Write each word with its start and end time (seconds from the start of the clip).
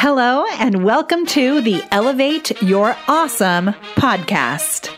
Hello, 0.00 0.44
and 0.60 0.84
welcome 0.84 1.26
to 1.26 1.60
the 1.60 1.82
Elevate 1.90 2.62
Your 2.62 2.96
Awesome 3.08 3.74
podcast. 3.96 4.96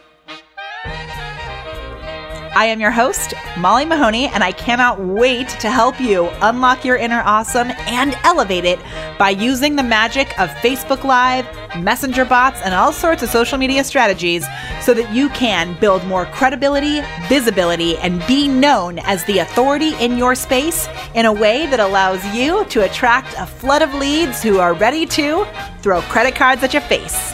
I 2.53 2.65
am 2.65 2.81
your 2.81 2.91
host, 2.91 3.33
Molly 3.59 3.85
Mahoney, 3.85 4.27
and 4.27 4.43
I 4.43 4.51
cannot 4.51 5.01
wait 5.01 5.49
to 5.61 5.71
help 5.71 6.01
you 6.01 6.29
unlock 6.41 6.85
your 6.85 6.97
inner 6.97 7.23
awesome 7.25 7.71
and 7.87 8.19
elevate 8.25 8.65
it 8.65 8.81
by 9.19 9.31
using 9.31 9.77
the 9.77 9.85
magic 9.85 10.37
of 10.41 10.51
Facebook 10.57 11.05
Live, 11.05 11.47
Messenger 11.79 12.25
bots, 12.25 12.61
and 12.63 12.75
all 12.75 12.93
sorts 12.93 13.23
of 13.23 13.29
social 13.29 13.57
media 13.57 13.85
strategies 13.85 14.45
so 14.83 14.93
that 14.95 15.15
you 15.15 15.29
can 15.29 15.79
build 15.79 16.05
more 16.07 16.27
credibility, 16.27 17.03
visibility, 17.29 17.97
and 17.99 18.27
be 18.27 18.49
known 18.49 18.99
as 19.01 19.23
the 19.25 19.39
authority 19.39 19.95
in 20.01 20.19
your 20.19 20.35
space 20.35 20.89
in 21.15 21.27
a 21.27 21.33
way 21.33 21.67
that 21.67 21.79
allows 21.79 22.25
you 22.35 22.65
to 22.65 22.85
attract 22.85 23.33
a 23.39 23.47
flood 23.47 23.83
of 23.83 23.95
leads 23.95 24.43
who 24.43 24.59
are 24.59 24.75
ready 24.75 25.07
to 25.07 25.47
throw 25.83 26.01
credit 26.03 26.35
cards 26.35 26.65
at 26.65 26.73
your 26.73 26.83
face. 26.83 27.33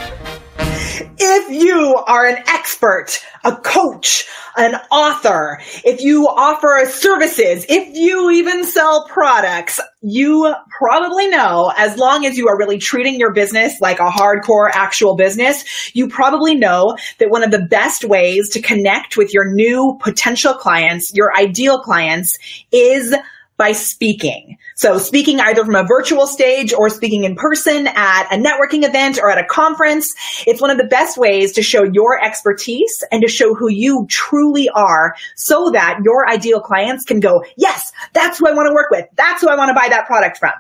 If 1.19 1.51
you 1.51 1.95
are 2.07 2.27
an 2.27 2.43
expert, 2.47 3.19
a 3.45 3.57
coach, 3.57 4.27
an 4.57 4.75
author, 4.91 5.61
if 5.85 6.01
you 6.01 6.27
offer 6.27 6.89
services, 6.89 7.67
if 7.69 7.95
you 7.95 8.31
even 8.31 8.65
sell 8.65 9.07
products, 9.09 9.79
you 10.01 10.55
probably 10.79 11.29
know 11.29 11.73
as 11.77 11.99
long 11.99 12.25
as 12.25 12.39
you 12.39 12.49
are 12.49 12.57
really 12.59 12.79
treating 12.79 13.19
your 13.19 13.33
business 13.33 13.81
like 13.81 13.99
a 13.99 14.11
hardcore 14.11 14.71
actual 14.73 15.17
business, 15.17 15.95
you 15.95 16.09
probably 16.09 16.55
know 16.55 16.97
that 17.19 17.31
one 17.31 17.43
of 17.43 17.51
the 17.51 17.67
best 17.67 18.05
ways 18.05 18.49
to 18.51 18.63
connect 18.63 19.17
with 19.17 19.35
your 19.35 19.53
new 19.53 19.99
potential 20.01 20.55
clients, 20.55 21.13
your 21.15 21.37
ideal 21.37 21.81
clients 21.81 22.39
is 22.73 23.15
by 23.57 23.73
speaking. 23.73 24.59
So 24.75 24.99
speaking 24.99 25.41
either 25.41 25.65
from 25.65 25.75
a 25.75 25.85
virtual 25.85 26.27
stage 26.27 26.73
or 26.73 26.91
speaking 26.91 27.25
in 27.25 27.37
person 27.37 27.87
at 27.87 28.29
a 28.33 28.37
networking 28.37 28.87
event 28.87 29.19
or 29.19 29.31
at 29.31 29.39
a 29.39 29.47
conference, 29.47 30.13
it's 30.47 30.61
one 30.61 30.71
of 30.71 30.79
the 30.79 30.85
best 30.85 31.17
ways 31.17 31.53
to 31.53 31.63
show 31.63 31.85
your 31.85 32.23
expertise 32.23 33.03
and 33.11 33.23
to 33.23 33.29
show 33.29 33.55
who 33.55 33.71
you 33.71 34.07
truly 34.11 34.69
are 34.75 35.15
so 35.37 35.71
that 35.71 36.01
your 36.05 36.29
ideal 36.29 36.61
clients 36.61 37.05
can 37.05 37.21
go, 37.21 37.45
yes, 37.57 37.93
that's 38.13 38.39
who 38.39 38.47
I 38.47 38.53
want 38.53 38.69
to 38.69 38.75
work 38.75 38.91
with. 38.91 39.07
That's 39.17 39.41
who 39.41 39.49
I 39.49 39.57
want 39.57 39.71
to 39.71 39.75
buy 39.75 39.89
that 39.89 40.07
product 40.07 40.39
from. 40.39 40.53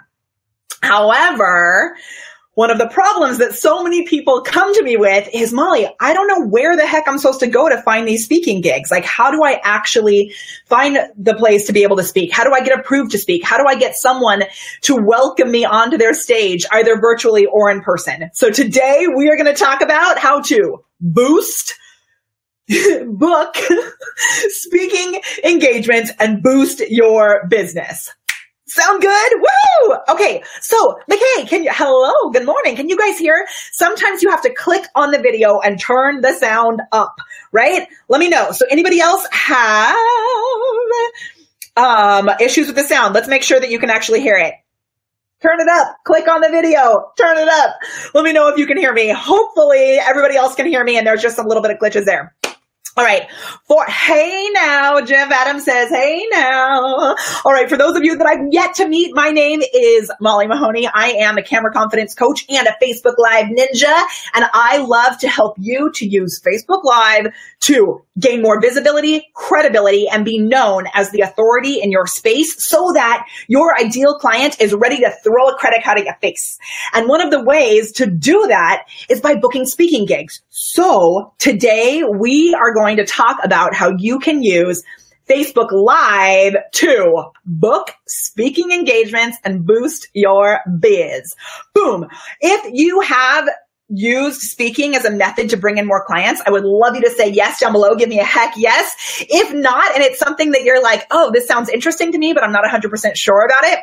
However, 0.82 1.96
one 2.56 2.70
of 2.70 2.78
the 2.78 2.88
problems 2.88 3.36
that 3.36 3.54
so 3.54 3.82
many 3.82 4.06
people 4.06 4.40
come 4.40 4.74
to 4.74 4.82
me 4.82 4.96
with 4.96 5.28
is 5.34 5.52
Molly, 5.52 5.86
I 6.00 6.14
don't 6.14 6.26
know 6.26 6.46
where 6.46 6.74
the 6.74 6.86
heck 6.86 7.06
I'm 7.06 7.18
supposed 7.18 7.40
to 7.40 7.46
go 7.46 7.68
to 7.68 7.82
find 7.82 8.08
these 8.08 8.24
speaking 8.24 8.62
gigs. 8.62 8.90
Like, 8.90 9.04
how 9.04 9.30
do 9.30 9.44
I 9.44 9.60
actually 9.62 10.34
find 10.64 10.98
the 11.18 11.34
place 11.34 11.66
to 11.66 11.74
be 11.74 11.82
able 11.82 11.96
to 11.96 12.02
speak? 12.02 12.32
How 12.32 12.44
do 12.44 12.54
I 12.54 12.62
get 12.62 12.78
approved 12.78 13.10
to 13.10 13.18
speak? 13.18 13.44
How 13.44 13.58
do 13.58 13.64
I 13.68 13.74
get 13.74 13.94
someone 13.94 14.44
to 14.82 14.96
welcome 14.96 15.50
me 15.50 15.66
onto 15.66 15.98
their 15.98 16.14
stage, 16.14 16.64
either 16.72 16.98
virtually 16.98 17.44
or 17.44 17.70
in 17.70 17.82
person? 17.82 18.30
So 18.32 18.50
today 18.50 19.06
we 19.14 19.28
are 19.28 19.36
going 19.36 19.54
to 19.54 19.64
talk 19.64 19.82
about 19.82 20.18
how 20.18 20.40
to 20.40 20.82
boost 20.98 21.74
book 23.06 23.54
speaking 24.48 25.20
engagements 25.44 26.10
and 26.18 26.42
boost 26.42 26.80
your 26.88 27.46
business. 27.48 28.15
Sound 28.68 29.00
good? 29.00 29.32
Woo! 29.40 29.96
Okay. 30.08 30.42
So, 30.60 30.98
McKay, 31.08 31.48
can 31.48 31.62
you, 31.62 31.70
hello, 31.72 32.30
good 32.32 32.44
morning. 32.44 32.74
Can 32.74 32.88
you 32.88 32.96
guys 32.98 33.16
hear? 33.16 33.46
Sometimes 33.70 34.24
you 34.24 34.30
have 34.30 34.42
to 34.42 34.52
click 34.52 34.84
on 34.96 35.12
the 35.12 35.18
video 35.18 35.60
and 35.60 35.80
turn 35.80 36.20
the 36.20 36.32
sound 36.32 36.82
up, 36.90 37.14
right? 37.52 37.86
Let 38.08 38.18
me 38.18 38.28
know. 38.28 38.50
So 38.50 38.66
anybody 38.68 39.00
else 39.00 39.24
have, 39.30 39.96
um, 41.76 42.28
issues 42.40 42.66
with 42.66 42.74
the 42.74 42.82
sound? 42.82 43.14
Let's 43.14 43.28
make 43.28 43.44
sure 43.44 43.60
that 43.60 43.70
you 43.70 43.78
can 43.78 43.90
actually 43.90 44.20
hear 44.20 44.36
it. 44.36 44.54
Turn 45.40 45.60
it 45.60 45.68
up. 45.68 45.98
Click 46.04 46.26
on 46.26 46.40
the 46.40 46.48
video. 46.48 47.12
Turn 47.16 47.38
it 47.38 47.48
up. 47.48 47.76
Let 48.14 48.24
me 48.24 48.32
know 48.32 48.48
if 48.48 48.58
you 48.58 48.66
can 48.66 48.78
hear 48.78 48.92
me. 48.92 49.10
Hopefully 49.10 49.98
everybody 50.00 50.34
else 50.34 50.56
can 50.56 50.66
hear 50.66 50.82
me 50.82 50.96
and 50.98 51.06
there's 51.06 51.22
just 51.22 51.38
a 51.38 51.46
little 51.46 51.62
bit 51.62 51.70
of 51.70 51.78
glitches 51.78 52.04
there. 52.04 52.34
All 52.98 53.04
right. 53.04 53.30
For 53.66 53.84
hey 53.84 54.48
now, 54.54 55.02
Jeff 55.02 55.30
Adams 55.30 55.66
says, 55.66 55.90
hey 55.90 56.26
now. 56.30 57.14
All 57.44 57.52
right. 57.52 57.68
For 57.68 57.76
those 57.76 57.94
of 57.94 58.02
you 58.04 58.16
that 58.16 58.26
I've 58.26 58.46
yet 58.50 58.74
to 58.76 58.88
meet, 58.88 59.14
my 59.14 59.28
name 59.28 59.60
is 59.74 60.10
Molly 60.18 60.46
Mahoney. 60.46 60.88
I 60.88 61.08
am 61.08 61.36
a 61.36 61.42
camera 61.42 61.70
confidence 61.70 62.14
coach 62.14 62.46
and 62.48 62.66
a 62.66 62.74
Facebook 62.82 63.16
Live 63.18 63.48
ninja. 63.48 64.02
And 64.34 64.46
I 64.54 64.78
love 64.78 65.18
to 65.18 65.28
help 65.28 65.56
you 65.58 65.92
to 65.92 66.06
use 66.06 66.40
Facebook 66.40 66.84
Live 66.84 67.34
to 67.60 68.02
gain 68.18 68.40
more 68.40 68.62
visibility, 68.62 69.26
credibility, 69.34 70.08
and 70.08 70.24
be 70.24 70.38
known 70.38 70.84
as 70.94 71.10
the 71.10 71.20
authority 71.20 71.82
in 71.82 71.90
your 71.90 72.06
space 72.06 72.66
so 72.66 72.92
that 72.94 73.26
your 73.46 73.78
ideal 73.78 74.14
client 74.14 74.58
is 74.58 74.72
ready 74.72 74.96
to 75.00 75.12
throw 75.22 75.48
a 75.48 75.56
credit 75.56 75.84
card 75.84 75.98
at 75.98 76.06
your 76.06 76.16
face. 76.22 76.58
And 76.94 77.10
one 77.10 77.20
of 77.20 77.30
the 77.30 77.44
ways 77.44 77.92
to 77.92 78.06
do 78.06 78.46
that 78.48 78.84
is 79.10 79.20
by 79.20 79.34
booking 79.34 79.66
speaking 79.66 80.06
gigs. 80.06 80.40
So 80.48 81.34
today 81.38 82.02
we 82.02 82.54
are 82.54 82.72
going 82.72 82.85
to 82.94 83.04
talk 83.04 83.38
about 83.42 83.74
how 83.74 83.92
you 83.98 84.20
can 84.20 84.42
use 84.42 84.84
Facebook 85.28 85.72
Live 85.72 86.54
to 86.72 87.24
book 87.44 87.92
speaking 88.06 88.70
engagements 88.70 89.38
and 89.44 89.66
boost 89.66 90.08
your 90.14 90.60
biz. 90.78 91.34
Boom. 91.74 92.06
If 92.40 92.70
you 92.72 93.00
have 93.00 93.48
used 93.88 94.40
speaking 94.40 94.96
as 94.96 95.04
a 95.04 95.10
method 95.10 95.50
to 95.50 95.56
bring 95.56 95.78
in 95.78 95.86
more 95.86 96.04
clients, 96.04 96.42
I 96.46 96.50
would 96.50 96.64
love 96.64 96.94
you 96.94 97.02
to 97.02 97.10
say 97.10 97.28
yes 97.28 97.60
down 97.60 97.72
below. 97.72 97.94
Give 97.94 98.08
me 98.08 98.20
a 98.20 98.24
heck 98.24 98.54
yes. 98.56 99.24
If 99.28 99.52
not, 99.52 99.94
and 99.94 100.02
it's 100.02 100.18
something 100.18 100.52
that 100.52 100.62
you're 100.62 100.82
like, 100.82 101.06
oh, 101.10 101.30
this 101.32 101.46
sounds 101.46 101.68
interesting 101.68 102.12
to 102.12 102.18
me, 102.18 102.32
but 102.32 102.44
I'm 102.44 102.52
not 102.52 102.64
100% 102.64 103.16
sure 103.16 103.44
about 103.44 103.64
it. 103.64 103.80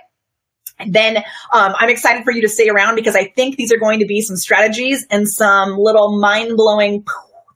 Then 0.87 1.17
um, 1.17 1.73
I'm 1.77 1.89
excited 1.89 2.23
for 2.23 2.31
you 2.31 2.41
to 2.41 2.49
stay 2.49 2.69
around 2.69 2.95
because 2.95 3.15
I 3.15 3.25
think 3.27 3.57
these 3.57 3.71
are 3.71 3.77
going 3.77 3.99
to 3.99 4.05
be 4.05 4.21
some 4.21 4.35
strategies 4.35 5.05
and 5.09 5.29
some 5.29 5.77
little 5.77 6.19
mind 6.19 6.57
blowing 6.57 7.05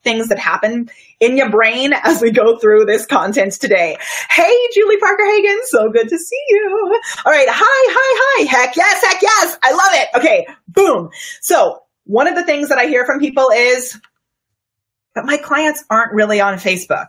things 0.03 0.29
that 0.29 0.40
happen 0.40 0.90
in 1.19 1.38
your 1.38 1.50
brain 1.50 1.94
as 2.03 2.22
we 2.22 2.31
go 2.31 2.57
through 2.57 2.85
this 2.85 3.05
content 3.05 3.53
today. 3.53 3.97
Hey, 4.29 4.53
Julie 4.73 5.00
Parker 5.00 5.25
Hagen, 5.25 5.59
so 5.66 5.89
good 5.89 6.07
to 6.09 6.17
see 6.17 6.44
you. 6.50 7.01
All 7.25 7.31
right, 7.31 7.47
hi, 7.50 7.55
hi, 7.59 8.45
hi. 8.45 8.45
Heck 8.45 8.75
yes, 8.75 9.03
heck 9.03 9.22
yes. 9.22 9.57
I 9.63 9.72
love 9.72 9.94
it. 9.94 10.07
Okay, 10.17 10.47
boom. 10.67 11.09
So 11.41 11.79
one 12.03 12.28
of 12.28 12.35
the 12.35 12.44
things 12.44 12.69
that 12.69 12.78
I 12.78 12.85
hear 12.85 13.05
from 13.05 13.19
people 13.19 13.50
is, 13.53 14.00
but 15.16 15.25
my 15.25 15.38
clients 15.38 15.83
aren't 15.89 16.13
really 16.13 16.39
on 16.39 16.55
Facebook. 16.55 17.07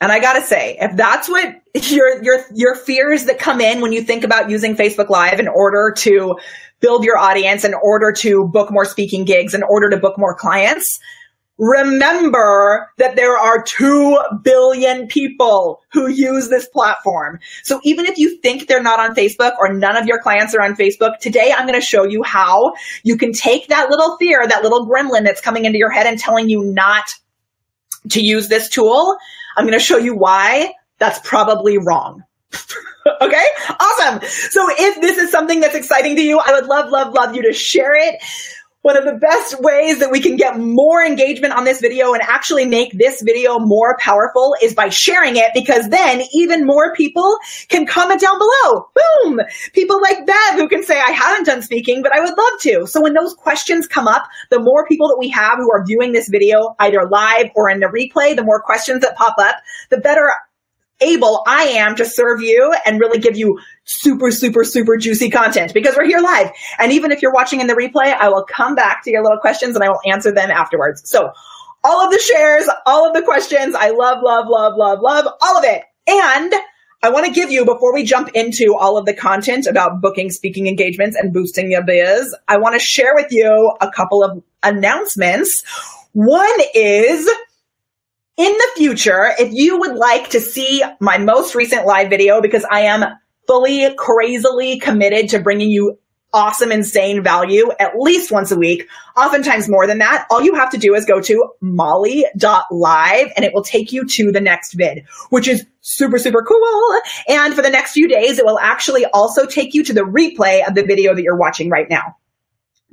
And 0.00 0.10
I 0.10 0.18
gotta 0.18 0.42
say, 0.42 0.76
if 0.80 0.96
that's 0.96 1.28
what 1.28 1.62
your, 1.90 2.22
your, 2.22 2.44
your 2.52 2.74
fears 2.74 3.24
that 3.26 3.38
come 3.38 3.60
in 3.60 3.80
when 3.80 3.92
you 3.92 4.02
think 4.02 4.24
about 4.24 4.50
using 4.50 4.76
Facebook 4.76 5.08
Live 5.08 5.38
in 5.38 5.48
order 5.48 5.94
to 5.98 6.36
build 6.80 7.04
your 7.04 7.16
audience, 7.16 7.64
in 7.64 7.74
order 7.74 8.12
to 8.12 8.46
book 8.48 8.70
more 8.70 8.84
speaking 8.84 9.24
gigs, 9.24 9.54
in 9.54 9.62
order 9.62 9.88
to 9.88 9.96
book 9.96 10.18
more 10.18 10.34
clients, 10.34 10.98
remember 11.58 12.90
that 12.98 13.16
there 13.16 13.36
are 13.36 13.62
2 13.62 14.18
billion 14.42 15.06
people 15.06 15.80
who 15.92 16.08
use 16.08 16.48
this 16.48 16.66
platform. 16.68 17.38
So 17.62 17.80
even 17.84 18.06
if 18.06 18.18
you 18.18 18.38
think 18.38 18.66
they're 18.66 18.82
not 18.82 18.98
on 18.98 19.14
Facebook 19.14 19.52
or 19.58 19.72
none 19.72 19.96
of 19.96 20.06
your 20.06 20.20
clients 20.20 20.54
are 20.54 20.62
on 20.62 20.74
Facebook, 20.74 21.18
today 21.20 21.52
I'm 21.56 21.66
going 21.66 21.80
to 21.80 21.86
show 21.86 22.04
you 22.04 22.22
how 22.22 22.74
you 23.04 23.16
can 23.16 23.32
take 23.32 23.68
that 23.68 23.90
little 23.90 24.16
fear, 24.16 24.46
that 24.46 24.62
little 24.62 24.88
gremlin 24.88 25.24
that's 25.24 25.40
coming 25.40 25.64
into 25.64 25.78
your 25.78 25.90
head 25.90 26.06
and 26.06 26.18
telling 26.18 26.48
you 26.48 26.64
not 26.64 27.14
to 28.10 28.20
use 28.20 28.48
this 28.48 28.68
tool. 28.68 29.16
I'm 29.56 29.64
going 29.64 29.78
to 29.78 29.84
show 29.84 29.98
you 29.98 30.16
why 30.16 30.72
that's 30.98 31.20
probably 31.20 31.78
wrong. 31.78 32.24
okay. 33.20 33.44
Awesome. 33.68 34.20
So 34.28 34.66
if 34.70 35.00
this 35.00 35.18
is 35.18 35.30
something 35.30 35.60
that's 35.60 35.74
exciting 35.74 36.16
to 36.16 36.22
you, 36.22 36.38
I 36.38 36.52
would 36.52 36.66
love, 36.66 36.90
love, 36.90 37.14
love 37.14 37.34
you 37.34 37.42
to 37.42 37.52
share 37.52 37.94
it 37.94 38.20
one 38.84 38.98
of 38.98 39.06
the 39.06 39.18
best 39.18 39.62
ways 39.62 40.00
that 40.00 40.10
we 40.10 40.20
can 40.20 40.36
get 40.36 40.58
more 40.58 41.02
engagement 41.02 41.54
on 41.54 41.64
this 41.64 41.80
video 41.80 42.12
and 42.12 42.22
actually 42.22 42.66
make 42.66 42.92
this 42.92 43.22
video 43.22 43.58
more 43.58 43.96
powerful 43.98 44.54
is 44.62 44.74
by 44.74 44.90
sharing 44.90 45.36
it 45.36 45.50
because 45.54 45.88
then 45.88 46.22
even 46.34 46.66
more 46.66 46.94
people 46.94 47.38
can 47.68 47.86
comment 47.86 48.20
down 48.20 48.38
below. 48.38 48.90
Boom! 48.94 49.40
People 49.72 50.02
like 50.02 50.26
Bev 50.26 50.56
who 50.56 50.68
can 50.68 50.82
say, 50.82 51.00
I 51.00 51.12
haven't 51.12 51.46
done 51.46 51.62
speaking, 51.62 52.02
but 52.02 52.12
I 52.12 52.20
would 52.20 52.36
love 52.36 52.60
to. 52.60 52.86
So 52.86 53.00
when 53.00 53.14
those 53.14 53.32
questions 53.32 53.86
come 53.86 54.06
up, 54.06 54.28
the 54.50 54.60
more 54.60 54.86
people 54.86 55.08
that 55.08 55.18
we 55.18 55.30
have 55.30 55.56
who 55.56 55.72
are 55.72 55.86
viewing 55.86 56.12
this 56.12 56.28
video 56.28 56.76
either 56.78 57.08
live 57.08 57.52
or 57.56 57.70
in 57.70 57.80
the 57.80 57.86
replay, 57.86 58.36
the 58.36 58.44
more 58.44 58.60
questions 58.60 59.00
that 59.00 59.16
pop 59.16 59.36
up, 59.38 59.56
the 59.88 59.96
better 59.96 60.30
able 61.04 61.42
I 61.46 61.64
am 61.64 61.94
to 61.96 62.04
serve 62.04 62.40
you 62.40 62.74
and 62.84 62.98
really 62.98 63.18
give 63.18 63.36
you 63.36 63.60
super, 63.84 64.30
super, 64.30 64.64
super 64.64 64.96
juicy 64.96 65.30
content 65.30 65.74
because 65.74 65.96
we're 65.96 66.06
here 66.06 66.20
live. 66.20 66.50
And 66.78 66.92
even 66.92 67.12
if 67.12 67.22
you're 67.22 67.32
watching 67.32 67.60
in 67.60 67.66
the 67.66 67.74
replay, 67.74 68.14
I 68.14 68.28
will 68.28 68.44
come 68.44 68.74
back 68.74 69.04
to 69.04 69.10
your 69.10 69.22
little 69.22 69.38
questions 69.38 69.74
and 69.74 69.84
I 69.84 69.88
will 69.88 70.00
answer 70.06 70.32
them 70.32 70.50
afterwards. 70.50 71.08
So 71.08 71.30
all 71.84 72.04
of 72.04 72.10
the 72.10 72.18
shares, 72.18 72.68
all 72.86 73.06
of 73.06 73.14
the 73.14 73.22
questions, 73.22 73.74
I 73.74 73.90
love, 73.90 74.18
love, 74.22 74.46
love, 74.48 74.74
love, 74.76 75.00
love 75.00 75.26
all 75.40 75.58
of 75.58 75.64
it. 75.64 75.84
And 76.06 76.52
I 77.02 77.10
want 77.10 77.26
to 77.26 77.32
give 77.32 77.50
you, 77.50 77.66
before 77.66 77.92
we 77.92 78.02
jump 78.02 78.30
into 78.32 78.74
all 78.74 78.96
of 78.96 79.04
the 79.04 79.12
content 79.12 79.66
about 79.66 80.00
booking 80.00 80.30
speaking 80.30 80.66
engagements 80.66 81.16
and 81.16 81.34
boosting 81.34 81.70
your 81.70 81.84
biz, 81.84 82.34
I 82.48 82.56
want 82.56 82.74
to 82.74 82.78
share 82.78 83.14
with 83.14 83.30
you 83.30 83.74
a 83.82 83.90
couple 83.90 84.24
of 84.24 84.42
announcements. 84.62 85.62
One 86.12 86.58
is 86.74 87.28
in 88.36 88.52
the 88.52 88.70
future, 88.76 89.32
if 89.38 89.52
you 89.52 89.78
would 89.80 89.96
like 89.96 90.30
to 90.30 90.40
see 90.40 90.82
my 91.00 91.18
most 91.18 91.54
recent 91.54 91.86
live 91.86 92.10
video, 92.10 92.40
because 92.40 92.64
I 92.70 92.82
am 92.82 93.04
fully 93.46 93.94
crazily 93.96 94.78
committed 94.78 95.30
to 95.30 95.38
bringing 95.40 95.70
you 95.70 95.98
awesome, 96.32 96.72
insane 96.72 97.22
value 97.22 97.70
at 97.78 97.92
least 97.96 98.32
once 98.32 98.50
a 98.50 98.56
week, 98.56 98.88
oftentimes 99.16 99.68
more 99.68 99.86
than 99.86 99.98
that, 99.98 100.26
all 100.30 100.42
you 100.42 100.56
have 100.56 100.70
to 100.70 100.78
do 100.78 100.94
is 100.94 101.06
go 101.06 101.20
to 101.20 101.48
molly.live 101.60 103.32
and 103.36 103.44
it 103.44 103.54
will 103.54 103.62
take 103.62 103.92
you 103.92 104.04
to 104.04 104.32
the 104.32 104.40
next 104.40 104.72
vid, 104.72 105.04
which 105.30 105.46
is 105.46 105.64
super, 105.80 106.18
super 106.18 106.42
cool. 106.42 107.00
And 107.28 107.54
for 107.54 107.62
the 107.62 107.70
next 107.70 107.92
few 107.92 108.08
days, 108.08 108.40
it 108.40 108.44
will 108.44 108.58
actually 108.58 109.06
also 109.06 109.46
take 109.46 109.74
you 109.74 109.84
to 109.84 109.92
the 109.92 110.00
replay 110.00 110.66
of 110.66 110.74
the 110.74 110.82
video 110.82 111.14
that 111.14 111.22
you're 111.22 111.38
watching 111.38 111.70
right 111.70 111.88
now. 111.88 112.16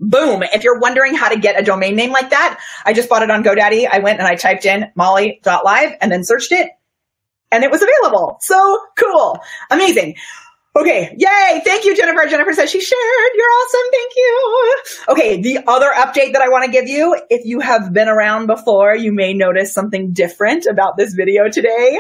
Boom. 0.02 0.44
If 0.44 0.64
you're 0.64 0.80
wondering 0.80 1.14
how 1.14 1.30
to 1.30 1.40
get 1.40 1.60
a 1.60 1.64
domain 1.64 1.96
name 1.96 2.12
like 2.12 2.32
that, 2.32 2.60
I 2.84 2.92
just 2.92 3.08
bought 3.08 3.22
it 3.22 3.30
on 3.30 3.44
GoDaddy. 3.44 3.88
I 3.90 4.00
went 4.00 4.20
and 4.20 4.28
I 4.28 4.36
typed 4.36 4.66
in 4.66 4.92
molly.live 4.96 5.96
and 6.02 6.12
then 6.12 6.24
searched 6.24 6.52
it 6.52 6.72
and 7.52 7.64
it 7.64 7.72
was 7.72 7.84
available. 7.84 8.38
So 8.42 8.80
cool. 8.98 9.40
Amazing. 9.70 10.16
Okay. 10.76 11.16
Yay. 11.18 11.62
Thank 11.66 11.86
you, 11.86 11.96
Jennifer. 11.96 12.28
Jennifer 12.30 12.54
says 12.54 12.72
she 12.72 12.80
shared. 12.80 13.32
You're 13.36 13.46
awesome. 13.46 13.92
Thank 13.92 14.12
you. 14.16 14.78
Okay. 15.10 15.42
The 15.42 15.60
other 15.68 15.90
update 15.90 16.34
that 16.34 16.42
I 16.42 16.50
want 16.50 16.66
to 16.66 16.72
give 16.72 16.88
you, 16.88 17.20
if 17.30 17.46
you 17.46 17.60
have 17.60 17.92
been 17.92 18.08
around 18.08 18.48
before, 18.48 18.96
you 18.96 19.12
may 19.12 19.34
notice 19.34 19.74
something 19.74 20.14
different 20.14 20.66
about 20.66 20.96
this 20.98 21.14
video 21.14 21.50
today. 21.50 22.00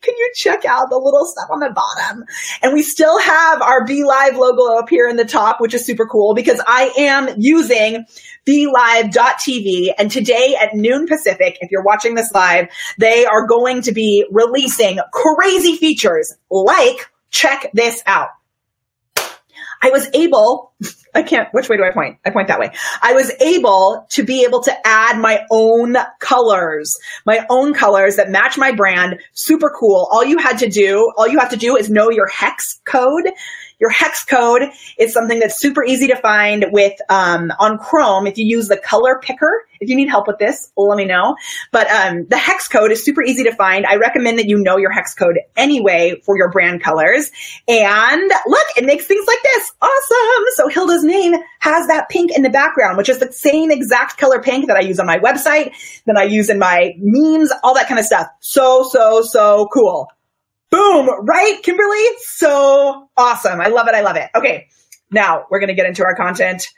Can 0.00 0.14
you 0.16 0.30
check 0.34 0.64
out 0.64 0.90
the 0.90 0.96
little 0.96 1.26
stuff 1.26 1.48
on 1.50 1.60
the 1.60 1.70
bottom? 1.70 2.24
And 2.62 2.72
we 2.72 2.82
still 2.82 3.18
have 3.18 3.60
our 3.60 3.84
BeLive 3.84 4.34
logo 4.34 4.78
up 4.78 4.88
here 4.88 5.08
in 5.08 5.16
the 5.16 5.24
top, 5.24 5.60
which 5.60 5.74
is 5.74 5.84
super 5.84 6.06
cool 6.06 6.34
because 6.34 6.60
I 6.66 6.92
am 6.96 7.28
using 7.36 8.04
BeLive.tv. 8.46 9.92
And 9.98 10.10
today 10.10 10.56
at 10.60 10.74
noon 10.74 11.06
Pacific, 11.06 11.58
if 11.60 11.70
you're 11.72 11.82
watching 11.82 12.14
this 12.14 12.30
live, 12.32 12.68
they 12.98 13.26
are 13.26 13.46
going 13.46 13.82
to 13.82 13.92
be 13.92 14.24
releasing 14.30 15.00
crazy 15.12 15.76
features 15.76 16.32
like 16.50 17.10
check 17.30 17.70
this 17.74 18.02
out. 18.06 18.28
I 19.82 19.90
was 19.90 20.08
able, 20.14 20.72
I 21.14 21.22
can't, 21.22 21.48
which 21.52 21.68
way 21.68 21.76
do 21.76 21.84
I 21.84 21.90
point? 21.90 22.18
I 22.24 22.30
point 22.30 22.48
that 22.48 22.58
way. 22.58 22.70
I 23.02 23.12
was 23.12 23.30
able 23.40 24.06
to 24.10 24.22
be 24.22 24.44
able 24.44 24.62
to 24.62 24.86
add 24.86 25.18
my 25.18 25.44
own 25.50 25.96
colors, 26.18 26.96
my 27.24 27.46
own 27.50 27.74
colors 27.74 28.16
that 28.16 28.30
match 28.30 28.58
my 28.58 28.72
brand. 28.72 29.20
Super 29.32 29.72
cool. 29.78 30.08
All 30.12 30.24
you 30.24 30.38
had 30.38 30.58
to 30.58 30.68
do, 30.68 31.12
all 31.16 31.28
you 31.28 31.38
have 31.38 31.50
to 31.50 31.56
do 31.56 31.76
is 31.76 31.90
know 31.90 32.10
your 32.10 32.28
hex 32.28 32.80
code 32.84 33.30
your 33.78 33.90
hex 33.90 34.24
code 34.24 34.62
is 34.98 35.12
something 35.12 35.38
that's 35.38 35.58
super 35.58 35.84
easy 35.84 36.08
to 36.08 36.16
find 36.16 36.66
with 36.72 36.94
um, 37.08 37.52
on 37.58 37.78
Chrome. 37.78 38.26
If 38.26 38.38
you 38.38 38.44
use 38.46 38.68
the 38.68 38.76
color 38.76 39.20
picker, 39.22 39.64
if 39.80 39.88
you 39.88 39.96
need 39.96 40.08
help 40.08 40.26
with 40.26 40.38
this, 40.38 40.72
let 40.76 40.96
me 40.96 41.04
know. 41.04 41.36
But 41.70 41.88
um, 41.90 42.26
the 42.28 42.36
hex 42.36 42.66
code 42.68 42.90
is 42.90 43.04
super 43.04 43.22
easy 43.22 43.44
to 43.44 43.54
find. 43.54 43.86
I 43.86 43.96
recommend 43.96 44.38
that 44.38 44.46
you 44.46 44.58
know 44.58 44.76
your 44.76 44.90
hex 44.90 45.14
code 45.14 45.38
anyway 45.56 46.20
for 46.24 46.36
your 46.36 46.50
brand 46.50 46.82
colors. 46.82 47.30
And 47.68 48.32
look, 48.46 48.66
it 48.76 48.84
makes 48.84 49.06
things 49.06 49.26
like 49.26 49.42
this. 49.42 49.72
Awesome. 49.80 50.44
So 50.56 50.68
Hilda's 50.68 51.04
name 51.04 51.34
has 51.60 51.86
that 51.86 52.08
pink 52.08 52.32
in 52.34 52.42
the 52.42 52.50
background, 52.50 52.96
which 52.96 53.08
is 53.08 53.18
the 53.18 53.32
same 53.32 53.70
exact 53.70 54.18
color 54.18 54.40
pink 54.40 54.66
that 54.66 54.76
I 54.76 54.80
use 54.80 54.98
on 54.98 55.06
my 55.06 55.18
website, 55.18 55.72
that 56.06 56.16
I 56.16 56.24
use 56.24 56.50
in 56.50 56.58
my 56.58 56.94
memes, 56.98 57.52
all 57.62 57.74
that 57.74 57.86
kind 57.86 58.00
of 58.00 58.06
stuff. 58.06 58.26
So, 58.40 58.88
so, 58.90 59.22
so 59.22 59.68
cool. 59.72 60.08
Boom, 60.70 61.08
right, 61.24 61.60
Kimberly? 61.62 62.04
So 62.20 63.08
awesome. 63.16 63.60
I 63.60 63.68
love 63.68 63.88
it. 63.88 63.94
I 63.94 64.02
love 64.02 64.16
it. 64.16 64.30
Okay. 64.34 64.68
Now 65.10 65.46
we're 65.50 65.60
going 65.60 65.68
to 65.68 65.74
get 65.74 65.86
into 65.86 66.04
our 66.04 66.14
content 66.14 66.68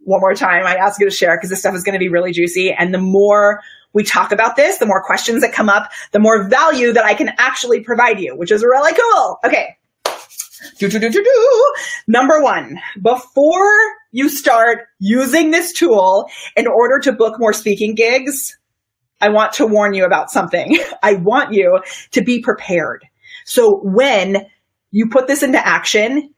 one 0.00 0.20
more 0.20 0.34
time. 0.34 0.66
I 0.66 0.76
ask 0.76 1.00
you 1.00 1.08
to 1.08 1.14
share 1.14 1.36
because 1.36 1.50
this 1.50 1.60
stuff 1.60 1.74
is 1.74 1.84
going 1.84 1.94
to 1.94 1.98
be 1.98 2.08
really 2.08 2.32
juicy. 2.32 2.72
And 2.72 2.92
the 2.92 2.98
more 2.98 3.60
we 3.92 4.02
talk 4.02 4.32
about 4.32 4.56
this, 4.56 4.78
the 4.78 4.86
more 4.86 5.02
questions 5.02 5.42
that 5.42 5.52
come 5.52 5.68
up, 5.68 5.90
the 6.12 6.18
more 6.18 6.48
value 6.48 6.92
that 6.92 7.04
I 7.04 7.14
can 7.14 7.30
actually 7.38 7.80
provide 7.80 8.20
you, 8.20 8.36
which 8.36 8.50
is 8.50 8.62
really 8.62 8.92
cool. 8.92 9.38
Okay. 9.44 9.76
Do, 10.78 10.88
do, 10.88 10.98
do, 10.98 11.10
do, 11.10 11.22
do. 11.22 11.74
Number 12.08 12.42
one, 12.42 12.80
before 13.00 13.70
you 14.12 14.28
start 14.28 14.86
using 14.98 15.50
this 15.50 15.72
tool 15.72 16.28
in 16.56 16.66
order 16.66 16.98
to 17.00 17.12
book 17.12 17.38
more 17.38 17.52
speaking 17.52 17.94
gigs, 17.94 18.58
I 19.24 19.30
want 19.30 19.54
to 19.54 19.66
warn 19.66 19.94
you 19.94 20.04
about 20.04 20.30
something. 20.30 20.76
I 21.02 21.14
want 21.14 21.54
you 21.54 21.80
to 22.10 22.22
be 22.22 22.42
prepared. 22.42 23.06
So 23.46 23.80
when 23.82 24.46
you 24.90 25.08
put 25.08 25.28
this 25.28 25.42
into 25.42 25.66
action, 25.66 26.33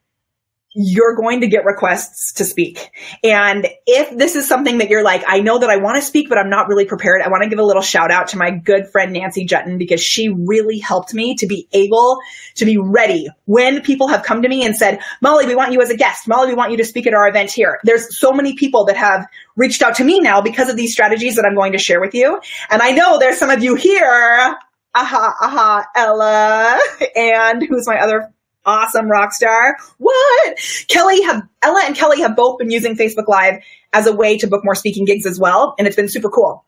you're 0.79 1.17
going 1.17 1.41
to 1.41 1.47
get 1.47 1.65
requests 1.65 2.35
to 2.35 2.45
speak. 2.45 2.91
And 3.25 3.67
if 3.87 4.17
this 4.17 4.37
is 4.37 4.47
something 4.47 4.79
that 4.79 4.91
you're 4.91 5.03
like, 5.03 5.25
I 5.27 5.41
know 5.41 5.59
that 5.59 5.71
I 5.71 5.79
want 5.79 5.97
to 5.97 6.03
speak, 6.03 6.29
but 6.29 6.37
I'm 6.37 6.51
not 6.51 6.69
really 6.69 6.85
prepared, 6.85 7.23
I 7.23 7.29
want 7.29 7.43
to 7.45 7.49
give 7.49 7.59
a 7.59 7.65
little 7.65 7.81
shout 7.81 8.11
out 8.11 8.29
to 8.29 8.37
my 8.37 8.51
good 8.51 8.87
friend 8.93 9.15
Nancy 9.15 9.47
Juetten 9.47 9.79
because 9.79 10.03
she 10.03 10.29
really 10.29 10.79
helped 10.79 11.15
me 11.15 11.35
to 11.37 11.47
be 11.47 11.67
able 11.73 12.19
to 12.57 12.67
be 12.67 12.77
ready 12.77 13.29
when 13.47 13.81
people 13.81 14.09
have 14.09 14.23
come 14.23 14.43
to 14.43 14.49
me 14.49 14.67
and 14.67 14.77
said, 14.77 15.01
Molly, 15.23 15.47
we 15.47 15.55
want 15.55 15.73
you 15.73 15.81
as 15.81 15.89
a 15.89 15.97
guest. 15.97 16.29
Molly, 16.29 16.49
we 16.49 16.55
want 16.55 16.73
you 16.73 16.77
to 16.77 16.85
speak 16.85 17.07
at 17.07 17.15
our 17.15 17.27
event 17.27 17.51
here. 17.51 17.81
There's 17.85 18.19
so 18.19 18.33
many 18.33 18.55
people 18.55 18.85
that 18.85 18.99
have 18.99 19.27
reached 19.57 19.81
out 19.81 19.95
to 19.95 20.05
me 20.05 20.21
now 20.21 20.43
because 20.43 20.69
of 20.69 20.77
these 20.77 20.93
strategies 20.93 21.37
that 21.37 21.47
I'm 21.47 21.55
going 21.55 21.73
to 21.73 21.79
share 21.79 22.03
with 22.03 22.15
you. 22.15 22.39
And 22.69 22.83
I 22.83 22.91
know 22.91 23.19
there's 23.19 23.39
some 23.39 23.49
of 23.49 23.63
you 23.63 23.77
here 23.77 24.57
aha, 24.97 25.35
aha, 25.43 25.87
Ella, 25.95 26.81
and 27.17 27.63
who's 27.69 27.87
my 27.87 27.99
other 28.01 28.33
awesome 28.67 29.09
rock 29.09 29.33
star. 29.33 29.77
What? 29.99 30.59
Kelly 30.89 31.23
have, 31.23 31.43
Ella 31.63 31.83
and 31.87 31.97
Kelly 31.97 32.21
have 32.21 32.37
both 32.37 32.59
been 32.59 32.71
using 32.71 32.97
Facebook 32.97 33.29
Live 33.29 33.63
as 33.93 34.07
a 34.07 34.15
way 34.15 34.37
to 34.39 34.47
book 34.47 34.63
more 34.65 34.75
speaking 34.75 35.05
gigs 35.05 35.25
as 35.25 35.39
well. 35.39 35.75
And 35.79 35.87
it's 35.87 35.97
been 35.97 36.09
super 36.09 36.29
cool. 36.29 36.65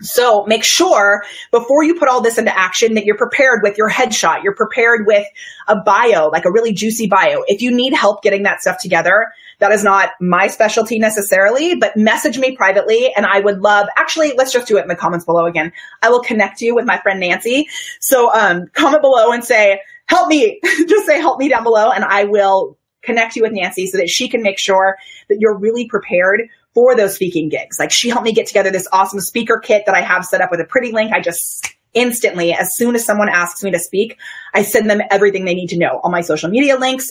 So 0.00 0.44
make 0.44 0.62
sure 0.62 1.24
before 1.50 1.82
you 1.82 1.98
put 1.98 2.08
all 2.08 2.20
this 2.20 2.36
into 2.36 2.56
action 2.56 2.94
that 2.94 3.06
you're 3.06 3.16
prepared 3.16 3.60
with 3.62 3.78
your 3.78 3.90
headshot. 3.90 4.42
You're 4.42 4.54
prepared 4.54 5.06
with 5.06 5.26
a 5.68 5.76
bio, 5.76 6.28
like 6.28 6.44
a 6.44 6.52
really 6.52 6.74
juicy 6.74 7.06
bio. 7.06 7.42
If 7.46 7.62
you 7.62 7.74
need 7.74 7.94
help 7.94 8.22
getting 8.22 8.42
that 8.42 8.60
stuff 8.60 8.78
together, 8.78 9.32
that 9.58 9.72
is 9.72 9.82
not 9.82 10.10
my 10.20 10.48
specialty 10.48 10.98
necessarily, 10.98 11.76
but 11.76 11.96
message 11.96 12.38
me 12.38 12.54
privately 12.54 13.10
and 13.14 13.24
I 13.24 13.40
would 13.40 13.60
love, 13.60 13.88
actually, 13.96 14.34
let's 14.36 14.52
just 14.52 14.68
do 14.68 14.76
it 14.76 14.82
in 14.82 14.88
the 14.88 14.96
comments 14.96 15.24
below 15.24 15.46
again. 15.46 15.72
I 16.02 16.10
will 16.10 16.22
connect 16.22 16.60
you 16.60 16.74
with 16.74 16.84
my 16.84 17.00
friend 17.00 17.18
Nancy. 17.18 17.66
So, 17.98 18.30
um, 18.34 18.66
comment 18.74 19.00
below 19.00 19.32
and 19.32 19.42
say, 19.42 19.80
help 20.08 20.28
me. 20.28 20.60
Just 20.88 21.06
say 21.06 21.18
help 21.18 21.38
me 21.38 21.48
down 21.48 21.62
below 21.62 21.90
and 21.90 22.04
I 22.04 22.24
will 22.24 22.78
connect 23.02 23.36
you 23.36 23.42
with 23.42 23.52
Nancy 23.52 23.86
so 23.86 23.98
that 23.98 24.08
she 24.08 24.28
can 24.28 24.42
make 24.42 24.58
sure 24.58 24.96
that 25.28 25.38
you're 25.40 25.56
really 25.56 25.88
prepared 25.88 26.42
for 26.74 26.94
those 26.94 27.14
speaking 27.14 27.48
gigs. 27.48 27.78
Like 27.78 27.90
she 27.90 28.08
helped 28.08 28.24
me 28.24 28.32
get 28.32 28.46
together 28.46 28.70
this 28.70 28.88
awesome 28.92 29.20
speaker 29.20 29.58
kit 29.58 29.84
that 29.86 29.94
I 29.94 30.02
have 30.02 30.24
set 30.24 30.40
up 30.40 30.50
with 30.50 30.60
a 30.60 30.64
pretty 30.64 30.92
link. 30.92 31.12
I 31.12 31.20
just 31.20 31.74
instantly, 31.94 32.52
as 32.52 32.68
soon 32.74 32.94
as 32.94 33.04
someone 33.04 33.28
asks 33.28 33.62
me 33.62 33.70
to 33.70 33.78
speak, 33.78 34.18
I 34.52 34.62
send 34.62 34.90
them 34.90 35.00
everything 35.10 35.44
they 35.46 35.54
need 35.54 35.68
to 35.68 35.78
know, 35.78 36.00
all 36.02 36.10
my 36.10 36.20
social 36.20 36.50
media 36.50 36.78
links, 36.78 37.10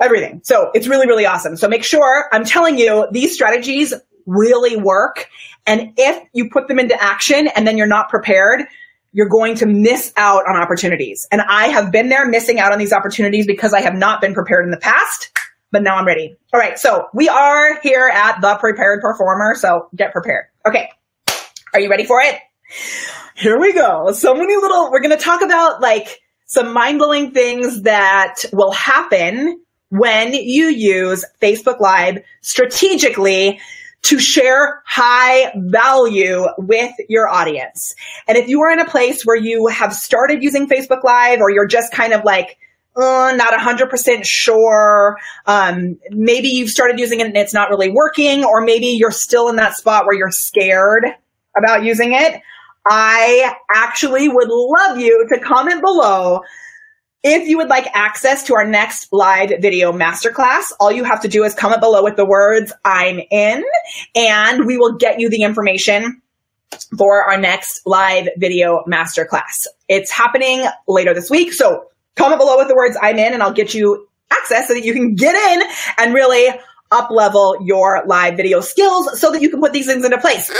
everything. 0.00 0.40
So 0.44 0.70
it's 0.74 0.86
really, 0.86 1.08
really 1.08 1.26
awesome. 1.26 1.56
So 1.56 1.68
make 1.68 1.82
sure 1.82 2.28
I'm 2.32 2.44
telling 2.44 2.78
you 2.78 3.08
these 3.10 3.34
strategies 3.34 3.92
really 4.26 4.76
work. 4.76 5.28
And 5.66 5.94
if 5.96 6.22
you 6.32 6.50
put 6.50 6.68
them 6.68 6.78
into 6.78 7.00
action 7.02 7.48
and 7.48 7.66
then 7.66 7.76
you're 7.76 7.86
not 7.88 8.08
prepared, 8.08 8.62
you're 9.12 9.28
going 9.28 9.54
to 9.56 9.66
miss 9.66 10.12
out 10.16 10.48
on 10.48 10.56
opportunities. 10.56 11.26
And 11.30 11.42
I 11.42 11.68
have 11.68 11.92
been 11.92 12.08
there 12.08 12.26
missing 12.26 12.58
out 12.58 12.72
on 12.72 12.78
these 12.78 12.92
opportunities 12.92 13.46
because 13.46 13.72
I 13.74 13.80
have 13.80 13.94
not 13.94 14.20
been 14.20 14.34
prepared 14.34 14.64
in 14.64 14.70
the 14.70 14.78
past, 14.78 15.30
but 15.70 15.82
now 15.82 15.96
I'm 15.96 16.06
ready. 16.06 16.36
All 16.52 16.60
right. 16.60 16.78
So 16.78 17.08
we 17.12 17.28
are 17.28 17.78
here 17.80 18.10
at 18.12 18.40
the 18.40 18.56
prepared 18.56 19.00
performer. 19.02 19.54
So 19.54 19.88
get 19.94 20.12
prepared. 20.12 20.46
Okay. 20.66 20.88
Are 21.74 21.80
you 21.80 21.90
ready 21.90 22.04
for 22.04 22.20
it? 22.20 22.36
Here 23.34 23.58
we 23.58 23.72
go. 23.72 24.12
So 24.12 24.34
many 24.34 24.56
little, 24.56 24.90
we're 24.90 25.00
going 25.00 25.16
to 25.16 25.22
talk 25.22 25.42
about 25.42 25.80
like 25.80 26.20
some 26.46 26.72
mind 26.72 26.98
blowing 26.98 27.32
things 27.32 27.82
that 27.82 28.44
will 28.52 28.72
happen 28.72 29.60
when 29.88 30.32
you 30.32 30.66
use 30.68 31.24
Facebook 31.40 31.80
Live 31.80 32.18
strategically 32.40 33.60
to 34.02 34.18
share 34.18 34.82
high 34.86 35.52
value 35.56 36.46
with 36.58 36.92
your 37.08 37.28
audience. 37.28 37.94
And 38.26 38.36
if 38.36 38.48
you 38.48 38.60
are 38.62 38.70
in 38.70 38.80
a 38.80 38.84
place 38.84 39.22
where 39.24 39.36
you 39.36 39.68
have 39.68 39.94
started 39.94 40.42
using 40.42 40.68
Facebook 40.68 41.04
Live 41.04 41.40
or 41.40 41.50
you're 41.50 41.66
just 41.66 41.92
kind 41.92 42.12
of 42.12 42.24
like, 42.24 42.58
uh, 42.96 43.32
not 43.36 43.52
100% 43.52 44.20
sure. 44.24 45.16
Um, 45.46 45.98
maybe 46.10 46.48
you've 46.48 46.68
started 46.68 46.98
using 46.98 47.20
it 47.20 47.26
and 47.26 47.36
it's 47.36 47.54
not 47.54 47.70
really 47.70 47.90
working, 47.90 48.44
or 48.44 48.60
maybe 48.60 48.86
you're 48.86 49.10
still 49.10 49.48
in 49.48 49.56
that 49.56 49.76
spot 49.76 50.04
where 50.04 50.14
you're 50.14 50.30
scared 50.30 51.06
about 51.56 51.84
using 51.84 52.12
it. 52.12 52.40
I 52.86 53.54
actually 53.72 54.28
would 54.28 54.48
love 54.48 54.98
you 54.98 55.26
to 55.32 55.40
comment 55.40 55.80
below 55.80 56.40
if 57.22 57.48
you 57.48 57.56
would 57.58 57.68
like 57.68 57.86
access 57.94 58.44
to 58.44 58.54
our 58.54 58.66
next 58.66 59.12
live 59.12 59.52
video 59.60 59.92
masterclass, 59.92 60.72
all 60.80 60.90
you 60.90 61.04
have 61.04 61.22
to 61.22 61.28
do 61.28 61.44
is 61.44 61.54
comment 61.54 61.80
below 61.80 62.02
with 62.02 62.16
the 62.16 62.26
words 62.26 62.72
I'm 62.84 63.20
in 63.30 63.64
and 64.14 64.66
we 64.66 64.76
will 64.76 64.96
get 64.96 65.20
you 65.20 65.30
the 65.30 65.42
information 65.42 66.20
for 66.98 67.22
our 67.24 67.38
next 67.38 67.86
live 67.86 68.28
video 68.36 68.82
masterclass. 68.88 69.66
It's 69.88 70.10
happening 70.10 70.66
later 70.88 71.14
this 71.14 71.30
week. 71.30 71.52
So 71.52 71.86
comment 72.16 72.40
below 72.40 72.56
with 72.56 72.68
the 72.68 72.74
words 72.74 72.96
I'm 73.00 73.18
in 73.18 73.32
and 73.32 73.42
I'll 73.42 73.52
get 73.52 73.72
you 73.72 74.08
access 74.32 74.68
so 74.68 74.74
that 74.74 74.84
you 74.84 74.92
can 74.92 75.14
get 75.14 75.34
in 75.34 75.62
and 75.98 76.14
really 76.14 76.48
up 76.90 77.10
level 77.10 77.56
your 77.62 78.02
live 78.06 78.36
video 78.36 78.60
skills 78.60 79.20
so 79.20 79.30
that 79.30 79.40
you 79.40 79.48
can 79.48 79.60
put 79.60 79.72
these 79.72 79.86
things 79.86 80.04
into 80.04 80.18
place. 80.18 80.50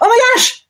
my 0.00 0.18
gosh, 0.34 0.66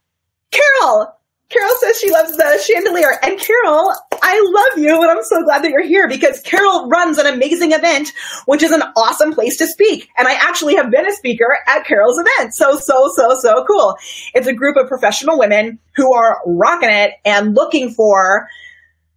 Carol! 0.51 1.17
Carol 1.49 1.77
says 1.81 1.99
she 1.99 2.11
loves 2.11 2.37
the 2.37 2.63
chandelier. 2.67 3.21
And 3.23 3.39
Carol, 3.39 3.93
I 4.21 4.41
love 4.53 4.79
you, 4.79 5.01
and 5.01 5.11
I'm 5.11 5.23
so 5.23 5.45
glad 5.45 5.63
that 5.63 5.71
you're 5.71 5.87
here 5.87 6.09
because 6.09 6.41
Carol 6.41 6.89
runs 6.89 7.19
an 7.19 7.27
amazing 7.27 7.71
event, 7.71 8.13
which 8.47 8.65
is 8.65 8.73
an 8.73 8.83
awesome 8.97 9.33
place 9.33 9.57
to 9.59 9.67
speak. 9.67 10.09
And 10.19 10.27
I 10.27 10.35
actually 10.35 10.75
have 10.75 10.91
been 10.91 11.07
a 11.07 11.15
speaker 11.15 11.57
at 11.69 11.87
Carol's 11.87 12.19
event. 12.19 12.53
So, 12.55 12.77
so, 12.77 13.13
so, 13.15 13.37
so 13.39 13.65
cool. 13.65 13.97
It's 14.35 14.49
a 14.49 14.53
group 14.53 14.77
of 14.77 14.89
professional 14.89 15.39
women 15.39 15.79
who 15.95 16.13
are 16.13 16.41
rocking 16.47 16.91
it 16.91 17.13
and 17.25 17.55
looking 17.55 17.93
for 17.93 18.49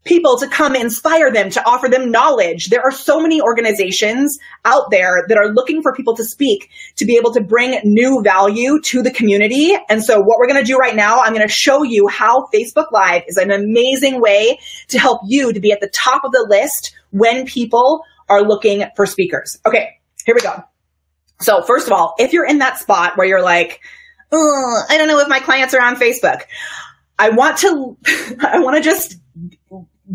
people 0.06 0.38
to 0.38 0.48
come 0.48 0.76
inspire 0.76 1.32
them, 1.32 1.50
to 1.52 1.66
offer 1.68 1.88
them 1.88 2.12
knowledge. 2.12 2.68
There 2.68 2.82
are 2.82 2.92
so 2.92 3.20
many 3.20 3.42
organizations 3.42 4.38
out 4.66 4.90
there 4.92 5.26
that 5.28 5.38
are 5.38 5.50
looking 5.50 5.82
for 5.82 5.94
people 5.94 6.16
to 6.16 6.24
speak, 6.24 6.70
to 6.96 7.06
be 7.06 7.18
able 7.18 7.34
to 7.34 7.42
bring 7.42 7.80
new 7.84 8.22
value 8.24 8.80
to 8.82 9.02
the 9.02 9.12
community. 9.12 9.76
And 9.90 10.04
so 10.04 10.20
what 10.20 10.40
we're 10.40 10.48
going 10.48 10.64
to 10.64 10.68
do 10.68 10.78
right 10.78 10.96
now, 10.96 11.20
I'm 11.20 11.34
going 11.34 11.48
to 11.48 11.54
show 11.54 11.84
you 11.84 12.08
how 12.08 12.48
Facebook 12.54 12.92
Live 12.92 13.24
is 13.28 13.38
an 13.38 13.52
amazing 13.52 14.22
way 14.22 14.60
to 14.88 15.00
help 15.00 15.22
you 15.26 15.54
to 15.54 15.60
be 15.60 15.72
at 15.72 15.82
the 15.82 15.90
top 15.90 16.24
of 16.24 16.32
the 16.32 16.46
list 16.50 16.96
when 17.12 17.46
people 17.46 18.02
are 18.30 18.42
looking 18.42 18.86
for 18.96 19.06
speakers. 19.06 19.60
Okay, 19.66 20.00
here 20.26 20.36
we 20.36 20.42
go. 20.42 20.64
So 21.42 21.62
first 21.64 21.88
of 21.88 21.94
all, 21.94 22.16
if 22.20 22.34
you're 22.34 22.46
in 22.46 22.60
that 22.60 22.78
spot 22.80 23.18
where 23.18 23.28
you're 23.28 23.42
like, 23.42 23.80
I 24.32 24.96
don't 24.98 25.08
know 25.08 25.20
if 25.20 25.28
my 25.28 25.40
clients 25.40 25.74
are 25.74 25.82
on 25.82 25.96
Facebook. 25.96 26.42
I 27.18 27.30
want 27.30 27.58
to, 27.60 27.98
I 28.42 28.60
want 28.60 28.78
to 28.78 28.82
just 28.82 29.18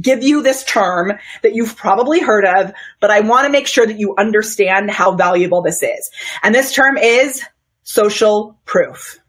give 0.01 0.23
you 0.23 0.43
this 0.43 0.65
term 0.65 1.13
that 1.43 1.55
you've 1.55 1.77
probably 1.77 2.21
heard 2.21 2.45
of, 2.45 2.73
but 3.01 3.11
I 3.11 3.21
want 3.21 3.47
to 3.47 3.51
make 3.51 3.67
sure 3.67 3.87
that 3.87 3.99
you 3.99 4.15
understand 4.19 4.91
how 4.91 5.15
valuable 5.15 5.63
this 5.63 5.83
is. 5.83 6.11
And 6.43 6.55
this 6.55 6.73
term 6.73 6.97
is 6.97 7.43
social 7.85 8.59
proof. 8.65 9.21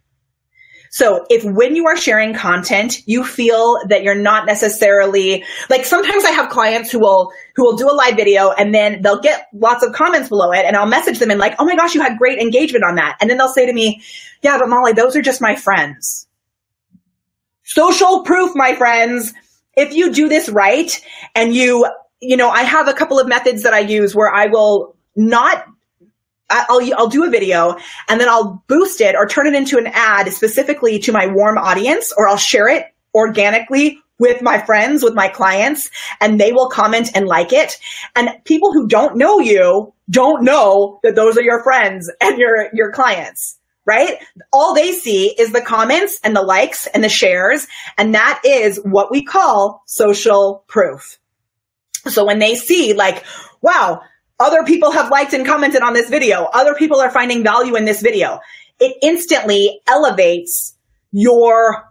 So 0.96 1.25
if 1.30 1.44
when 1.44 1.75
you 1.75 1.88
are 1.88 1.98
sharing 1.98 2.34
content, 2.34 3.06
you 3.06 3.25
feel 3.25 3.80
that 3.90 4.04
you're 4.04 4.16
not 4.16 4.46
necessarily 4.46 5.44
like 5.70 5.84
sometimes 5.84 6.24
I 6.24 6.32
have 6.32 6.50
clients 6.50 6.90
who 6.90 7.00
will 7.00 7.34
who 7.56 7.66
will 7.66 7.75
do 7.75 7.90
a 7.90 7.92
live 7.92 8.16
video 8.16 8.52
and 8.52 8.74
then 8.74 9.02
they'll 9.02 9.20
get 9.20 9.48
lots 9.54 9.84
of 9.84 9.92
comments 9.92 10.30
below 10.30 10.54
it 10.54 10.64
and 10.66 10.74
I'll 10.78 10.86
message 10.86 11.20
them 11.20 11.32
and 11.32 11.40
like, 11.40 11.56
"Oh 11.60 11.66
my 11.66 11.75
gosh, 11.75 11.96
you 11.96 12.02
had 12.02 12.18
great 12.18 12.40
engagement 12.40 12.86
on 12.86 12.96
that." 12.96 13.18
And 13.20 13.30
then 13.30 13.38
they'll 13.38 13.50
say 13.50 13.66
to 13.66 13.74
me, 13.74 14.04
"Yeah, 14.42 14.58
but 14.58 14.70
Molly, 14.70 14.94
those 14.94 15.18
are 15.18 15.22
just 15.22 15.42
my 15.42 15.58
friends." 15.58 16.28
Social 17.64 18.24
proof, 18.24 18.56
my 18.56 18.74
friends 18.75 19.34
if 19.75 19.94
you 19.94 20.12
do 20.12 20.29
this 20.29 20.50
right 20.50 20.91
and 21.34 21.53
you, 21.53 21.86
you 22.22 22.38
know, 22.38 22.50
I 22.50 22.63
have 22.63 22.88
a 22.88 22.94
couple 22.94 23.20
of 23.20 23.27
methods 23.27 23.63
that 23.63 23.74
I 23.74 23.79
use 23.79 24.15
where 24.15 24.34
I 24.34 24.48
will 24.48 24.96
not 25.15 25.65
I'll, 26.50 26.94
I'll 26.96 27.08
do 27.08 27.25
a 27.25 27.29
video 27.29 27.75
and 28.08 28.22
then 28.22 28.29
I'll 28.29 28.63
boost 28.67 29.01
it 29.01 29.15
or 29.15 29.25
turn 29.25 29.48
it 29.48 29.55
into 29.55 29.77
an 29.77 29.88
ad 29.88 30.32
specifically 30.32 31.00
to 31.00 31.12
my 31.12 31.27
warm 31.27 31.58
audience 31.58 32.13
or 32.15 32.27
I'll 32.27 32.38
share 32.38 32.67
it 32.67 32.86
organically 33.15 34.00
with 34.20 34.41
my 34.41 34.60
friends, 34.60 35.03
with 35.03 35.13
my 35.13 35.27
clients, 35.27 35.89
and 36.22 36.39
they 36.39 36.53
will 36.53 36.70
comment 36.70 37.10
and 37.15 37.25
like 37.25 37.51
it. 37.51 37.77
And 38.15 38.29
people 38.46 38.72
who 38.72 38.88
don't 38.88 39.17
know 39.17 39.39
you 39.39 39.94
don't 40.10 40.44
know 40.44 41.00
that 41.03 41.15
those 41.15 41.38
are 41.38 41.41
your 41.41 41.63
friends 41.63 42.12
and 42.22 42.38
your, 42.38 42.70
your 42.74 42.91
clients 42.91 43.58
right? 43.86 44.18
All 44.51 44.74
they 44.74 44.92
see 44.92 45.27
is 45.27 45.51
the 45.51 45.62
comments 45.62 46.20
and 46.24 46.36
the 46.36 46.42
likes 46.42 46.88
and 46.88 47.04
the 47.04 47.10
shares. 47.10 47.68
And 47.98 48.15
that 48.15 48.42
is 48.44 48.77
what 48.84 49.12
we 49.12 49.24
call 49.24 49.84
social 49.86 50.63
proof. 50.68 51.20
So 52.08 52.25
when 52.25 52.39
they 52.39 52.56
see 52.56 52.94
like, 52.94 53.24
wow, 53.62 54.01
other 54.39 54.63
people 54.63 54.92
have 54.92 55.12
liked 55.12 55.34
and 55.34 55.46
commented 55.46 55.82
on 55.82 55.94
this 55.94 56.10
video. 56.10 56.44
Other 56.44 56.75
people 56.75 57.00
are 57.00 57.12
finding 57.12 57.44
value 57.44 57.75
in 57.75 57.86
this 57.86 58.01
video. 58.01 58.39
It 58.80 58.98
instantly 59.01 59.80
elevates 59.88 60.75
your 61.12 61.86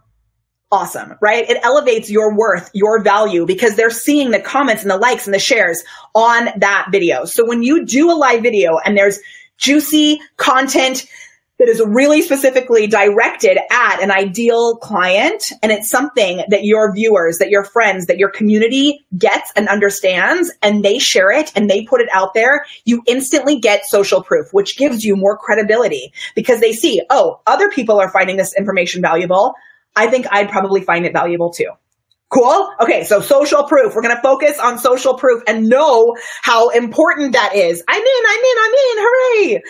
awesome, 0.71 1.15
right? 1.21 1.49
It 1.49 1.57
elevates 1.63 2.09
your 2.09 2.35
worth, 2.35 2.69
your 2.73 3.01
value 3.01 3.45
because 3.45 3.75
they're 3.75 3.89
seeing 3.89 4.31
the 4.31 4.39
comments 4.39 4.83
and 4.83 4.91
the 4.91 4.97
likes 4.97 5.25
and 5.25 5.33
the 5.33 5.39
shares 5.39 5.83
on 6.13 6.49
that 6.57 6.87
video. 6.91 7.25
So 7.25 7.45
when 7.45 7.63
you 7.63 7.85
do 7.85 8.11
a 8.11 8.13
live 8.13 8.43
video 8.43 8.77
and 8.83 8.95
there's 8.95 9.19
juicy 9.57 10.19
content, 10.37 11.07
that 11.57 11.69
is 11.69 11.81
really 11.85 12.21
specifically 12.21 12.87
directed 12.87 13.57
at 13.71 14.01
an 14.01 14.11
ideal 14.11 14.75
client. 14.77 15.51
And 15.63 15.71
it's 15.71 15.89
something 15.89 16.43
that 16.49 16.63
your 16.63 16.93
viewers, 16.93 17.37
that 17.37 17.49
your 17.49 17.63
friends, 17.63 18.07
that 18.07 18.17
your 18.17 18.29
community 18.29 19.05
gets 19.17 19.51
and 19.55 19.67
understands 19.69 20.51
and 20.61 20.83
they 20.83 20.99
share 20.99 21.31
it 21.31 21.51
and 21.55 21.69
they 21.69 21.85
put 21.85 22.01
it 22.01 22.09
out 22.13 22.33
there. 22.33 22.65
You 22.83 23.01
instantly 23.07 23.59
get 23.59 23.85
social 23.85 24.21
proof, 24.21 24.47
which 24.51 24.77
gives 24.77 25.03
you 25.03 25.15
more 25.15 25.37
credibility 25.37 26.11
because 26.35 26.59
they 26.59 26.73
see, 26.73 27.01
oh, 27.09 27.41
other 27.47 27.69
people 27.69 27.99
are 27.99 28.11
finding 28.11 28.37
this 28.37 28.53
information 28.57 29.01
valuable. 29.01 29.53
I 29.95 30.07
think 30.07 30.27
I'd 30.31 30.49
probably 30.49 30.81
find 30.81 31.05
it 31.05 31.13
valuable 31.13 31.51
too. 31.53 31.69
Cool. 32.29 32.69
Okay. 32.81 33.05
So 33.05 33.21
social 33.21 33.63
proof. 33.63 33.95
We're 33.95 34.01
going 34.01 34.15
to 34.15 34.21
focus 34.21 34.59
on 34.59 34.77
social 34.77 35.13
proof 35.13 35.41
and 35.47 35.69
know 35.69 36.15
how 36.41 36.69
important 36.69 37.33
that 37.33 37.55
is. 37.55 37.81
I'm 37.87 38.01
in, 38.01 38.23
I'm 38.27 38.43
in, 38.43 38.57
I'm 38.59 38.73
in. 38.73 38.97
Hooray. 38.97 39.61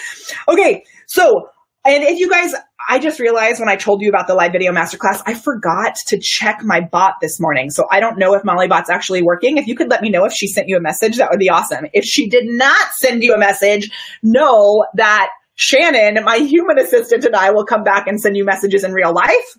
Okay. 0.47 0.83
So 1.05 1.49
and 1.85 2.03
if 2.03 2.19
you 2.19 2.29
guys, 2.29 2.53
I 2.89 2.99
just 2.99 3.19
realized 3.19 3.59
when 3.59 3.69
I 3.69 3.75
told 3.75 4.01
you 4.01 4.09
about 4.09 4.27
the 4.27 4.33
live 4.33 4.51
video 4.51 4.71
masterclass, 4.71 5.21
I 5.25 5.33
forgot 5.33 5.95
to 6.07 6.17
check 6.19 6.61
my 6.63 6.81
bot 6.81 7.15
this 7.21 7.39
morning. 7.39 7.69
So 7.69 7.85
I 7.91 7.99
don't 7.99 8.17
know 8.17 8.33
if 8.33 8.43
Mollybot's 8.43 8.89
actually 8.89 9.21
working. 9.21 9.57
If 9.57 9.67
you 9.67 9.75
could 9.75 9.89
let 9.89 10.01
me 10.01 10.09
know 10.09 10.25
if 10.25 10.33
she 10.33 10.47
sent 10.47 10.67
you 10.67 10.77
a 10.77 10.81
message, 10.81 11.17
that 11.17 11.29
would 11.29 11.39
be 11.39 11.49
awesome. 11.49 11.85
If 11.93 12.05
she 12.05 12.27
did 12.27 12.45
not 12.47 12.87
send 12.93 13.23
you 13.23 13.33
a 13.33 13.37
message, 13.37 13.91
know 14.23 14.85
that 14.95 15.29
Shannon, 15.55 16.23
my 16.23 16.37
human 16.37 16.77
assistant 16.79 17.23
and 17.23 17.35
I 17.35 17.51
will 17.51 17.65
come 17.65 17.83
back 17.83 18.07
and 18.07 18.19
send 18.19 18.35
you 18.35 18.45
messages 18.45 18.83
in 18.83 18.91
real 18.91 19.13
life. 19.13 19.57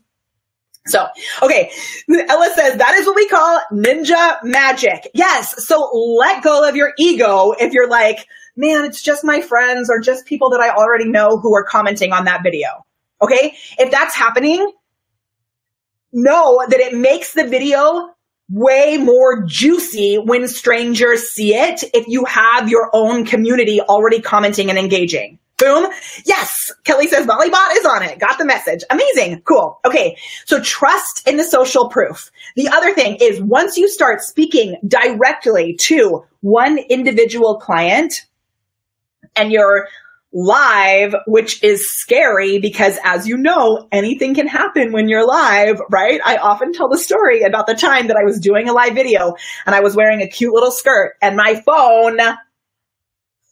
So, 0.87 1.07
okay. 1.43 1.71
Ella 2.09 2.53
says 2.55 2.77
that 2.77 2.95
is 2.95 3.07
what 3.07 3.17
we 3.17 3.29
call 3.29 3.61
ninja 3.73 4.37
magic. 4.45 5.11
Yes. 5.15 5.67
So 5.67 5.91
let 6.19 6.43
go 6.43 6.69
of 6.69 6.77
your 6.77 6.93
ego 6.99 7.53
if 7.59 7.73
you're 7.73 7.89
like, 7.89 8.27
man, 8.57 8.85
it's 8.85 9.03
just 9.03 9.25
my 9.25 9.41
friends 9.41 9.91
or 9.91 10.01
just 10.01 10.27
people 10.27 10.51
that 10.51 10.61
I 10.61 10.71
already 10.71 11.09
know 11.09 11.39
who 11.39 11.55
are 11.55 11.65
commenting 11.65 12.13
on 12.13 12.25
that 12.25 12.43
video. 12.43 12.69
Okay. 13.23 13.55
If 13.79 13.91
that's 13.91 14.15
happening, 14.15 14.73
know 16.13 16.63
that 16.69 16.81
it 16.81 16.95
makes 16.95 17.33
the 17.35 17.47
video 17.47 18.11
way 18.49 18.97
more 18.97 19.45
juicy 19.45 20.17
when 20.17 20.47
strangers 20.49 21.31
see 21.31 21.55
it 21.55 21.83
if 21.95 22.07
you 22.07 22.25
have 22.25 22.69
your 22.69 22.91
own 22.93 23.25
community 23.25 23.81
already 23.81 24.21
commenting 24.21 24.71
and 24.71 24.79
engaging. 24.79 25.39
Boom. 25.59 25.87
Yes. 26.27 26.71
Kelly 26.85 27.09
says 27.09 27.27
Mollybot 27.27 27.77
is 27.77 27.87
on 27.87 28.03
it. 28.03 28.19
Got 28.19 28.39
the 28.39 28.45
message. 28.45 28.85
Amazing. 28.91 29.41
Cool. 29.43 29.81
Okay. 29.87 30.19
So 30.45 30.61
trust 30.61 31.27
in 31.27 31.39
the 31.39 31.45
social 31.45 31.89
proof. 31.89 32.31
The 32.57 32.69
other 32.69 32.93
thing 32.93 33.17
is 33.21 33.41
once 33.41 33.79
you 33.79 33.89
start 33.89 34.21
speaking 34.21 34.77
directly 34.87 35.77
to 35.85 36.25
one 36.41 36.79
individual 36.79 37.59
client, 37.59 38.27
and 39.37 39.53
you're 39.53 39.89
live, 40.33 41.15
which 41.27 41.63
is 41.63 41.91
scary 41.91 42.59
because 42.59 42.99
as 43.05 43.27
you 43.27 43.37
know, 43.39 43.89
anything 43.91 44.35
can 44.35 44.47
happen 44.47 44.93
when 44.93 45.09
you're 45.09 45.27
live, 45.27 45.81
right? 45.91 46.21
I 46.25 46.37
often 46.37 46.73
tell 46.73 46.89
the 46.89 46.99
story 46.99 47.43
about 47.43 47.67
the 47.67 47.75
time 47.75 48.09
that 48.09 48.17
I 48.17 48.25
was 48.25 48.39
doing 48.39 48.69
a 48.69 48.73
live 48.73 48.95
video 48.95 49.35
and 49.65 49.75
I 49.75 49.81
was 49.81 49.97
wearing 49.97 50.21
a 50.21 50.29
cute 50.29 50.53
little 50.53 50.71
skirt 50.71 51.15
and 51.23 51.37
my 51.37 51.63
phone 51.65 52.19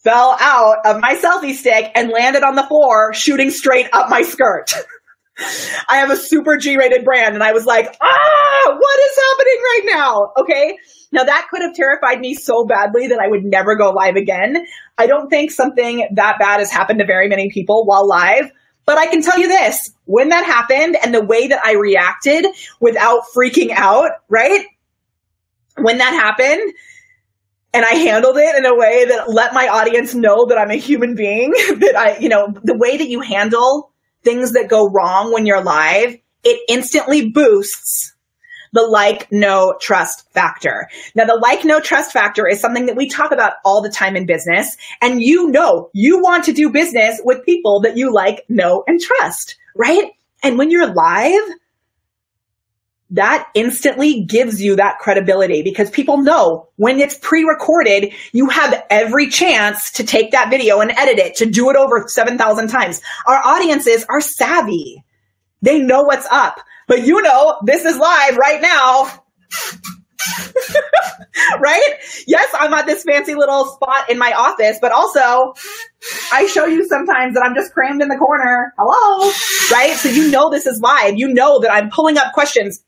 fell 0.03 0.37
out 0.39 0.85
of 0.85 1.01
my 1.01 1.15
selfie 1.15 1.55
stick 1.55 1.91
and 1.95 2.11
landed 2.11 2.43
on 2.43 2.55
the 2.55 2.67
floor 2.67 3.13
shooting 3.13 3.49
straight 3.49 3.87
up 3.91 4.09
my 4.09 4.21
skirt. 4.21 4.71
I 5.89 5.97
have 5.97 6.09
a 6.09 6.17
super 6.17 6.57
G 6.57 6.77
rated 6.77 7.03
brand 7.03 7.35
and 7.35 7.43
I 7.43 7.51
was 7.51 7.65
like, 7.65 7.95
ah, 8.01 8.77
what 8.77 8.99
is 8.99 9.19
happening 9.29 9.61
right 9.61 9.81
now? 9.91 10.33
Okay. 10.37 10.77
Now 11.11 11.23
that 11.23 11.47
could 11.49 11.61
have 11.61 11.73
terrified 11.73 12.19
me 12.19 12.33
so 12.33 12.65
badly 12.65 13.07
that 13.07 13.19
I 13.19 13.27
would 13.27 13.45
never 13.45 13.75
go 13.75 13.91
live 13.91 14.15
again. 14.15 14.65
I 14.97 15.07
don't 15.07 15.29
think 15.29 15.51
something 15.51 16.07
that 16.13 16.39
bad 16.39 16.59
has 16.59 16.71
happened 16.71 16.99
to 16.99 17.05
very 17.05 17.27
many 17.27 17.49
people 17.49 17.85
while 17.85 18.07
live. 18.07 18.51
But 18.85 18.97
I 18.97 19.07
can 19.07 19.21
tell 19.21 19.39
you 19.39 19.47
this, 19.47 19.91
when 20.05 20.29
that 20.29 20.45
happened 20.45 20.95
and 21.03 21.13
the 21.13 21.23
way 21.23 21.47
that 21.47 21.59
I 21.65 21.73
reacted 21.73 22.45
without 22.79 23.23
freaking 23.35 23.71
out, 23.71 24.11
right? 24.29 24.65
When 25.77 25.97
that 25.97 26.13
happened, 26.13 26.73
and 27.73 27.83
I 27.83 27.95
handled 27.95 28.37
it 28.37 28.55
in 28.55 28.65
a 28.65 28.75
way 28.75 29.05
that 29.05 29.29
let 29.29 29.53
my 29.53 29.67
audience 29.67 30.13
know 30.13 30.45
that 30.45 30.57
I'm 30.57 30.69
a 30.69 30.75
human 30.75 31.15
being, 31.15 31.51
that 31.79 31.95
I, 31.97 32.17
you 32.19 32.29
know, 32.29 32.53
the 32.63 32.77
way 32.77 32.95
that 32.95 33.09
you 33.09 33.21
handle 33.21 33.91
things 34.25 34.51
that 34.53 34.67
go 34.67 34.89
wrong 34.89 35.31
when 35.31 35.45
you're 35.45 35.63
live, 35.63 36.17
it 36.43 36.61
instantly 36.67 37.29
boosts 37.29 38.13
the 38.75 38.81
like, 38.81 39.31
no, 39.31 39.75
trust 39.79 40.29
factor. 40.33 40.89
Now, 41.15 41.25
the 41.25 41.39
like, 41.41 41.63
no, 41.63 41.79
trust 41.79 42.11
factor 42.11 42.45
is 42.45 42.59
something 42.59 42.87
that 42.87 42.97
we 42.97 43.07
talk 43.07 43.31
about 43.31 43.53
all 43.63 43.81
the 43.81 43.89
time 43.89 44.17
in 44.17 44.25
business. 44.25 44.75
And 45.01 45.21
you 45.21 45.49
know, 45.49 45.89
you 45.93 46.21
want 46.21 46.43
to 46.45 46.53
do 46.53 46.69
business 46.69 47.21
with 47.23 47.45
people 47.45 47.79
that 47.81 47.95
you 47.95 48.13
like, 48.13 48.43
know, 48.49 48.83
and 48.85 48.99
trust, 48.99 49.55
right? 49.75 50.11
And 50.43 50.57
when 50.57 50.69
you're 50.69 50.93
live, 50.93 51.43
that 53.11 53.47
instantly 53.53 54.23
gives 54.23 54.61
you 54.61 54.75
that 54.77 54.97
credibility 54.99 55.61
because 55.61 55.89
people 55.91 56.17
know 56.17 56.67
when 56.75 56.99
it's 56.99 57.17
pre-recorded, 57.17 58.11
you 58.33 58.49
have 58.49 58.83
every 58.89 59.27
chance 59.27 59.91
to 59.91 60.03
take 60.03 60.31
that 60.31 60.49
video 60.49 60.79
and 60.79 60.91
edit 60.91 61.19
it, 61.19 61.35
to 61.35 61.45
do 61.45 61.69
it 61.69 61.75
over 61.75 62.05
7,000 62.07 62.67
times. 62.67 63.01
Our 63.27 63.37
audiences 63.45 64.05
are 64.09 64.21
savvy. 64.21 65.03
They 65.61 65.79
know 65.79 66.03
what's 66.03 66.27
up. 66.31 66.59
But 66.87 67.05
you 67.05 67.21
know, 67.21 67.57
this 67.63 67.85
is 67.85 67.97
live 67.97 68.37
right 68.37 68.61
now. 68.61 69.23
right? 71.59 71.93
Yes, 72.27 72.49
I'm 72.57 72.73
at 72.73 72.85
this 72.85 73.03
fancy 73.03 73.35
little 73.35 73.65
spot 73.65 74.09
in 74.09 74.17
my 74.17 74.31
office, 74.33 74.77
but 74.81 74.91
also 74.91 75.53
I 76.31 76.47
show 76.47 76.65
you 76.65 76.87
sometimes 76.87 77.33
that 77.35 77.43
I'm 77.43 77.55
just 77.55 77.73
crammed 77.73 78.01
in 78.01 78.09
the 78.09 78.17
corner. 78.17 78.73
Hello. 78.77 79.31
Right? 79.71 79.95
So 79.95 80.09
you 80.09 80.29
know 80.31 80.49
this 80.49 80.65
is 80.65 80.79
live. 80.81 81.17
You 81.17 81.33
know 81.33 81.59
that 81.59 81.71
I'm 81.71 81.89
pulling 81.89 82.17
up 82.17 82.33
questions. 82.33 82.83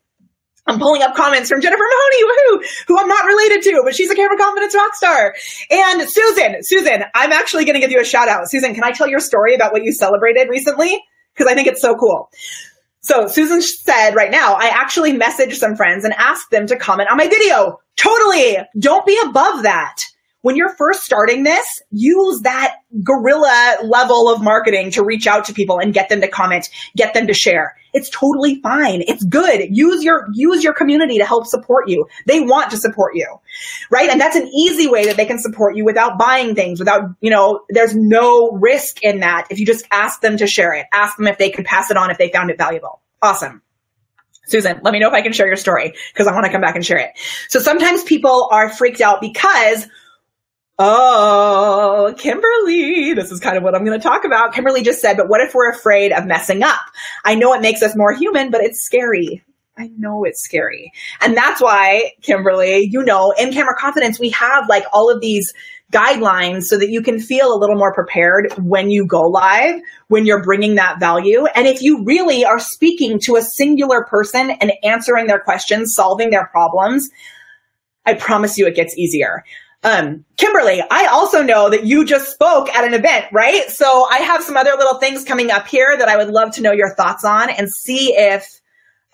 I'm 0.67 0.79
pulling 0.79 1.01
up 1.01 1.15
comments 1.15 1.50
from 1.50 1.62
Jennifer 1.62 1.83
Mahoney, 1.83 2.24
woohoo, 2.24 2.83
who 2.88 3.00
I'm 3.00 3.07
not 3.07 3.25
related 3.25 3.62
to, 3.63 3.81
but 3.86 3.95
she's 3.95 4.12
a 4.12 4.15
camera 4.15 4.38
confidence 4.38 4.75
rock 4.75 4.93
star. 4.95 5.36
And 5.71 6.09
Susan, 6.09 6.57
Susan, 6.62 7.03
I'm 7.15 7.31
actually 7.31 7.65
going 7.65 7.75
to 7.75 7.79
give 7.79 7.91
you 7.91 8.01
a 8.01 8.05
shout 8.05 8.27
out. 8.27 8.50
Susan, 8.50 8.74
can 8.74 8.83
I 8.83 8.91
tell 8.91 9.07
your 9.07 9.19
story 9.19 9.55
about 9.55 9.71
what 9.71 9.83
you 9.83 9.93
celebrated 9.93 10.50
recently? 10.50 11.01
Because 11.33 11.51
I 11.51 11.55
think 11.55 11.67
it's 11.67 11.81
so 11.81 11.95
cool. 11.95 12.29
So 13.01 13.27
Susan 13.27 13.62
said 13.62 14.15
right 14.15 14.31
now, 14.31 14.55
I 14.55 14.67
actually 14.67 15.13
messaged 15.13 15.53
some 15.53 15.77
friends 15.77 16.03
and 16.03 16.13
asked 16.15 16.51
them 16.51 16.67
to 16.67 16.75
comment 16.75 17.09
on 17.09 17.17
my 17.17 17.27
video. 17.27 17.79
Totally. 17.95 18.57
Don't 18.77 19.05
be 19.05 19.17
above 19.25 19.63
that. 19.63 20.01
When 20.48 20.56
you're 20.56 20.74
first 20.77 21.04
starting 21.04 21.44
this, 21.44 21.82
use 21.92 22.39
that 22.44 22.77
guerrilla 23.04 23.80
level 23.84 24.30
of 24.30 24.42
marketing 24.42 24.92
to 24.92 25.04
reach 25.04 25.27
out 25.27 25.44
to 25.48 25.54
people 25.54 25.77
and 25.77 25.94
get 25.94 26.08
them 26.08 26.22
to 26.22 26.30
comment, 26.30 26.70
get 26.96 27.13
them 27.13 27.27
to 27.27 27.34
share. 27.34 27.75
It's 27.92 28.10
totally 28.10 28.62
fine. 28.62 29.04
It's 29.06 29.25
good. 29.25 29.75
Use 29.75 30.06
your, 30.06 30.30
use 30.34 30.63
your 30.63 30.74
community 30.74 31.18
to 31.18 31.25
help 31.25 31.48
support 31.48 31.89
you. 31.89 32.08
They 32.27 32.39
want 32.39 32.72
to 32.72 32.77
support 32.77 33.16
you, 33.16 33.27
right? 33.92 34.10
And 34.10 34.22
that's 34.22 34.38
an 34.38 34.48
easy 34.48 34.88
way 34.88 35.08
that 35.08 35.18
they 35.18 35.25
can 35.25 35.38
support 35.38 35.75
you 35.75 35.84
without 35.84 36.18
buying 36.18 36.56
things, 36.56 36.80
without, 36.80 37.10
you 37.20 37.30
know, 37.30 37.66
there's 37.68 37.94
no 37.94 38.51
risk 38.51 39.04
in 39.04 39.20
that 39.20 39.48
if 39.50 39.60
you 39.60 39.66
just 39.66 39.86
ask 39.92 40.22
them 40.22 40.38
to 40.38 40.48
share 40.48 40.74
it. 40.75 40.86
Ask 40.94 41.18
them 41.18 41.27
if 41.27 41.38
they 41.38 41.50
could 41.50 41.66
pass 41.66 41.92
it 41.92 41.98
on 41.98 42.10
if 42.10 42.18
they 42.18 42.30
found 42.30 42.51
it 42.51 42.58
valuable. 42.58 43.01
Awesome. 43.22 43.62
Susan, 44.46 44.80
let 44.82 44.94
me 44.94 45.00
know 45.00 45.10
if 45.10 45.13
I 45.13 45.24
can 45.24 45.34
share 45.34 45.48
your 45.48 45.58
story 45.58 45.94
because 46.13 46.25
I 46.25 46.32
want 46.32 46.46
to 46.46 46.51
come 46.54 46.62
back 46.62 46.75
and 46.75 46.86
share 46.86 47.00
it. 47.00 47.12
So 47.50 47.60
sometimes 47.60 48.04
people 48.04 48.48
are 48.50 48.70
freaked 48.70 49.01
out 49.01 49.20
because 49.20 49.86
Oh, 50.79 52.13
Kimberly, 52.19 53.13
this 53.13 53.31
is 53.31 53.39
kind 53.39 53.57
of 53.57 53.63
what 53.63 53.74
I'm 53.74 53.84
going 53.84 54.00
to 54.00 54.03
talk 54.03 54.25
about. 54.25 54.53
Kimberly 54.53 54.84
just 54.84 55.01
said, 55.01 55.17
but 55.17 55.27
what 55.27 55.41
if 55.41 55.55
we're 55.55 55.72
afraid 55.72 56.12
of 56.12 56.27
messing 56.27 56.62
up? 56.62 56.79
I 57.25 57.34
know 57.34 57.53
it 57.53 57.62
makes 57.62 57.81
us 57.81 57.96
more 57.96 58.13
human, 58.13 58.51
but 58.51 58.62
it's 58.62 58.84
scary. 58.86 59.43
I 59.75 59.89
know 59.98 60.24
it's 60.24 60.43
scary. 60.43 60.91
And 61.22 61.36
that's 61.36 61.62
why, 61.62 62.12
Kimberly, 62.22 62.89
you 62.91 63.03
know, 63.03 63.34
in 63.39 63.53
camera 63.53 63.75
confidence, 63.75 64.19
we 64.19 64.29
have 64.31 64.69
like 64.69 64.84
all 64.93 65.10
of 65.10 65.19
these 65.19 65.51
guidelines 65.91 66.63
so 66.63 66.77
that 66.77 66.89
you 66.89 67.01
can 67.01 67.19
feel 67.19 67.53
a 67.53 67.57
little 67.57 67.77
more 67.77 67.93
prepared 67.93 68.53
when 68.57 68.91
you 68.91 69.05
go 69.05 69.22
live, 69.22 69.79
when 70.10 70.25
you're 70.25 70.43
bringing 70.43 70.75
that 70.75 71.00
value. 71.00 71.46
And 71.55 71.65
if 71.65 71.81
you 71.81 72.03
really 72.03 72.46
are 72.46 72.60
speaking 72.60 73.19
to 73.22 73.36
a 73.36 73.41
singular 73.41 74.03
person 74.03 74.51
and 74.51 74.74
answering 74.84 75.27
their 75.27 75.39
questions, 75.39 75.93
solving 75.96 76.29
their 76.29 76.48
problems, 76.48 77.10
I 78.05 78.13
promise 78.13 78.57
you 78.57 78.67
it 78.67 78.75
gets 78.75 78.98
easier. 78.98 79.43
Um, 79.84 80.25
Kimberly, 80.38 80.81
I 80.89 81.07
also 81.07 81.43
know 81.43 81.69
that 81.69 81.86
you 81.86 82.03
just 82.03 82.31
spoke 82.31 82.69
at 82.69 82.84
an 82.84 82.93
event, 82.93 83.27
right? 83.31 83.69
So 83.69 84.07
I 84.10 84.17
have 84.17 84.43
some 84.43 84.57
other 84.57 84.72
little 84.72 85.00
things 85.00 85.24
coming 85.24 85.51
up 85.51 85.67
here 85.67 85.96
that 85.98 86.10
I 86.10 86.17
would 86.17 86.29
love 86.29 86.51
to 86.55 86.62
know 86.62 86.72
your 86.72 86.93
thoughts 86.96 87.24
on 87.24 87.50
and 87.50 87.72
see 87.72 88.13
if 88.15 88.60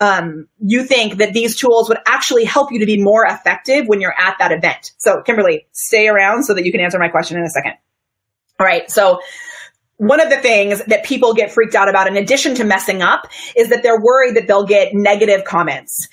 um, 0.00 0.48
you 0.58 0.84
think 0.84 1.18
that 1.18 1.32
these 1.32 1.56
tools 1.56 1.88
would 1.88 1.98
actually 2.06 2.44
help 2.44 2.72
you 2.72 2.80
to 2.80 2.86
be 2.86 3.00
more 3.00 3.24
effective 3.24 3.86
when 3.86 4.00
you're 4.00 4.18
at 4.18 4.36
that 4.38 4.52
event. 4.52 4.92
So 4.98 5.22
Kimberly, 5.22 5.66
stay 5.72 6.08
around 6.08 6.44
so 6.44 6.54
that 6.54 6.64
you 6.64 6.72
can 6.72 6.80
answer 6.80 6.98
my 6.98 7.08
question 7.08 7.38
in 7.38 7.44
a 7.44 7.50
second. 7.50 7.74
All 8.58 8.66
right. 8.66 8.90
So 8.90 9.20
one 9.98 10.20
of 10.20 10.30
the 10.30 10.36
things 10.36 10.84
that 10.86 11.04
people 11.04 11.34
get 11.34 11.52
freaked 11.52 11.74
out 11.74 11.88
about 11.88 12.08
in 12.08 12.16
addition 12.16 12.54
to 12.56 12.64
messing 12.64 13.02
up 13.02 13.28
is 13.56 13.68
that 13.68 13.82
they're 13.82 14.00
worried 14.00 14.34
that 14.36 14.48
they'll 14.48 14.66
get 14.66 14.92
negative 14.92 15.44
comments 15.44 16.08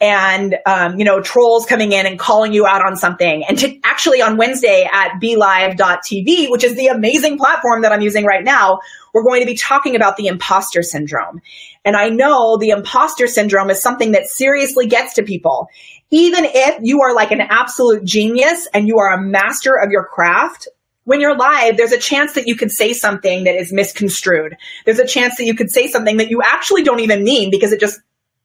and 0.00 0.56
um, 0.66 0.98
you 0.98 1.04
know 1.04 1.20
trolls 1.20 1.66
coming 1.66 1.92
in 1.92 2.06
and 2.06 2.18
calling 2.18 2.52
you 2.52 2.66
out 2.66 2.84
on 2.84 2.96
something. 2.96 3.44
And 3.48 3.58
to 3.58 3.78
actually 3.84 4.20
on 4.20 4.36
wednesday 4.36 4.88
at 4.90 5.18
BeLive.tv 5.20 6.50
which 6.50 6.64
is 6.64 6.76
the 6.76 6.88
amazing 6.88 7.38
platform 7.38 7.82
that 7.82 7.92
i'm 7.92 8.02
using 8.02 8.24
right 8.24 8.44
now 8.44 8.80
we're 9.14 9.22
going 9.22 9.40
to 9.40 9.46
be 9.46 9.56
talking 9.56 9.96
about 9.96 10.16
the 10.16 10.26
imposter 10.26 10.82
syndrome. 10.82 11.40
And 11.84 11.96
i 11.96 12.08
know 12.10 12.58
the 12.58 12.70
imposter 12.70 13.26
syndrome 13.26 13.70
is 13.70 13.80
something 13.80 14.12
that 14.12 14.26
seriously 14.26 14.86
gets 14.86 15.14
to 15.14 15.22
people. 15.22 15.68
Even 16.10 16.44
if 16.44 16.78
you 16.82 17.02
are 17.02 17.14
like 17.14 17.32
an 17.32 17.40
absolute 17.40 18.04
genius 18.04 18.68
and 18.72 18.86
you 18.86 18.98
are 18.98 19.12
a 19.12 19.20
master 19.20 19.74
of 19.74 19.90
your 19.90 20.04
craft 20.04 20.68
when 21.04 21.20
you're 21.20 21.36
live, 21.36 21.76
there's 21.76 21.92
a 21.92 21.98
chance 21.98 22.32
that 22.32 22.48
you 22.48 22.56
could 22.56 22.72
say 22.72 22.92
something 22.92 23.44
that 23.44 23.54
is 23.54 23.72
misconstrued. 23.72 24.56
There's 24.84 24.98
a 24.98 25.06
chance 25.06 25.36
that 25.36 25.44
you 25.44 25.54
could 25.54 25.70
say 25.70 25.86
something 25.86 26.16
that 26.16 26.30
you 26.30 26.42
actually 26.42 26.82
don't 26.82 26.98
even 26.98 27.22
mean 27.22 27.52
because 27.52 27.70
it 27.70 27.78
just 27.78 28.00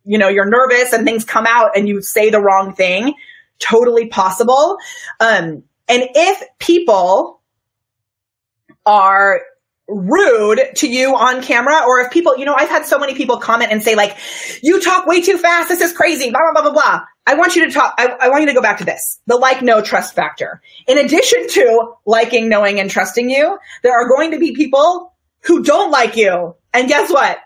you 0.05 0.17
know, 0.17 0.27
you're 0.27 0.49
nervous 0.49 0.93
and 0.93 1.05
things 1.05 1.25
come 1.25 1.45
out 1.47 1.77
and 1.77 1.87
you 1.87 2.01
say 2.01 2.29
the 2.29 2.41
wrong 2.41 2.73
thing. 2.73 3.13
Totally 3.59 4.07
possible. 4.07 4.77
Um, 5.19 5.63
and 5.87 6.09
if 6.15 6.43
people 6.59 7.41
are 8.85 9.41
rude 9.87 10.61
to 10.75 10.87
you 10.87 11.15
on 11.15 11.43
camera 11.43 11.81
or 11.85 11.99
if 11.99 12.11
people, 12.11 12.37
you 12.37 12.45
know, 12.45 12.55
I've 12.55 12.69
had 12.69 12.85
so 12.85 12.97
many 12.97 13.13
people 13.13 13.37
comment 13.37 13.71
and 13.71 13.83
say 13.83 13.95
like, 13.95 14.17
you 14.61 14.81
talk 14.81 15.05
way 15.05 15.21
too 15.21 15.37
fast. 15.37 15.69
This 15.69 15.81
is 15.81 15.93
crazy. 15.93 16.31
Blah, 16.31 16.39
blah, 16.53 16.61
blah, 16.61 16.71
blah, 16.71 16.81
blah. 16.81 17.01
I 17.27 17.35
want 17.35 17.55
you 17.55 17.65
to 17.67 17.71
talk. 17.71 17.93
I, 17.97 18.07
I 18.21 18.29
want 18.29 18.41
you 18.41 18.47
to 18.47 18.53
go 18.53 18.61
back 18.61 18.79
to 18.79 18.85
this. 18.85 19.19
The 19.27 19.35
like, 19.35 19.61
no 19.61 19.81
trust 19.81 20.15
factor. 20.15 20.61
In 20.87 20.97
addition 20.97 21.47
to 21.49 21.93
liking, 22.05 22.49
knowing, 22.49 22.79
and 22.79 22.89
trusting 22.89 23.29
you, 23.29 23.59
there 23.83 23.93
are 23.93 24.07
going 24.07 24.31
to 24.31 24.39
be 24.39 24.55
people 24.55 25.13
who 25.41 25.63
don't 25.63 25.91
like 25.91 26.15
you. 26.15 26.55
And 26.73 26.87
guess 26.87 27.11
what? 27.11 27.37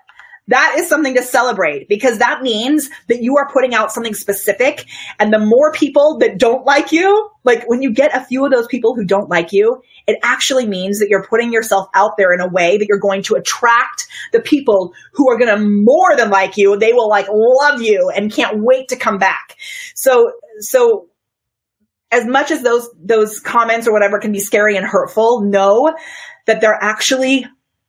That 0.48 0.76
is 0.78 0.88
something 0.88 1.16
to 1.16 1.24
celebrate 1.24 1.90
because 1.90 2.20
that 2.20 2.42
means 2.44 2.90
that 3.08 3.22
you 3.24 3.36
are 3.38 3.50
putting 3.52 3.74
out 3.74 3.92
something 3.92 4.14
specific. 4.14 4.86
And 5.20 5.34
the 5.34 5.40
more 5.40 5.72
people 5.72 6.20
that 6.20 6.38
don't 6.38 6.66
like 6.66 6.92
you, 6.92 7.30
like 7.44 7.64
when 7.68 7.82
you 7.82 7.92
get 7.92 8.16
a 8.16 8.24
few 8.24 8.46
of 8.46 8.52
those 8.52 8.68
people 8.68 8.96
who 8.96 9.06
don't 9.06 9.30
like 9.30 9.52
you, 9.52 9.82
it 10.06 10.20
actually 10.22 10.68
means 10.68 11.00
that 11.00 11.10
you're 11.10 11.26
putting 11.26 11.52
yourself 11.52 11.88
out 11.96 12.12
there 12.18 12.32
in 12.32 12.42
a 12.42 12.48
way 12.48 12.78
that 12.78 12.86
you're 12.88 13.00
going 13.00 13.24
to 13.24 13.36
attract 13.36 14.06
the 14.34 14.40
people 14.40 14.94
who 15.14 15.32
are 15.32 15.38
going 15.38 15.56
to 15.56 15.64
more 15.64 16.16
than 16.16 16.30
like 16.30 16.58
you. 16.58 16.78
They 16.78 16.94
will 16.94 17.10
like 17.10 17.28
love 17.28 17.82
you 17.82 18.12
and 18.16 18.32
can't 18.32 18.58
wait 18.60 18.90
to 18.90 18.96
come 18.96 19.18
back. 19.18 19.58
So, 19.96 20.32
so 20.60 21.08
as 22.12 22.28
much 22.28 22.52
as 22.52 22.62
those, 22.62 22.88
those 23.04 23.40
comments 23.40 23.88
or 23.88 23.94
whatever 23.94 24.20
can 24.20 24.32
be 24.32 24.40
scary 24.40 24.78
and 24.78 24.86
hurtful, 24.86 25.42
know 25.42 25.96
that 26.46 26.62
they're 26.62 26.78
actually 26.80 27.48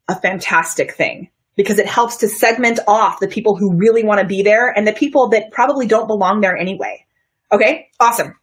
a 0.09 0.19
fantastic 0.19 0.95
thing 0.95 1.29
because 1.57 1.79
it 1.79 1.87
helps 1.87 2.17
to 2.17 2.29
segment 2.29 2.79
off 2.87 3.19
the 3.21 3.29
people 3.29 3.57
who 3.57 3.75
really 3.75 4.05
want 4.05 4.21
to 4.21 4.27
be 4.27 4.43
there 4.43 4.69
and 4.69 4.87
the 4.87 4.93
people 4.93 5.29
that 5.31 5.51
probably 5.51 5.87
don't 5.87 6.07
belong 6.07 6.41
there 6.41 6.57
anyway. 6.57 7.05
Okay, 7.51 7.89
awesome. 7.99 8.35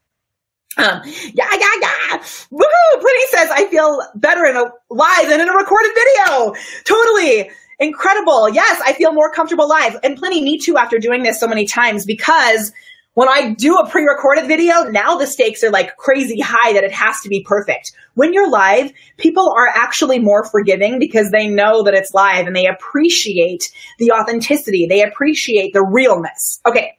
Um, 0.76 1.02
yeah, 1.06 1.50
yeah, 1.52 1.72
yeah. 1.82 2.18
Woohoo! 2.52 3.02
Pretty 3.02 3.26
says, 3.30 3.50
I 3.52 3.68
feel 3.70 4.02
better 4.16 4.46
in 4.46 4.58
a 4.58 4.66
live 4.90 5.30
than 5.30 5.40
in 5.40 5.48
a 5.48 5.54
recorded 5.54 5.92
video. 5.94 6.56
Totally. 6.84 7.52
Incredible. 7.80 8.50
Yes, 8.50 8.82
I 8.84 8.94
feel 8.94 9.14
more 9.14 9.32
comfortable 9.32 9.68
live. 9.68 9.98
And 10.04 10.18
plenty 10.18 10.42
me 10.42 10.58
too 10.58 10.78
after 10.78 11.00
doing 11.00 11.24
this 11.24 11.40
so 11.40 11.48
many 11.48 11.66
times 11.66 12.06
because 12.06 12.72
when 13.16 13.30
I 13.30 13.54
do 13.54 13.76
a 13.76 13.88
pre-recorded 13.88 14.48
video, 14.48 14.84
now 14.84 15.18
the 15.18 15.28
stakes 15.28 15.64
are 15.64 15.70
like 15.70 15.96
crazy 15.98 16.40
high 16.40 16.74
that 16.74 16.84
it 16.84 16.92
has 16.92 17.20
to 17.22 17.30
be 17.30 17.44
perfect. 17.44 17.92
When 18.16 18.34
you're 18.34 18.50
live, 18.50 18.92
people 19.18 19.54
are 19.56 19.68
actually 19.68 20.20
more 20.20 20.46
forgiving 20.46 20.98
because 21.00 21.30
they 21.32 21.48
know 21.48 21.84
that 21.84 21.94
it's 21.94 22.14
live 22.14 22.48
and 22.48 22.56
they 22.56 22.66
appreciate 22.66 23.72
the 24.00 24.12
authenticity. 24.12 24.88
They 24.88 25.04
appreciate 25.04 25.74
the 25.74 25.84
realness. 25.84 26.60
Okay, 26.66 26.98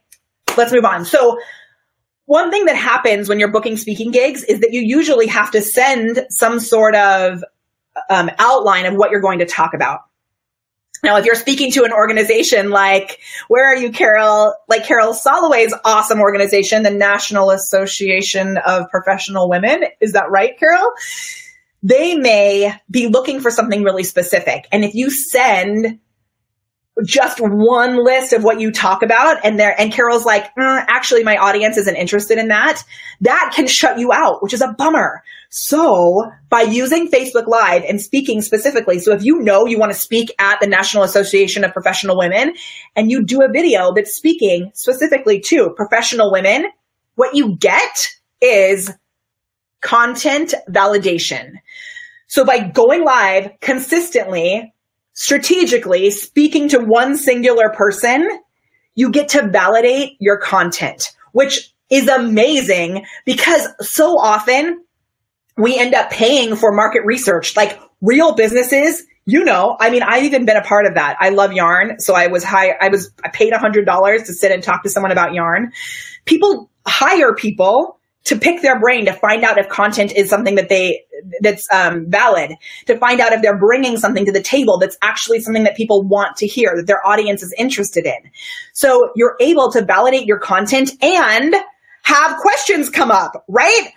let's 0.57 0.71
move 0.71 0.85
on. 0.85 1.03
So 1.03 1.37
one 2.25 2.49
thing 2.49 2.65
that 2.65 2.77
happens 2.77 3.27
when 3.27 3.39
you're 3.39 3.51
booking 3.51 3.77
speaking 3.77 4.11
gigs 4.11 4.43
is 4.43 4.61
that 4.61 4.71
you 4.71 4.81
usually 4.81 5.27
have 5.27 5.51
to 5.51 5.61
send 5.61 6.25
some 6.29 6.59
sort 6.59 6.95
of 6.95 7.43
um, 8.09 8.29
outline 8.39 8.85
of 8.85 8.95
what 8.95 9.11
you're 9.11 9.21
going 9.21 9.39
to 9.39 9.45
talk 9.45 9.73
about. 9.73 10.01
Now, 11.03 11.17
if 11.17 11.25
you're 11.25 11.35
speaking 11.35 11.71
to 11.73 11.83
an 11.83 11.91
organization 11.91 12.69
like, 12.69 13.19
where 13.47 13.65
are 13.65 13.75
you, 13.75 13.91
Carol? 13.91 14.53
Like 14.67 14.85
Carol 14.85 15.13
Soloway's 15.13 15.73
awesome 15.83 16.19
organization, 16.19 16.83
the 16.83 16.91
National 16.91 17.51
Association 17.51 18.57
of 18.57 18.89
Professional 18.89 19.49
Women. 19.49 19.85
Is 20.01 20.13
that 20.13 20.29
right, 20.29 20.57
Carol? 20.57 20.87
They 21.83 22.15
may 22.15 22.73
be 22.89 23.07
looking 23.07 23.39
for 23.41 23.51
something 23.51 23.83
really 23.83 24.03
specific. 24.03 24.67
And 24.71 24.83
if 24.83 24.95
you 24.95 25.11
send 25.11 25.99
just 27.03 27.39
one 27.41 28.03
list 28.03 28.33
of 28.33 28.43
what 28.43 28.59
you 28.59 28.71
talk 28.71 29.03
about 29.03 29.43
and 29.43 29.59
there 29.59 29.79
and 29.79 29.91
Carol's 29.91 30.25
like, 30.25 30.45
mm, 30.55 30.85
actually 30.87 31.23
my 31.23 31.37
audience 31.37 31.77
isn't 31.77 31.95
interested 31.95 32.37
in 32.37 32.47
that. 32.47 32.81
That 33.21 33.51
can 33.53 33.67
shut 33.67 33.99
you 33.99 34.13
out, 34.13 34.41
which 34.41 34.53
is 34.53 34.61
a 34.61 34.73
bummer. 34.73 35.23
So 35.57 36.29
by 36.49 36.63
using 36.63 37.09
Facebook 37.09 37.47
Live 37.47 37.83
and 37.87 38.01
speaking 38.01 38.41
specifically, 38.41 38.99
so 38.99 39.13
if 39.13 39.23
you 39.23 39.39
know 39.39 39.65
you 39.65 39.79
want 39.79 39.93
to 39.93 39.97
speak 39.97 40.35
at 40.37 40.59
the 40.59 40.67
National 40.67 41.03
Association 41.03 41.63
of 41.63 41.71
Professional 41.71 42.17
Women 42.17 42.55
and 42.93 43.09
you 43.09 43.23
do 43.23 43.41
a 43.41 43.47
video 43.47 43.93
that's 43.93 44.17
speaking 44.17 44.71
specifically 44.73 45.39
to 45.45 45.69
professional 45.69 46.29
women, 46.29 46.65
what 47.15 47.35
you 47.35 47.55
get 47.55 48.09
is 48.41 48.91
content 49.79 50.53
validation. 50.67 51.53
So 52.27 52.43
by 52.43 52.59
going 52.59 53.05
live 53.05 53.51
consistently 53.61 54.73
strategically 55.13 56.11
speaking 56.11 56.67
to 56.67 56.79
one 56.79 57.15
singular 57.15 57.69
person, 57.69 58.29
you 58.93 59.09
get 59.09 59.29
to 59.29 59.47
validate 59.47 60.17
your 60.19 60.37
content, 60.37 61.15
which 61.31 61.73
is 61.89 62.09
amazing 62.09 63.05
because 63.25 63.69
so 63.79 64.17
often 64.17 64.81
we 65.57 65.77
end 65.77 65.93
up 65.93 66.09
paying 66.09 66.55
for 66.55 66.71
market 66.73 67.05
research, 67.05 67.55
like 67.55 67.79
real 68.01 68.35
businesses. 68.35 69.03
You 69.27 69.43
know, 69.43 69.75
I 69.79 69.89
mean, 69.89 70.03
I've 70.03 70.23
even 70.23 70.45
been 70.45 70.57
a 70.57 70.61
part 70.61 70.85
of 70.85 70.93
that. 70.95 71.17
I 71.19 71.29
love 71.29 71.51
yarn. 71.51 71.99
So 71.99 72.13
I 72.13 72.27
was 72.27 72.43
high, 72.43 72.75
I 72.79 72.89
was, 72.89 73.09
I 73.23 73.29
paid 73.29 73.53
a 73.53 73.57
hundred 73.57 73.85
dollars 73.85 74.23
to 74.23 74.33
sit 74.33 74.51
and 74.51 74.61
talk 74.61 74.83
to 74.83 74.89
someone 74.89 75.11
about 75.11 75.33
yarn. 75.33 75.71
People 76.25 76.69
hire 76.85 77.33
people 77.33 77.99
to 78.25 78.35
pick 78.35 78.61
their 78.61 78.79
brain 78.79 79.05
to 79.05 79.13
find 79.13 79.43
out 79.43 79.57
if 79.57 79.69
content 79.69 80.11
is 80.11 80.29
something 80.29 80.55
that 80.55 80.67
they 80.69 81.03
that's 81.41 81.67
um, 81.71 82.05
valid 82.09 82.51
to 82.85 82.97
find 82.97 83.19
out 83.19 83.31
if 83.31 83.41
they're 83.41 83.57
bringing 83.57 83.97
something 83.97 84.25
to 84.25 84.31
the 84.31 84.41
table 84.41 84.77
that's 84.77 84.97
actually 85.01 85.39
something 85.39 85.63
that 85.63 85.75
people 85.75 86.03
want 86.03 86.35
to 86.37 86.45
hear 86.45 86.73
that 86.75 86.87
their 86.87 87.05
audience 87.07 87.41
is 87.41 87.53
interested 87.57 88.05
in 88.05 88.17
so 88.73 89.11
you're 89.15 89.37
able 89.39 89.71
to 89.71 89.83
validate 89.83 90.25
your 90.25 90.39
content 90.39 90.91
and 91.01 91.55
have 92.01 92.37
questions 92.37 92.89
come 92.89 93.09
up 93.09 93.43
right 93.47 93.91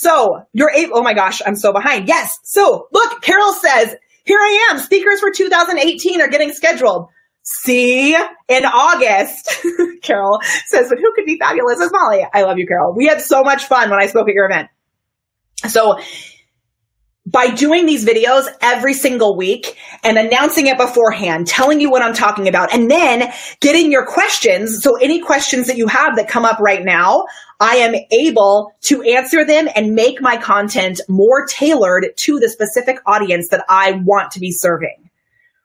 so 0.00 0.40
you're 0.52 0.70
able 0.70 0.98
oh 0.98 1.02
my 1.02 1.14
gosh 1.14 1.42
i'm 1.44 1.56
so 1.56 1.72
behind 1.72 2.08
yes 2.08 2.38
so 2.42 2.88
look 2.92 3.22
carol 3.22 3.52
says 3.52 3.94
here 4.24 4.38
i 4.38 4.68
am 4.70 4.78
speakers 4.78 5.20
for 5.20 5.30
2018 5.30 6.20
are 6.20 6.28
getting 6.28 6.52
scheduled 6.52 7.08
See, 7.42 8.14
in 8.14 8.64
August, 8.64 9.64
Carol 10.02 10.40
says, 10.66 10.88
but 10.88 10.98
who 10.98 11.12
could 11.14 11.24
be 11.24 11.38
fabulous 11.38 11.80
as 11.80 11.90
Molly? 11.90 12.24
I 12.32 12.42
love 12.42 12.58
you, 12.58 12.66
Carol. 12.66 12.94
We 12.94 13.06
had 13.06 13.22
so 13.22 13.42
much 13.42 13.64
fun 13.64 13.90
when 13.90 14.00
I 14.00 14.06
spoke 14.06 14.28
at 14.28 14.34
your 14.34 14.44
event. 14.44 14.68
So 15.66 15.98
by 17.26 17.48
doing 17.48 17.86
these 17.86 18.04
videos 18.04 18.46
every 18.60 18.94
single 18.94 19.36
week 19.36 19.76
and 20.02 20.18
announcing 20.18 20.66
it 20.66 20.78
beforehand, 20.78 21.46
telling 21.46 21.80
you 21.80 21.90
what 21.90 22.02
I'm 22.02 22.14
talking 22.14 22.48
about, 22.48 22.72
and 22.72 22.90
then 22.90 23.32
getting 23.60 23.92
your 23.92 24.06
questions. 24.06 24.82
So 24.82 24.96
any 24.96 25.20
questions 25.20 25.66
that 25.66 25.76
you 25.76 25.86
have 25.86 26.16
that 26.16 26.28
come 26.28 26.44
up 26.44 26.58
right 26.60 26.84
now, 26.84 27.26
I 27.60 27.76
am 27.76 27.94
able 28.10 28.72
to 28.82 29.02
answer 29.02 29.44
them 29.44 29.68
and 29.76 29.94
make 29.94 30.20
my 30.20 30.38
content 30.38 31.00
more 31.08 31.46
tailored 31.46 32.06
to 32.16 32.40
the 32.40 32.48
specific 32.48 32.98
audience 33.06 33.48
that 33.50 33.64
I 33.68 34.00
want 34.04 34.32
to 34.32 34.40
be 34.40 34.50
serving 34.50 35.10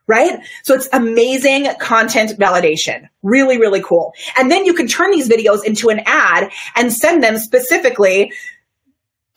right? 0.08 0.38
So 0.62 0.74
it's 0.74 0.88
amazing 0.92 1.66
content 1.80 2.38
validation. 2.38 3.08
Really, 3.22 3.58
really 3.58 3.82
cool. 3.82 4.14
And 4.38 4.50
then 4.50 4.64
you 4.64 4.72
can 4.72 4.86
turn 4.86 5.10
these 5.10 5.28
videos 5.28 5.64
into 5.64 5.88
an 5.88 6.00
ad 6.06 6.50
and 6.76 6.92
send 6.92 7.22
them 7.22 7.38
specifically 7.38 8.32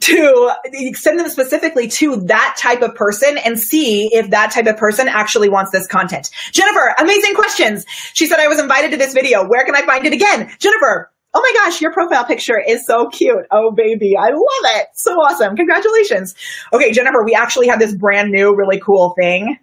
to 0.02 0.52
send 0.94 1.20
them 1.20 1.30
specifically 1.30 1.88
to 1.88 2.18
that 2.18 2.56
type 2.58 2.82
of 2.82 2.96
person 2.96 3.38
and 3.38 3.60
see 3.60 4.10
if 4.14 4.30
that 4.30 4.52
type 4.52 4.66
of 4.66 4.78
person 4.78 5.08
actually 5.08 5.50
wants 5.50 5.72
this 5.72 5.88
content. 5.88 6.30
Jennifer, 6.52 6.94
amazing 7.00 7.36
questions. 7.36 7.86
She 8.14 8.26
said, 8.26 8.40
I 8.40 8.48
was 8.48 8.60
invited 8.60 8.92
to 8.92 8.98
this 8.98 9.14
video. 9.14 9.48
Where 9.48 9.66
can 9.66 9.76
I 9.76 9.82
find 9.86 10.06
it 10.06 10.14
again? 10.14 10.52
Jennifer, 10.60 11.12
Oh 11.32 11.42
my 11.42 11.64
gosh, 11.64 11.80
your 11.80 11.94
profile 11.94 12.26
picture 12.26 12.60
is 12.60 12.88
so 12.88 13.08
cute. 13.08 13.46
Oh 13.52 13.70
baby, 13.72 14.16
I 14.18 14.30
love 14.30 14.78
it. 14.78 14.88
So 14.96 15.12
awesome. 15.12 15.56
Congratulations. 15.56 16.34
Okay, 16.74 16.92
Jennifer, 16.92 17.24
we 17.24 17.36
actually 17.36 17.68
have 17.68 17.78
this 17.78 17.94
brand 17.94 18.32
new, 18.32 18.56
really 18.56 18.80
cool 18.80 19.14
thing 19.16 19.60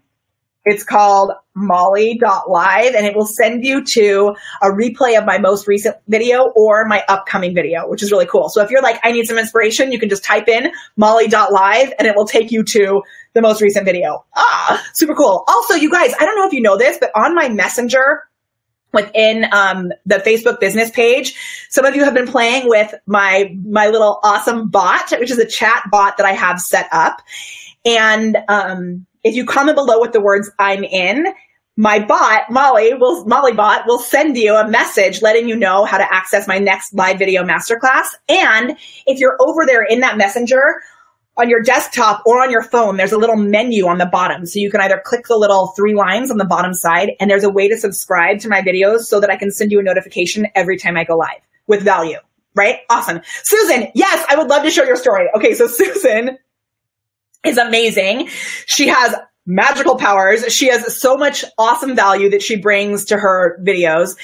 it's 0.67 0.83
called 0.83 1.31
molly.live 1.55 2.95
and 2.95 3.07
it 3.07 3.15
will 3.15 3.27
send 3.27 3.65
you 3.65 3.85
to 3.85 4.35
a 4.61 4.67
replay 4.67 5.17
of 5.17 5.25
my 5.25 5.39
most 5.39 5.69
recent 5.69 5.97
video 6.09 6.53
or 6.57 6.85
my 6.87 7.03
upcoming 7.09 7.55
video, 7.55 7.89
which 7.89 8.03
is 8.03 8.11
really 8.11 8.27
cool. 8.27 8.49
So 8.49 8.63
if 8.63 8.71
you're 8.71 8.83
like, 8.83 9.01
I 9.05 9.13
need 9.13 9.27
some 9.27 9.39
inspiration, 9.39 9.93
you 9.93 9.99
can 9.99 10.09
just 10.09 10.25
type 10.25 10.49
in 10.49 10.73
molly.live 10.97 11.93
and 11.99 12.09
it 12.09 12.17
will 12.17 12.27
take 12.27 12.51
you 12.51 12.65
to 12.65 13.03
the 13.33 13.41
most 13.41 13.63
recent 13.63 13.87
video. 13.87 14.25
Ah, 14.35 14.85
super 14.95 15.15
cool. 15.15 15.45
Also, 15.47 15.75
you 15.75 15.91
guys, 15.91 16.13
I 16.19 16.25
don't 16.25 16.37
know 16.37 16.47
if 16.47 16.53
you 16.53 16.61
know 16.61 16.77
this, 16.77 16.99
but 17.01 17.13
on 17.15 17.35
my 17.35 17.49
messenger, 17.49 18.25
within 18.93 19.45
um, 19.53 19.93
the 20.07 20.17
Facebook 20.17 20.59
business 20.59 20.91
page. 20.91 21.35
Some 21.69 21.85
of 21.85 21.95
you 21.95 22.05
have 22.05 22.15
been 22.15 22.27
playing 22.27 22.69
with 22.69 22.95
my 23.05 23.55
my 23.63 23.89
little 23.89 24.19
awesome 24.25 24.71
bot, 24.71 25.11
which 25.21 25.31
is 25.31 25.39
a 25.39 25.45
chat 25.45 25.83
bot 25.91 26.17
that 26.17 26.25
I 26.25 26.33
have 26.33 26.59
set 26.59 26.89
up. 26.91 27.21
And 27.87 28.37
um, 28.49 29.07
if 29.23 29.35
you 29.37 29.47
comment 29.47 29.77
below 29.77 30.01
with 30.01 30.13
the 30.13 30.21
words 30.21 30.51
I'm 30.59 30.85
in, 30.85 31.27
my 31.77 32.05
bot, 32.05 32.51
Molly 32.51 32.95
will, 32.95 33.27
Molly 33.27 33.53
bot 33.53 33.87
will 33.87 33.99
send 33.99 34.37
you 34.37 34.57
a 34.57 34.67
message 34.67 35.23
letting 35.23 35.49
you 35.49 35.57
know 35.57 35.85
how 35.85 35.99
to 35.99 36.15
access 36.15 36.49
my 36.49 36.59
next 36.59 36.95
live 36.95 37.19
video 37.19 37.45
masterclass. 37.45 38.07
And 38.29 38.77
if 39.07 39.19
you're 39.19 39.37
over 39.41 39.67
there 39.67 39.85
in 39.85 40.01
that 40.01 40.17
messenger 40.17 40.81
on 41.37 41.51
your 41.51 41.61
desktop 41.61 42.23
or 42.25 42.43
on 42.43 42.51
your 42.51 42.63
phone, 42.63 42.97
there's 42.97 43.13
a 43.13 43.19
little 43.19 43.37
menu 43.37 43.87
on 43.87 43.99
the 43.99 44.07
bottom. 44.07 44.47
So 44.47 44.59
you 44.59 44.71
can 44.71 44.81
either 44.81 45.03
click 45.05 45.27
the 45.29 45.37
little 45.37 45.69
three 45.77 45.95
lines 45.95 46.31
on 46.31 46.39
the 46.39 46.47
bottom 46.47 46.73
side 46.73 47.11
and 47.21 47.31
there's 47.31 47.45
a 47.45 47.51
way 47.51 47.69
to 47.69 47.77
subscribe 47.77 48.41
to 48.41 48.49
my 48.49 48.63
videos 48.63 49.01
so 49.01 49.21
that 49.21 49.29
I 49.31 49.37
can 49.37 49.51
send 49.51 49.71
you 49.71 49.79
a 49.79 49.83
notification 49.83 50.47
every 50.55 50.79
time 50.79 50.97
I 50.97 51.05
go 51.05 51.17
live 51.17 51.43
with 51.67 51.83
value. 51.83 52.19
Right? 52.55 52.79
Awesome. 52.89 53.21
Susan, 53.43 53.89
yes, 53.95 54.25
I 54.31 54.37
would 54.37 54.49
love 54.49 54.63
to 54.63 54.71
show 54.71 54.85
your 54.85 54.97
story. 54.97 55.29
Okay. 55.37 55.53
So 55.53 55.67
Susan 55.67 56.39
is 57.47 57.59
amazing. 57.59 58.29
She 58.67 58.89
has 58.89 59.15
magical 59.47 59.97
powers. 59.97 60.45
She 60.53 60.69
has 60.69 61.01
so 61.01 61.17
much 61.17 61.45
awesome 61.57 61.95
value 61.95 62.29
that 62.31 62.43
she 62.43 62.57
brings 62.57 63.05
to 63.07 63.17
her 63.17 63.59
videos. 63.63 64.17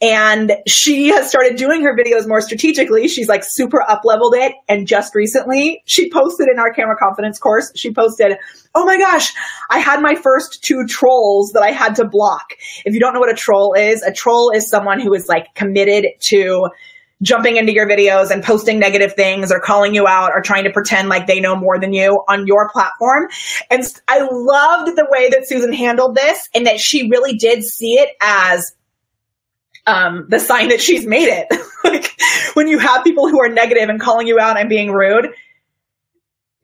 And 0.00 0.56
she 0.66 1.08
has 1.08 1.28
started 1.28 1.56
doing 1.56 1.82
her 1.82 1.94
videos 1.94 2.26
more 2.26 2.40
strategically. 2.40 3.06
She's 3.06 3.28
like 3.28 3.42
super 3.44 3.82
up 3.82 4.00
leveled 4.04 4.34
it. 4.34 4.54
And 4.68 4.86
just 4.86 5.14
recently 5.14 5.82
she 5.84 6.10
posted 6.10 6.48
in 6.50 6.58
our 6.58 6.72
camera 6.72 6.96
confidence 6.96 7.38
course, 7.38 7.70
she 7.76 7.92
posted, 7.92 8.38
Oh 8.74 8.86
my 8.86 8.98
gosh, 8.98 9.32
I 9.68 9.78
had 9.78 10.00
my 10.00 10.14
first 10.14 10.64
two 10.64 10.86
trolls 10.86 11.52
that 11.52 11.62
I 11.62 11.72
had 11.72 11.96
to 11.96 12.06
block. 12.06 12.54
If 12.86 12.94
you 12.94 13.00
don't 13.00 13.12
know 13.12 13.20
what 13.20 13.30
a 13.30 13.34
troll 13.34 13.74
is, 13.74 14.02
a 14.02 14.12
troll 14.12 14.50
is 14.50 14.70
someone 14.70 15.00
who 15.00 15.12
is 15.12 15.28
like 15.28 15.54
committed 15.54 16.06
to 16.20 16.68
jumping 17.22 17.56
into 17.56 17.72
your 17.72 17.86
videos 17.86 18.30
and 18.30 18.42
posting 18.42 18.78
negative 18.78 19.14
things 19.14 19.52
or 19.52 19.60
calling 19.60 19.94
you 19.94 20.06
out 20.06 20.30
or 20.34 20.40
trying 20.40 20.64
to 20.64 20.70
pretend 20.70 21.08
like 21.08 21.26
they 21.26 21.40
know 21.40 21.54
more 21.54 21.78
than 21.78 21.92
you 21.92 22.22
on 22.28 22.46
your 22.46 22.70
platform. 22.70 23.28
And 23.70 23.84
I 24.08 24.20
loved 24.20 24.96
the 24.96 25.06
way 25.10 25.28
that 25.30 25.46
Susan 25.46 25.72
handled 25.72 26.14
this 26.14 26.48
and 26.54 26.66
that 26.66 26.80
she 26.80 27.08
really 27.10 27.36
did 27.36 27.62
see 27.62 27.94
it 27.94 28.10
as 28.22 28.72
um, 29.86 30.26
the 30.28 30.40
sign 30.40 30.68
that 30.68 30.80
she's 30.80 31.06
made 31.06 31.28
it. 31.28 31.46
like 31.84 32.10
when 32.54 32.68
you 32.68 32.78
have 32.78 33.04
people 33.04 33.28
who 33.28 33.42
are 33.42 33.48
negative 33.48 33.88
and 33.88 34.00
calling 34.00 34.26
you 34.26 34.38
out 34.38 34.58
and 34.58 34.68
being 34.68 34.90
rude, 34.90 35.28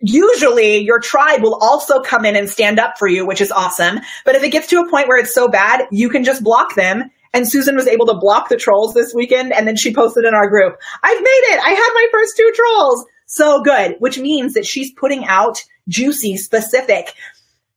usually 0.01 0.79
your 0.79 1.01
tribe 1.01 1.43
will 1.43 1.59
also 1.61 2.01
come 2.01 2.25
in 2.25 2.37
and 2.37 2.49
stand 2.49 2.79
up 2.79 2.99
for 2.99 3.09
you, 3.09 3.27
which 3.27 3.41
is 3.41 3.51
awesome. 3.51 4.01
But 4.25 4.37
if 4.37 4.43
it 4.43 4.51
gets 4.51 4.69
to 4.69 4.81
a 4.81 4.89
point 4.89 5.09
where 5.09 5.19
it's 5.19 5.35
so 5.35 5.49
bad, 5.49 5.87
you 5.91 6.09
can 6.09 6.25
just 6.25 6.43
block 6.43 6.75
them 6.75 7.11
and 7.33 7.49
Susan 7.49 7.77
was 7.77 7.87
able 7.87 8.07
to 8.07 8.19
block 8.19 8.49
the 8.49 8.57
trolls 8.57 8.95
this 8.95 9.15
weekend. 9.15 9.53
And 9.53 9.67
then 9.67 9.77
she 9.77 9.95
posted 9.95 10.25
in 10.25 10.35
our 10.35 10.49
group, 10.49 10.79
I've 11.03 11.21
made 11.21 11.43
it. 11.51 11.61
I 11.65 11.71
had 11.71 11.91
my 11.95 12.07
first 12.13 12.37
two 12.37 12.53
trolls. 12.55 13.05
So 13.27 13.63
good, 13.63 13.97
which 13.99 14.19
means 14.19 14.55
that 14.55 14.67
she's 14.67 14.93
putting 14.93 15.25
out 15.25 15.63
juicy, 15.89 16.37
specific, 16.37 17.15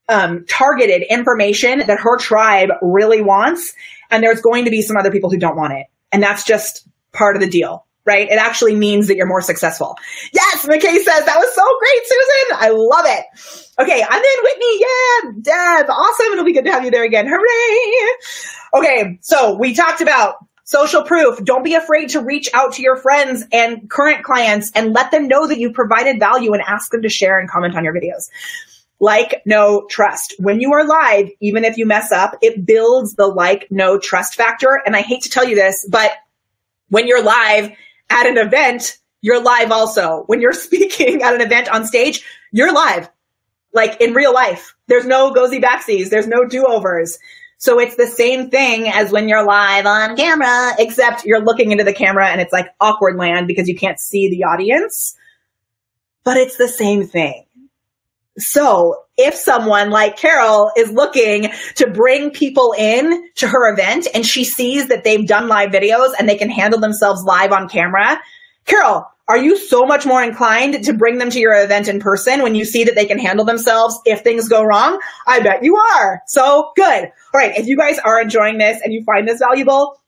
um, 0.08 0.44
targeted 0.48 1.02
information 1.10 1.80
that 1.80 2.00
her 2.00 2.16
tribe 2.18 2.70
really 2.82 3.20
wants. 3.20 3.72
And 4.10 4.22
there's 4.22 4.40
going 4.40 4.64
to 4.64 4.70
be 4.70 4.82
some 4.82 4.96
other 4.96 5.10
people 5.10 5.30
who 5.30 5.38
don't 5.38 5.56
want 5.56 5.72
it. 5.72 5.86
And 6.12 6.22
that's 6.22 6.44
just 6.44 6.88
part 7.12 7.36
of 7.36 7.42
the 7.42 7.48
deal 7.48 7.84
right? 8.04 8.28
It 8.28 8.38
actually 8.38 8.74
means 8.74 9.08
that 9.08 9.16
you're 9.16 9.26
more 9.26 9.42
successful. 9.42 9.96
Yes, 10.32 10.66
McKay 10.66 10.96
says 10.96 11.24
that 11.24 11.38
was 11.38 11.54
so 11.54 11.62
great, 11.78 12.02
Susan. 12.06 12.56
I 12.58 12.70
love 12.70 13.04
it. 13.06 13.24
Okay, 13.78 14.04
I'm 14.08 14.22
in 14.22 14.42
Whitney. 14.42 14.80
Yeah, 14.80 15.30
Deb. 15.40 15.90
Awesome. 15.90 16.32
It'll 16.32 16.44
be 16.44 16.52
good 16.52 16.64
to 16.64 16.72
have 16.72 16.84
you 16.84 16.90
there 16.90 17.04
again. 17.04 17.26
Hooray. 17.28 18.16
Okay, 18.74 19.18
so 19.22 19.56
we 19.56 19.74
talked 19.74 20.00
about 20.00 20.36
social 20.64 21.02
proof. 21.02 21.42
Don't 21.44 21.64
be 21.64 21.74
afraid 21.74 22.10
to 22.10 22.20
reach 22.20 22.48
out 22.54 22.74
to 22.74 22.82
your 22.82 22.96
friends 22.96 23.44
and 23.52 23.90
current 23.90 24.22
clients 24.22 24.70
and 24.74 24.92
let 24.92 25.10
them 25.10 25.26
know 25.26 25.46
that 25.46 25.58
you 25.58 25.72
provided 25.72 26.20
value 26.20 26.52
and 26.52 26.62
ask 26.62 26.92
them 26.92 27.02
to 27.02 27.08
share 27.08 27.38
and 27.38 27.50
comment 27.50 27.74
on 27.74 27.84
your 27.84 27.94
videos. 27.94 28.28
Like, 29.00 29.42
no, 29.46 29.86
trust. 29.88 30.34
When 30.38 30.60
you 30.60 30.72
are 30.74 30.86
live, 30.86 31.30
even 31.40 31.64
if 31.64 31.78
you 31.78 31.86
mess 31.86 32.12
up, 32.12 32.36
it 32.42 32.64
builds 32.64 33.14
the 33.14 33.26
like, 33.26 33.66
no, 33.70 33.98
trust 33.98 34.34
factor. 34.34 34.80
And 34.84 34.94
I 34.94 35.00
hate 35.00 35.22
to 35.22 35.30
tell 35.30 35.48
you 35.48 35.56
this, 35.56 35.86
but 35.90 36.12
when 36.88 37.06
you're 37.06 37.22
live, 37.22 37.72
at 38.10 38.26
an 38.26 38.36
event, 38.36 38.98
you're 39.22 39.42
live 39.42 39.70
also. 39.70 40.24
When 40.26 40.40
you're 40.40 40.52
speaking 40.68 41.22
at 41.22 41.34
an 41.34 41.40
event 41.40 41.68
on 41.68 41.86
stage, 41.86 42.24
you're 42.52 42.72
live. 42.72 43.08
Like 43.72 44.00
in 44.00 44.14
real 44.14 44.34
life. 44.34 44.74
There's 44.88 45.06
no 45.06 45.32
gozy 45.32 45.60
backsies. 45.60 46.10
There's 46.10 46.26
no 46.26 46.44
do-overs. 46.44 47.18
So 47.58 47.78
it's 47.78 47.94
the 47.96 48.06
same 48.06 48.50
thing 48.50 48.88
as 48.88 49.12
when 49.12 49.28
you're 49.28 49.44
live 49.44 49.84
on 49.84 50.16
camera, 50.16 50.72
except 50.78 51.24
you're 51.24 51.44
looking 51.44 51.72
into 51.72 51.84
the 51.84 51.92
camera 51.92 52.28
and 52.28 52.40
it's 52.40 52.52
like 52.52 52.68
awkward 52.80 53.16
land 53.16 53.46
because 53.46 53.68
you 53.68 53.76
can't 53.76 54.00
see 54.00 54.30
the 54.30 54.44
audience. 54.44 55.14
But 56.24 56.38
it's 56.38 56.56
the 56.56 56.68
same 56.68 57.06
thing. 57.06 57.44
So 58.38 59.04
if 59.20 59.34
someone 59.34 59.90
like 59.90 60.16
Carol 60.16 60.72
is 60.76 60.90
looking 60.90 61.50
to 61.76 61.86
bring 61.86 62.30
people 62.30 62.74
in 62.76 63.30
to 63.36 63.46
her 63.46 63.72
event 63.72 64.08
and 64.14 64.24
she 64.24 64.44
sees 64.44 64.88
that 64.88 65.04
they've 65.04 65.26
done 65.26 65.46
live 65.46 65.70
videos 65.70 66.12
and 66.18 66.28
they 66.28 66.36
can 66.36 66.50
handle 66.50 66.80
themselves 66.80 67.22
live 67.22 67.52
on 67.52 67.68
camera, 67.68 68.18
Carol, 68.64 69.04
are 69.28 69.38
you 69.38 69.56
so 69.56 69.84
much 69.84 70.06
more 70.06 70.22
inclined 70.22 70.84
to 70.84 70.92
bring 70.92 71.18
them 71.18 71.30
to 71.30 71.38
your 71.38 71.54
event 71.54 71.86
in 71.86 72.00
person 72.00 72.42
when 72.42 72.54
you 72.54 72.64
see 72.64 72.82
that 72.84 72.96
they 72.96 73.06
can 73.06 73.18
handle 73.18 73.44
themselves 73.44 73.96
if 74.04 74.22
things 74.22 74.48
go 74.48 74.64
wrong? 74.64 75.00
I 75.26 75.40
bet 75.40 75.62
you 75.62 75.76
are. 75.76 76.20
So 76.26 76.72
good. 76.74 77.04
All 77.04 77.12
right. 77.34 77.56
If 77.56 77.66
you 77.66 77.76
guys 77.76 77.98
are 78.00 78.20
enjoying 78.20 78.58
this 78.58 78.80
and 78.82 78.92
you 78.92 79.04
find 79.04 79.28
this 79.28 79.38
valuable, 79.38 80.00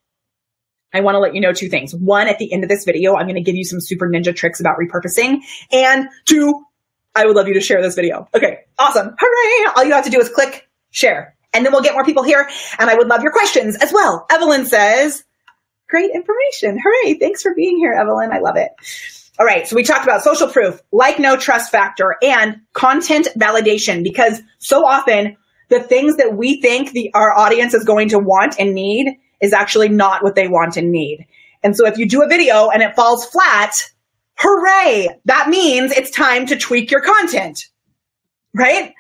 I 0.93 1.01
want 1.01 1.15
to 1.15 1.21
let 1.21 1.35
you 1.35 1.41
know 1.41 1.53
two 1.53 1.69
things. 1.69 1.95
One, 1.95 2.29
at 2.29 2.39
the 2.39 2.53
end 2.53 2.65
of 2.65 2.69
this 2.69 2.85
video, 2.85 3.15
I'm 3.15 3.27
going 3.27 3.37
to 3.37 3.43
give 3.43 3.57
you 3.57 3.65
some 3.65 3.81
super 3.81 4.09
ninja 4.09 4.35
tricks 4.35 4.61
about 4.61 4.77
repurposing. 4.77 5.39
And 5.71 6.09
two, 6.25 6.65
I 7.15 7.27
would 7.27 7.37
love 7.37 7.49
you 7.49 7.55
to 7.55 7.61
share 7.61 7.83
this 7.83 7.95
video. 7.95 8.29
Okay. 8.35 8.61
Awesome. 8.79 9.15
Hooray. 9.19 9.73
All 9.77 9.85
you 9.85 9.93
have 9.93 10.05
to 10.05 10.11
do 10.11 10.21
is 10.21 10.29
click 10.29 10.69
share 10.91 11.37
and 11.53 11.65
then 11.65 11.73
we'll 11.73 11.83
get 11.83 11.95
more 11.95 12.05
people 12.05 12.23
here. 12.23 12.49
And 12.79 12.89
I 12.89 12.95
would 12.95 13.09
love 13.09 13.23
your 13.23 13.33
questions 13.33 13.77
as 13.77 13.93
well. 13.93 14.27
Evelyn 14.31 14.67
says, 14.67 15.25
great 15.89 16.11
information. 16.15 16.79
Hooray. 16.83 17.15
Thanks 17.15 17.43
for 17.43 17.55
being 17.55 17.77
here, 17.77 17.93
Evelyn. 17.93 18.33
I 18.33 18.39
love 18.39 18.57
it. 18.57 18.71
All 19.39 19.47
right. 19.47 19.67
So 19.67 19.77
we 19.77 19.83
talked 19.83 20.05
about 20.05 20.23
social 20.23 20.49
proof, 20.49 20.81
like 20.93 21.19
no 21.19 21.37
trust 21.37 21.71
factor 21.71 22.17
and 22.23 22.61
content 22.73 23.29
validation 23.37 24.03
because 24.03 24.41
so 24.59 24.87
often 24.87 25.37
the 25.69 25.83
things 25.83 26.17
that 26.17 26.37
we 26.37 26.61
think 26.61 26.93
the, 26.93 27.13
our 27.15 27.37
audience 27.37 27.75
is 27.75 27.85
going 27.85 28.11
to 28.11 28.19
want 28.19 28.57
and 28.59 28.75
need 28.75 29.19
is 29.41 29.53
actually 29.53 29.89
not 29.89 30.23
what 30.23 30.35
they 30.35 30.49
want 30.49 30.77
and 30.77 30.91
need. 30.91 31.27
And 31.63 31.77
so 31.77 31.87
if 31.87 31.97
you 31.97 32.09
do 32.09 32.23
a 32.23 32.29
video 32.29 32.69
and 32.69 32.83
it 32.83 32.95
falls 32.95 33.25
flat, 33.27 33.75
hooray. 34.43 35.09
That 35.27 35.49
means 35.49 35.93
it's 35.93 36.11
time 36.11 36.47
to 36.47 36.57
tweak 36.57 36.91
your 36.91 37.01
content, 37.01 37.69
right? 38.55 38.93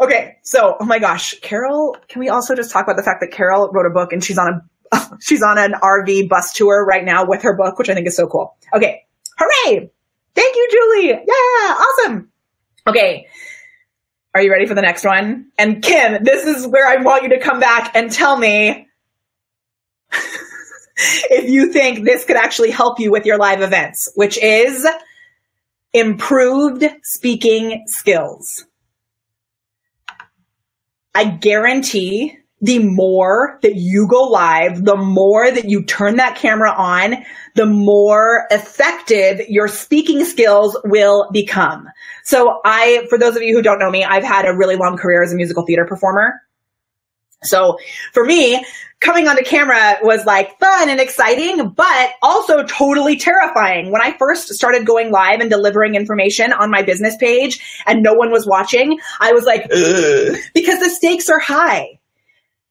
Okay. 0.00 0.36
So, 0.42 0.76
oh 0.78 0.84
my 0.84 0.98
gosh, 0.98 1.34
Carol, 1.40 1.96
can 2.08 2.20
we 2.20 2.28
also 2.28 2.54
just 2.54 2.70
talk 2.70 2.84
about 2.84 2.96
the 2.96 3.02
fact 3.02 3.20
that 3.20 3.30
Carol 3.30 3.70
wrote 3.72 3.86
a 3.86 3.90
book 3.90 4.12
and 4.12 4.22
she's 4.22 4.38
on 4.38 4.48
a 4.92 5.16
she's 5.20 5.42
on 5.42 5.58
an 5.58 5.74
RV 5.82 6.28
bus 6.28 6.52
tour 6.52 6.84
right 6.84 7.04
now 7.04 7.24
with 7.26 7.42
her 7.42 7.56
book, 7.56 7.78
which 7.78 7.88
I 7.88 7.94
think 7.94 8.06
is 8.06 8.16
so 8.16 8.26
cool. 8.26 8.56
Okay. 8.74 9.02
Hooray. 9.38 9.90
Thank 10.34 10.56
you, 10.56 10.68
Julie. 10.70 11.08
Yeah. 11.08 11.76
Awesome. 12.04 12.30
Okay. 12.86 13.26
Are 14.34 14.42
you 14.42 14.52
ready 14.52 14.66
for 14.66 14.74
the 14.74 14.82
next 14.82 15.04
one? 15.04 15.46
And 15.56 15.82
Kim, 15.82 16.22
this 16.22 16.44
is 16.44 16.66
where 16.66 16.86
I 16.86 17.02
want 17.02 17.22
you 17.22 17.30
to 17.30 17.40
come 17.40 17.58
back 17.58 17.92
and 17.94 18.12
tell 18.12 18.36
me 18.36 18.85
if 20.96 21.48
you 21.48 21.72
think 21.72 22.04
this 22.04 22.24
could 22.24 22.36
actually 22.36 22.70
help 22.70 22.98
you 22.98 23.10
with 23.10 23.26
your 23.26 23.38
live 23.38 23.62
events, 23.62 24.10
which 24.14 24.38
is 24.42 24.86
improved 25.92 26.84
speaking 27.02 27.84
skills. 27.86 28.66
I 31.14 31.24
guarantee 31.24 32.38
the 32.60 32.78
more 32.78 33.58
that 33.62 33.76
you 33.76 34.06
go 34.08 34.22
live, 34.24 34.84
the 34.84 34.96
more 34.96 35.50
that 35.50 35.66
you 35.66 35.84
turn 35.84 36.16
that 36.16 36.36
camera 36.36 36.72
on, 36.72 37.16
the 37.54 37.66
more 37.66 38.46
effective 38.50 39.40
your 39.48 39.68
speaking 39.68 40.24
skills 40.24 40.76
will 40.84 41.28
become. 41.32 41.86
So 42.24 42.60
I, 42.64 43.06
for 43.08 43.18
those 43.18 43.36
of 43.36 43.42
you 43.42 43.54
who 43.54 43.62
don't 43.62 43.78
know 43.78 43.90
me, 43.90 44.04
I've 44.04 44.24
had 44.24 44.46
a 44.46 44.56
really 44.56 44.76
long 44.76 44.96
career 44.96 45.22
as 45.22 45.32
a 45.32 45.36
musical 45.36 45.64
theater 45.66 45.86
performer. 45.86 46.40
So 47.42 47.78
for 48.12 48.24
me, 48.24 48.64
coming 49.00 49.28
onto 49.28 49.44
camera 49.44 49.98
was 50.02 50.24
like 50.24 50.58
fun 50.58 50.88
and 50.88 51.00
exciting, 51.00 51.70
but 51.70 52.10
also 52.22 52.62
totally 52.64 53.16
terrifying. 53.16 53.92
When 53.92 54.02
I 54.02 54.16
first 54.16 54.48
started 54.54 54.86
going 54.86 55.10
live 55.10 55.40
and 55.40 55.50
delivering 55.50 55.94
information 55.94 56.52
on 56.52 56.70
my 56.70 56.82
business 56.82 57.16
page 57.16 57.82
and 57.86 58.02
no 58.02 58.14
one 58.14 58.30
was 58.30 58.46
watching, 58.46 58.98
I 59.20 59.32
was 59.32 59.44
like, 59.44 59.68
Ugh. 59.72 60.36
because 60.54 60.80
the 60.80 60.90
stakes 60.90 61.28
are 61.28 61.38
high. 61.38 61.98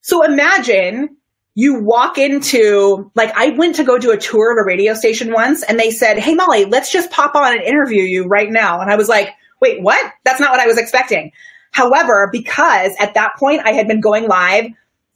So 0.01 0.23
imagine 0.23 1.17
you 1.53 1.79
walk 1.79 2.17
into, 2.17 3.11
like, 3.15 3.31
I 3.35 3.49
went 3.51 3.75
to 3.75 3.83
go 3.83 3.97
do 3.97 4.11
a 4.11 4.17
tour 4.17 4.51
of 4.51 4.61
a 4.61 4.65
radio 4.65 4.93
station 4.93 5.31
once 5.31 5.63
and 5.63 5.79
they 5.79 5.89
said, 5.89 6.19
Hey, 6.19 6.35
Molly, 6.35 6.65
let's 6.65 6.91
just 6.91 7.11
pop 7.11 7.35
on 7.35 7.53
and 7.53 7.61
interview 7.61 8.03
you 8.03 8.25
right 8.25 8.51
now. 8.51 8.81
And 8.81 8.91
I 8.91 8.97
was 8.97 9.07
like, 9.07 9.29
wait, 9.61 9.81
what? 9.81 10.13
That's 10.23 10.39
not 10.39 10.51
what 10.51 10.59
I 10.59 10.67
was 10.67 10.77
expecting. 10.77 11.31
However, 11.71 12.29
because 12.31 12.93
at 12.99 13.13
that 13.15 13.35
point 13.37 13.61
I 13.65 13.71
had 13.71 13.87
been 13.87 14.01
going 14.01 14.27
live 14.27 14.65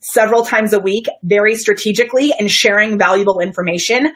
several 0.00 0.44
times 0.44 0.72
a 0.72 0.80
week, 0.80 1.06
very 1.22 1.56
strategically 1.56 2.32
and 2.38 2.50
sharing 2.50 2.98
valuable 2.98 3.40
information, 3.40 4.12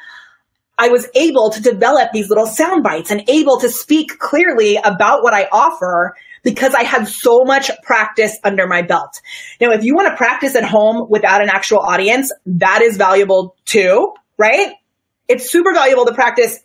I 0.77 0.89
was 0.89 1.09
able 1.15 1.51
to 1.51 1.63
develop 1.63 2.11
these 2.13 2.29
little 2.29 2.47
sound 2.47 2.83
bites 2.83 3.11
and 3.11 3.29
able 3.29 3.61
to 3.61 3.69
speak 3.69 4.19
clearly 4.19 4.77
about 4.77 5.23
what 5.23 5.33
I 5.33 5.49
offer 5.53 6.17
because 6.43 6.75
I 6.75 6.83
had 6.83 7.07
so 7.07 7.43
much 7.45 7.71
practice 7.83 8.37
under 8.43 8.67
my 8.67 8.83
belt. 8.83 9.21
Now, 9.61 9.71
if 9.71 9.85
you 9.85 9.95
want 9.95 10.09
to 10.09 10.17
practice 10.17 10.57
at 10.57 10.65
home 10.65 11.07
without 11.09 11.43
an 11.43 11.49
actual 11.49 11.79
audience, 11.79 12.33
that 12.47 12.83
is 12.83 12.97
valuable 12.97 13.57
too, 13.65 14.13
right? 14.37 14.73
It's 15.29 15.51
super 15.51 15.73
valuable 15.73 16.07
to 16.07 16.13
practice 16.13 16.59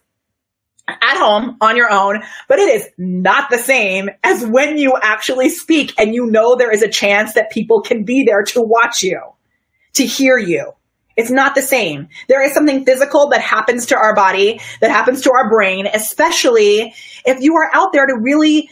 at 1.01 1.17
home 1.17 1.57
on 1.61 1.75
your 1.75 1.91
own, 1.91 2.21
but 2.47 2.59
it 2.59 2.69
is 2.69 2.87
not 2.97 3.49
the 3.49 3.57
same 3.57 4.09
as 4.23 4.45
when 4.45 4.77
you 4.77 4.97
actually 5.01 5.49
speak 5.49 5.93
and 5.97 6.13
you 6.13 6.25
know 6.25 6.55
there 6.55 6.71
is 6.71 6.81
a 6.81 6.89
chance 6.89 7.33
that 7.33 7.51
people 7.51 7.81
can 7.81 8.03
be 8.03 8.23
there 8.23 8.43
to 8.43 8.61
watch 8.61 9.01
you, 9.01 9.21
to 9.93 10.05
hear 10.05 10.37
you. 10.37 10.73
It's 11.17 11.31
not 11.31 11.53
the 11.53 11.61
same. 11.61 12.07
There 12.29 12.41
is 12.41 12.53
something 12.53 12.85
physical 12.85 13.27
that 13.29 13.41
happens 13.41 13.85
to 13.87 13.97
our 13.97 14.15
body, 14.15 14.61
that 14.79 14.89
happens 14.89 15.21
to 15.23 15.31
our 15.31 15.49
brain, 15.49 15.85
especially 15.93 16.93
if 17.25 17.41
you 17.41 17.55
are 17.55 17.69
out 17.73 17.91
there 17.91 18.05
to 18.05 18.15
really 18.17 18.69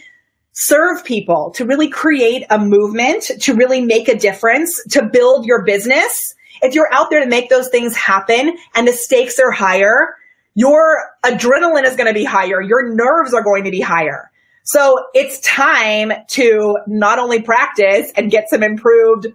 serve 0.52 1.04
people, 1.04 1.52
to 1.54 1.66
really 1.66 1.88
create 1.88 2.44
a 2.50 2.58
movement, 2.58 3.24
to 3.40 3.54
really 3.54 3.80
make 3.80 4.08
a 4.08 4.18
difference, 4.18 4.82
to 4.90 5.04
build 5.04 5.44
your 5.44 5.62
business. 5.64 6.34
If 6.62 6.74
you're 6.74 6.92
out 6.92 7.10
there 7.10 7.20
to 7.22 7.28
make 7.28 7.50
those 7.50 7.68
things 7.68 7.94
happen 7.94 8.56
and 8.74 8.88
the 8.88 8.92
stakes 8.92 9.38
are 9.38 9.52
higher, 9.52 10.16
your 10.54 10.98
adrenaline 11.24 11.84
is 11.84 11.96
going 11.96 12.08
to 12.08 12.14
be 12.14 12.24
higher. 12.24 12.60
Your 12.60 12.94
nerves 12.94 13.34
are 13.34 13.42
going 13.42 13.64
to 13.64 13.70
be 13.70 13.80
higher. 13.80 14.30
So 14.64 14.98
it's 15.14 15.40
time 15.40 16.12
to 16.28 16.76
not 16.86 17.18
only 17.18 17.40
practice 17.40 18.12
and 18.16 18.30
get 18.30 18.50
some 18.50 18.62
improved 18.62 19.28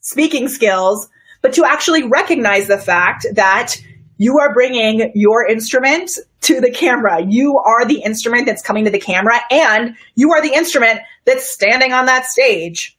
speaking 0.00 0.48
skills, 0.48 1.08
but 1.40 1.52
to 1.54 1.64
actually 1.64 2.08
recognize 2.08 2.68
the 2.68 2.78
fact 2.78 3.26
that 3.34 3.76
you 4.16 4.38
are 4.38 4.52
bringing 4.52 5.10
your 5.14 5.46
instrument 5.46 6.10
to 6.42 6.60
the 6.60 6.70
camera. 6.70 7.24
You 7.26 7.58
are 7.58 7.84
the 7.84 8.02
instrument 8.02 8.46
that's 8.46 8.62
coming 8.62 8.84
to 8.84 8.90
the 8.90 9.00
camera 9.00 9.40
and 9.50 9.96
you 10.14 10.32
are 10.32 10.42
the 10.42 10.54
instrument 10.54 11.00
that's 11.24 11.52
standing 11.52 11.92
on 11.92 12.06
that 12.06 12.26
stage. 12.26 12.96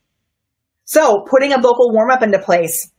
So 0.85 1.21
putting 1.29 1.53
a 1.53 1.61
vocal 1.61 1.91
warm 1.91 2.11
up 2.11 2.23
into 2.23 2.39
place, 2.39 2.91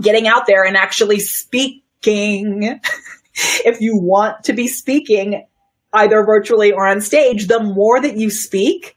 getting 0.00 0.26
out 0.26 0.46
there 0.46 0.64
and 0.64 0.76
actually 0.76 1.20
speaking. 1.20 2.80
if 3.64 3.80
you 3.80 3.98
want 4.00 4.44
to 4.44 4.52
be 4.52 4.68
speaking 4.68 5.46
either 5.92 6.24
virtually 6.24 6.72
or 6.72 6.86
on 6.86 7.00
stage, 7.00 7.46
the 7.46 7.62
more 7.62 8.00
that 8.00 8.16
you 8.16 8.30
speak, 8.30 8.96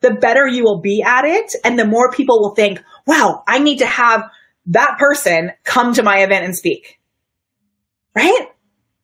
the 0.00 0.14
better 0.14 0.46
you 0.46 0.62
will 0.62 0.80
be 0.80 1.02
at 1.02 1.24
it. 1.24 1.54
And 1.64 1.78
the 1.78 1.86
more 1.86 2.12
people 2.12 2.40
will 2.40 2.54
think, 2.54 2.82
wow, 3.06 3.42
I 3.48 3.58
need 3.58 3.78
to 3.78 3.86
have 3.86 4.22
that 4.66 4.98
person 4.98 5.52
come 5.64 5.94
to 5.94 6.02
my 6.02 6.18
event 6.18 6.44
and 6.44 6.54
speak 6.54 6.98
right? 8.18 8.48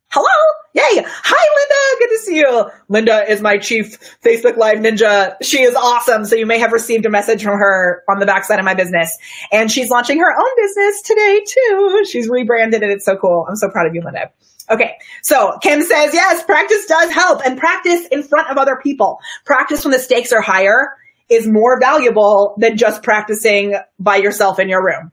Hello? 0.09 0.27
Yay. 0.75 1.05
Hi, 1.07 1.45
Linda. 1.57 1.99
Good 2.01 2.09
to 2.09 2.19
see 2.19 2.37
you. 2.37 2.71
Linda 2.89 3.31
is 3.31 3.41
my 3.41 3.59
chief 3.59 3.99
Facebook 4.25 4.57
Live 4.57 4.79
ninja. 4.79 5.35
She 5.41 5.63
is 5.63 5.75
awesome. 5.77 6.25
So 6.25 6.35
you 6.35 6.47
may 6.47 6.59
have 6.59 6.73
received 6.73 7.07
a 7.07 7.11
message 7.11 7.43
from 7.43 7.59
her 7.59 8.03
on 8.09 8.19
the 8.19 8.27
backside 8.27 8.59
of 8.59 8.65
my 8.65 8.75
business. 8.75 9.17
And 9.53 9.71
she's 9.71 9.91
launching 9.91 10.19
her 10.19 10.33
own 10.33 10.51
business 10.57 11.03
today 11.03 11.45
too. 11.47 12.05
She's 12.11 12.29
rebranded 12.29 12.83
and 12.83 12.91
it's 12.91 13.05
so 13.05 13.17
cool. 13.17 13.47
I'm 13.49 13.57
so 13.57 13.69
proud 13.69 13.87
of 13.87 13.95
you, 13.95 14.03
Linda. 14.03 14.31
Okay. 14.71 14.93
So 15.23 15.59
Kim 15.63 15.83
says, 15.83 16.15
yes, 16.15 16.43
practice 16.45 16.87
does 16.87 17.11
help 17.11 17.41
and 17.45 17.59
practice 17.59 18.07
in 18.09 18.23
front 18.23 18.51
of 18.51 18.57
other 18.57 18.79
people. 18.83 19.19
Practice 19.45 19.85
when 19.85 19.93
the 19.93 19.99
stakes 19.99 20.33
are 20.33 20.41
higher 20.41 20.97
is 21.29 21.47
more 21.47 21.79
valuable 21.81 22.55
than 22.59 22.77
just 22.77 23.03
practicing 23.03 23.75
by 23.99 24.17
yourself 24.17 24.59
in 24.59 24.69
your 24.69 24.85
room. 24.85 25.13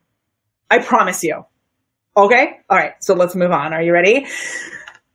I 0.69 0.79
promise 0.79 1.23
you. 1.23 1.45
Okay. 2.15 2.59
All 2.69 2.77
right. 2.77 2.93
So 3.01 3.13
let's 3.13 3.35
move 3.35 3.51
on. 3.51 3.73
Are 3.73 3.81
you 3.81 3.93
ready? 3.93 4.25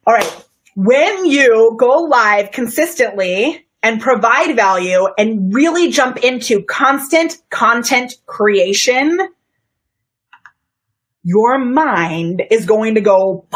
All 0.06 0.14
right. 0.14 0.44
When 0.74 1.24
you 1.24 1.76
go 1.78 2.02
live 2.10 2.50
consistently 2.50 3.66
and 3.82 4.00
provide 4.00 4.54
value 4.56 5.06
and 5.16 5.54
really 5.54 5.90
jump 5.90 6.18
into 6.18 6.62
constant 6.62 7.38
content 7.50 8.14
creation, 8.26 9.18
your 11.22 11.58
mind 11.58 12.42
is 12.50 12.66
going 12.66 12.94
to 12.94 13.00
go 13.00 13.46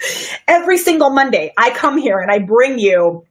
every 0.48 0.78
single 0.78 1.10
Monday. 1.10 1.52
I 1.56 1.70
come 1.70 1.98
here 1.98 2.18
and 2.18 2.30
I 2.30 2.38
bring 2.38 2.78
you 2.78 3.24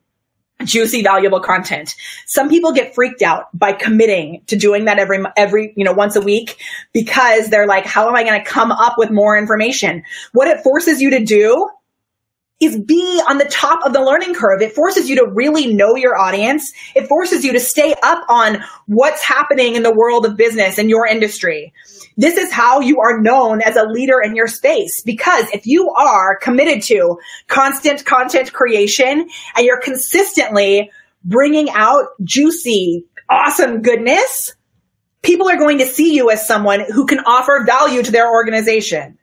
juicy 0.63 1.03
valuable 1.03 1.39
content 1.39 1.93
some 2.25 2.49
people 2.49 2.71
get 2.71 2.95
freaked 2.95 3.21
out 3.21 3.45
by 3.53 3.71
committing 3.71 4.41
to 4.47 4.56
doing 4.56 4.86
that 4.86 4.97
every 4.97 5.23
every 5.36 5.71
you 5.75 5.86
know 5.86 5.91
once 5.91 6.15
a 6.15 6.21
week 6.21 6.60
because 6.93 7.49
they're 7.49 7.67
like 7.67 7.86
how 7.86 8.10
am 8.10 8.15
i 8.15 8.23
going 8.23 8.43
to 8.43 8.49
come 8.49 8.71
up 8.71 8.95
with 8.97 9.12
more 9.12 9.38
information 9.38 10.01
what 10.34 10.47
it 10.47 10.63
forces 10.63 10.99
you 10.99 11.12
to 11.12 11.23
do 11.23 11.69
is 12.60 12.80
be 12.80 13.22
on 13.30 13.38
the 13.38 13.46
top 13.46 13.86
of 13.86 13.93
the 13.93 14.02
learning 14.02 14.34
curve. 14.34 14.62
It 14.62 14.74
forces 14.74 15.08
you 15.10 15.15
to 15.17 15.32
really 15.32 15.74
know 15.74 15.96
your 15.96 16.17
audience. 16.17 16.72
It 16.96 17.08
forces 17.08 17.46
you 17.46 17.54
to 17.54 17.60
stay 17.60 17.93
up 18.02 18.26
on 18.30 18.63
what's 18.88 19.22
happening 19.22 19.76
in 19.76 19.84
the 19.84 19.93
world 19.93 20.26
of 20.26 20.38
business 20.38 20.80
and 20.80 20.89
your 20.89 21.06
industry. 21.06 21.72
This 22.17 22.36
is 22.36 22.52
how 22.52 22.80
you 22.80 23.00
are 23.00 23.22
known 23.22 23.62
as 23.62 23.76
a 23.76 23.84
leader 23.84 24.20
in 24.20 24.36
your 24.36 24.48
space. 24.48 25.02
Because 25.06 25.46
if 25.54 25.67
you 25.67 25.91
are 25.91 26.36
committed 26.38 26.82
to 26.84 27.20
constant 27.48 28.06
content 28.06 28.54
creation 28.54 29.30
and 29.56 29.65
you're 29.65 29.82
consistently 29.82 30.91
bringing 31.24 31.70
out 31.70 32.06
juicy, 32.24 33.06
awesome 33.30 33.84
goodness, 33.84 34.56
people 35.22 35.48
are 35.48 35.58
going 35.58 35.78
to 35.78 35.86
see 35.86 36.15
you 36.15 36.32
as 36.32 36.48
someone 36.48 36.86
who 36.91 37.06
can 37.06 37.20
offer 37.20 37.63
value 37.67 38.02
to 38.02 38.12
their 38.12 38.32
organization. 38.32 39.20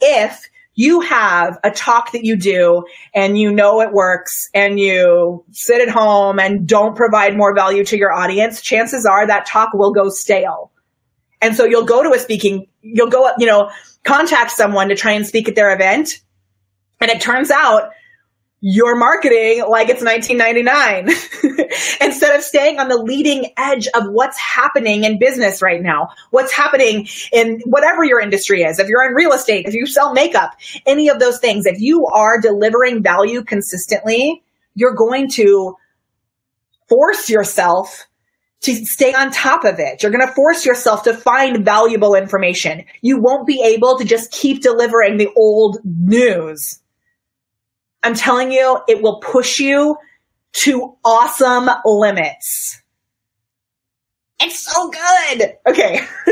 If 0.00 0.48
you 0.74 1.00
have 1.00 1.58
a 1.62 1.70
talk 1.70 2.12
that 2.12 2.24
you 2.24 2.36
do 2.36 2.84
and 3.14 3.38
you 3.38 3.52
know 3.52 3.80
it 3.80 3.92
works 3.92 4.48
and 4.54 4.78
you 4.80 5.44
sit 5.50 5.86
at 5.86 5.88
home 5.88 6.38
and 6.38 6.66
don't 6.66 6.96
provide 6.96 7.36
more 7.36 7.54
value 7.54 7.84
to 7.84 7.98
your 7.98 8.12
audience, 8.12 8.62
chances 8.62 9.04
are 9.04 9.26
that 9.26 9.46
talk 9.46 9.74
will 9.74 9.92
go 9.92 10.08
stale. 10.08 10.70
And 11.42 11.56
so 11.56 11.64
you'll 11.64 11.84
go 11.84 12.02
to 12.02 12.12
a 12.12 12.18
speaking, 12.18 12.68
you'll 12.80 13.10
go, 13.10 13.26
up, 13.26 13.36
you 13.38 13.46
know, 13.46 13.70
contact 14.04 14.52
someone 14.52 14.88
to 14.88 14.94
try 14.94 15.12
and 15.12 15.26
speak 15.26 15.48
at 15.48 15.54
their 15.54 15.74
event. 15.74 16.20
And 17.00 17.10
it 17.10 17.20
turns 17.20 17.50
out 17.50 17.90
you're 18.64 18.96
marketing 18.96 19.64
like 19.68 19.88
it's 19.88 20.04
1999 20.04 21.08
instead 22.00 22.36
of 22.36 22.44
staying 22.44 22.78
on 22.78 22.88
the 22.88 22.96
leading 22.96 23.52
edge 23.56 23.88
of 23.88 24.04
what's 24.06 24.38
happening 24.38 25.02
in 25.02 25.18
business 25.18 25.60
right 25.60 25.82
now, 25.82 26.10
what's 26.30 26.52
happening 26.52 27.08
in 27.32 27.60
whatever 27.64 28.04
your 28.04 28.20
industry 28.20 28.62
is. 28.62 28.78
If 28.78 28.86
you're 28.86 29.04
in 29.04 29.14
real 29.14 29.32
estate, 29.32 29.66
if 29.66 29.74
you 29.74 29.84
sell 29.84 30.12
makeup, 30.12 30.52
any 30.86 31.08
of 31.08 31.18
those 31.18 31.40
things, 31.40 31.66
if 31.66 31.80
you 31.80 32.06
are 32.14 32.40
delivering 32.40 33.02
value 33.02 33.42
consistently, 33.42 34.44
you're 34.76 34.94
going 34.94 35.28
to 35.30 35.76
force 36.88 37.28
yourself 37.28 38.06
to 38.60 38.76
stay 38.86 39.12
on 39.12 39.32
top 39.32 39.64
of 39.64 39.80
it. 39.80 40.04
You're 40.04 40.12
going 40.12 40.24
to 40.24 40.34
force 40.34 40.64
yourself 40.64 41.02
to 41.02 41.14
find 41.14 41.64
valuable 41.64 42.14
information. 42.14 42.84
You 43.00 43.20
won't 43.20 43.44
be 43.44 43.60
able 43.60 43.98
to 43.98 44.04
just 44.04 44.30
keep 44.30 44.62
delivering 44.62 45.16
the 45.16 45.30
old 45.36 45.78
news 45.84 46.78
I'm 48.02 48.14
telling 48.14 48.52
you, 48.52 48.80
it 48.88 49.02
will 49.02 49.20
push 49.20 49.58
you 49.58 49.96
to 50.52 50.96
awesome 51.04 51.68
limits. 51.84 52.82
It's 54.40 54.58
so 54.58 54.90
good. 54.90 55.54
Okay. 55.68 55.98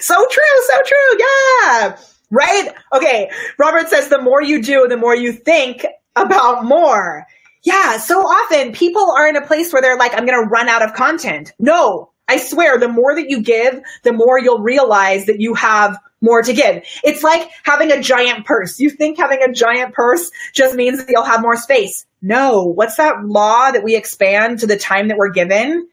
so 0.00 0.26
true. 0.30 0.62
So 0.66 0.82
true. 0.84 1.18
Yeah. 1.18 1.96
Right. 2.30 2.68
Okay. 2.92 3.30
Robert 3.58 3.88
says 3.88 4.08
the 4.08 4.20
more 4.20 4.42
you 4.42 4.62
do, 4.62 4.86
the 4.88 4.96
more 4.96 5.14
you 5.14 5.32
think 5.32 5.86
about 6.16 6.64
more. 6.64 7.26
Yeah. 7.62 7.96
So 7.98 8.20
often 8.20 8.72
people 8.72 9.10
are 9.16 9.26
in 9.28 9.36
a 9.36 9.46
place 9.46 9.72
where 9.72 9.80
they're 9.80 9.96
like, 9.96 10.12
I'm 10.14 10.26
going 10.26 10.42
to 10.42 10.48
run 10.48 10.68
out 10.68 10.82
of 10.82 10.92
content. 10.94 11.52
No, 11.58 12.10
I 12.28 12.38
swear 12.38 12.78
the 12.78 12.88
more 12.88 13.14
that 13.14 13.28
you 13.28 13.42
give, 13.42 13.80
the 14.02 14.12
more 14.12 14.38
you'll 14.38 14.62
realize 14.62 15.26
that 15.26 15.40
you 15.40 15.54
have 15.54 15.98
more 16.20 16.42
to 16.42 16.52
give. 16.54 16.82
It's 17.04 17.22
like 17.22 17.50
having 17.64 17.92
a 17.92 18.00
giant 18.00 18.46
purse. 18.46 18.80
You 18.80 18.88
think 18.88 19.18
having 19.18 19.42
a 19.42 19.52
giant 19.52 19.94
purse 19.94 20.30
just 20.54 20.74
means 20.74 20.98
that 20.98 21.10
you'll 21.10 21.24
have 21.24 21.42
more 21.42 21.56
space. 21.56 22.06
No. 22.22 22.62
What's 22.62 22.96
that 22.96 23.24
law 23.24 23.70
that 23.70 23.84
we 23.84 23.94
expand 23.94 24.60
to 24.60 24.66
the 24.66 24.78
time 24.78 25.08
that 25.08 25.18
we're 25.18 25.32
given? 25.32 25.88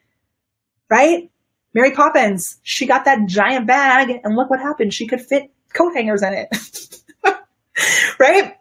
Right? 0.89 1.30
Mary 1.74 1.91
Poppins, 1.91 2.58
she 2.63 2.86
got 2.86 3.06
that 3.06 3.28
giant 3.28 3.67
bag 3.67 4.22
and 4.24 4.36
look 4.36 4.50
what 4.50 4.60
happened. 4.60 4.94
She 4.94 5.08
could 5.08 5.22
fit 5.22 5.52
coat 5.74 5.94
hangers 5.94 6.24
in 6.24 6.34
it. 6.34 7.02
right? 8.20 8.56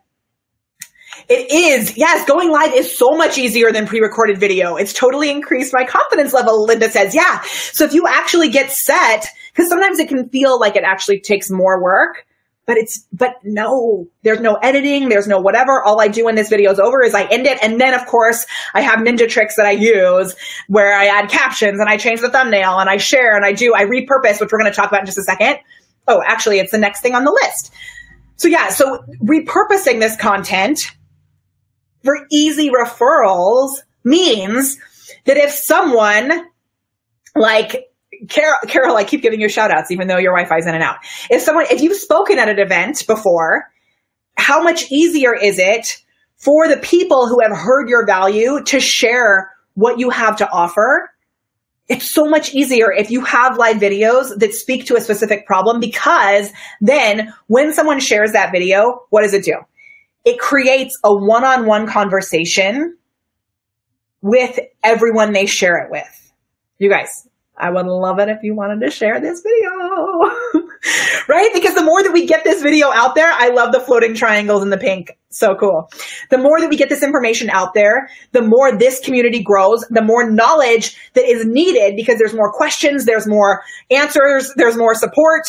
It 1.31 1.53
is. 1.53 1.97
Yes, 1.97 2.27
going 2.27 2.51
live 2.51 2.75
is 2.75 2.99
so 2.99 3.13
much 3.13 3.39
easier 3.39 3.71
than 3.71 3.87
pre-recorded 3.87 4.39
video. 4.39 4.75
It's 4.75 4.93
totally 4.93 5.31
increased 5.31 5.73
my 5.73 5.85
confidence 5.85 6.33
level, 6.33 6.65
Linda 6.65 6.91
says. 6.91 7.15
Yeah. 7.15 7.41
So 7.43 7.85
if 7.85 7.95
you 7.95 8.05
actually 8.09 8.49
get 8.49 8.73
set, 8.73 9.29
because 9.53 9.69
sometimes 9.69 10.01
it 10.01 10.09
can 10.09 10.29
feel 10.31 10.59
like 10.59 10.75
it 10.75 10.83
actually 10.83 11.21
takes 11.21 11.49
more 11.49 11.81
work, 11.81 12.27
but 12.67 12.79
it's, 12.79 13.07
but 13.13 13.35
no, 13.45 14.09
there's 14.25 14.41
no 14.41 14.55
editing. 14.57 15.09
There's 15.09 15.29
no 15.29 15.39
whatever. 15.39 15.81
All 15.81 16.01
I 16.01 16.09
do 16.09 16.25
when 16.25 16.35
this 16.35 16.49
video 16.49 16.73
is 16.73 16.81
over 16.81 17.01
is 17.01 17.15
I 17.15 17.27
end 17.27 17.47
it. 17.47 17.63
And 17.63 17.81
then 17.81 17.95
of 17.95 18.07
course 18.07 18.45
I 18.75 18.81
have 18.81 18.99
ninja 18.99 19.29
tricks 19.29 19.55
that 19.55 19.67
I 19.67 19.71
use 19.71 20.35
where 20.67 20.93
I 20.93 21.07
add 21.07 21.31
captions 21.31 21.79
and 21.79 21.89
I 21.89 21.97
change 21.97 22.23
the 22.23 22.31
thumbnail 22.31 22.81
and 22.81 22.91
I 22.91 22.97
share 22.97 23.37
and 23.37 23.45
I 23.45 23.53
do, 23.53 23.73
I 23.73 23.85
repurpose, 23.85 24.41
which 24.41 24.51
we're 24.51 24.59
going 24.59 24.73
to 24.73 24.77
talk 24.77 24.89
about 24.89 25.03
in 25.03 25.07
just 25.07 25.19
a 25.19 25.23
second. 25.23 25.59
Oh, 26.09 26.21
actually 26.27 26.59
it's 26.59 26.73
the 26.73 26.79
next 26.79 27.03
thing 27.03 27.15
on 27.15 27.23
the 27.23 27.31
list. 27.31 27.73
So 28.35 28.49
yeah, 28.49 28.71
so 28.71 29.05
repurposing 29.23 30.01
this 30.01 30.17
content 30.17 30.91
for 32.03 32.17
easy 32.33 32.71
referrals 32.71 33.71
means 34.05 34.79
that 35.27 35.37
if 35.37 35.51
someone 35.51 36.47
like 37.37 37.91
Carol, 38.29 38.57
Carol, 38.67 38.97
I 38.97 39.05
keep 39.05 39.23
giving 39.23 39.41
you 39.41 39.49
shout 39.49 39.71
outs, 39.71 39.91
even 39.91 40.09
though 40.09 40.19
your 40.19 40.33
Wi-Fi's 40.33 40.67
in 40.67 40.75
and 40.75 40.83
out. 40.83 40.97
If 41.31 41.43
someone, 41.43 41.67
if 41.71 41.81
you've 41.81 41.97
spoken 41.97 42.39
at 42.39 42.49
an 42.49 42.59
event 42.59 43.07
before, 43.07 43.71
how 44.37 44.63
much 44.63 44.91
easier 44.91 45.35
is 45.35 45.59
it 45.59 46.03
for 46.37 46.69
the 46.69 46.77
people 46.77 47.29
who 47.29 47.41
have 47.41 47.57
heard 47.57 47.89
your 47.89 48.07
value 48.07 48.63
to 48.65 48.81
share 48.81 49.51
what 49.75 49.99
you 49.99 50.11
have 50.11 50.37
to 50.39 50.51
offer? 50.51 51.11
It's 51.89 52.09
so 52.09 52.27
much 52.27 52.55
easier 52.55 52.93
if 52.93 53.11
you 53.11 53.25
have 53.25 53.57
live 53.57 53.77
videos 53.77 54.39
that 54.39 54.55
speak 54.55 54.87
to 54.87 54.97
a 54.97 55.01
specific 55.01 55.47
problem 55.47 55.81
because 55.81 56.51
then 56.81 57.35
when 57.49 57.73
someone 57.73 58.01
shares 58.01 58.33
that 58.33 58.53
video, 58.53 59.07
what 59.11 59.23
does 59.23 59.35
it 59.35 59.45
do? 59.45 59.55
It 60.25 60.39
creates 60.39 60.99
a 61.05 61.15
one-on-one 61.15 61.87
conversation 61.87 62.97
with 64.23 64.59
everyone 64.83 65.33
they 65.33 65.47
share 65.47 65.79
it 65.79 65.91
with. 65.91 66.33
You 66.79 66.91
guys, 66.91 67.29
I 67.57 67.71
would 67.71 67.87
love 67.87 68.19
it 68.19 68.29
if 68.29 68.43
you 68.43 68.55
wanted 68.55 68.81
to 68.85 68.91
share 68.91 69.21
this 69.21 69.43
video. 69.43 69.71
right? 71.29 71.51
Because 71.53 71.75
the 71.75 71.85
more 71.85 72.03
that 72.03 72.13
we 72.13 72.27
get 72.27 72.45
this 72.45 72.63
video 72.63 72.91
out 72.91 73.15
there, 73.15 73.31
I 73.31 73.49
love 73.49 73.73
the 73.73 73.81
floating 73.81 74.15
triangles 74.15 74.63
in 74.63 74.71
the 74.71 74.79
pink. 74.79 75.17
So 75.31 75.55
cool. 75.55 75.91
The 76.31 76.39
more 76.39 76.61
that 76.61 76.71
we 76.71 76.77
get 76.77 76.89
this 76.89 77.03
information 77.03 77.51
out 77.51 77.75
there, 77.75 78.09
the 78.33 78.43
more 78.43 78.77
this 78.77 79.01
community 79.01 79.43
grows, 79.43 79.85
the 79.91 80.03
more 80.03 80.29
knowledge 80.31 80.97
that 81.15 81.25
is 81.25 81.45
needed 81.47 81.97
because 81.97 82.19
there's 82.19 82.35
more 82.35 82.53
questions, 82.53 83.05
there's 83.05 83.27
more 83.27 83.63
answers, 83.91 84.53
there's 84.57 84.77
more 84.77 84.95
support. 84.95 85.47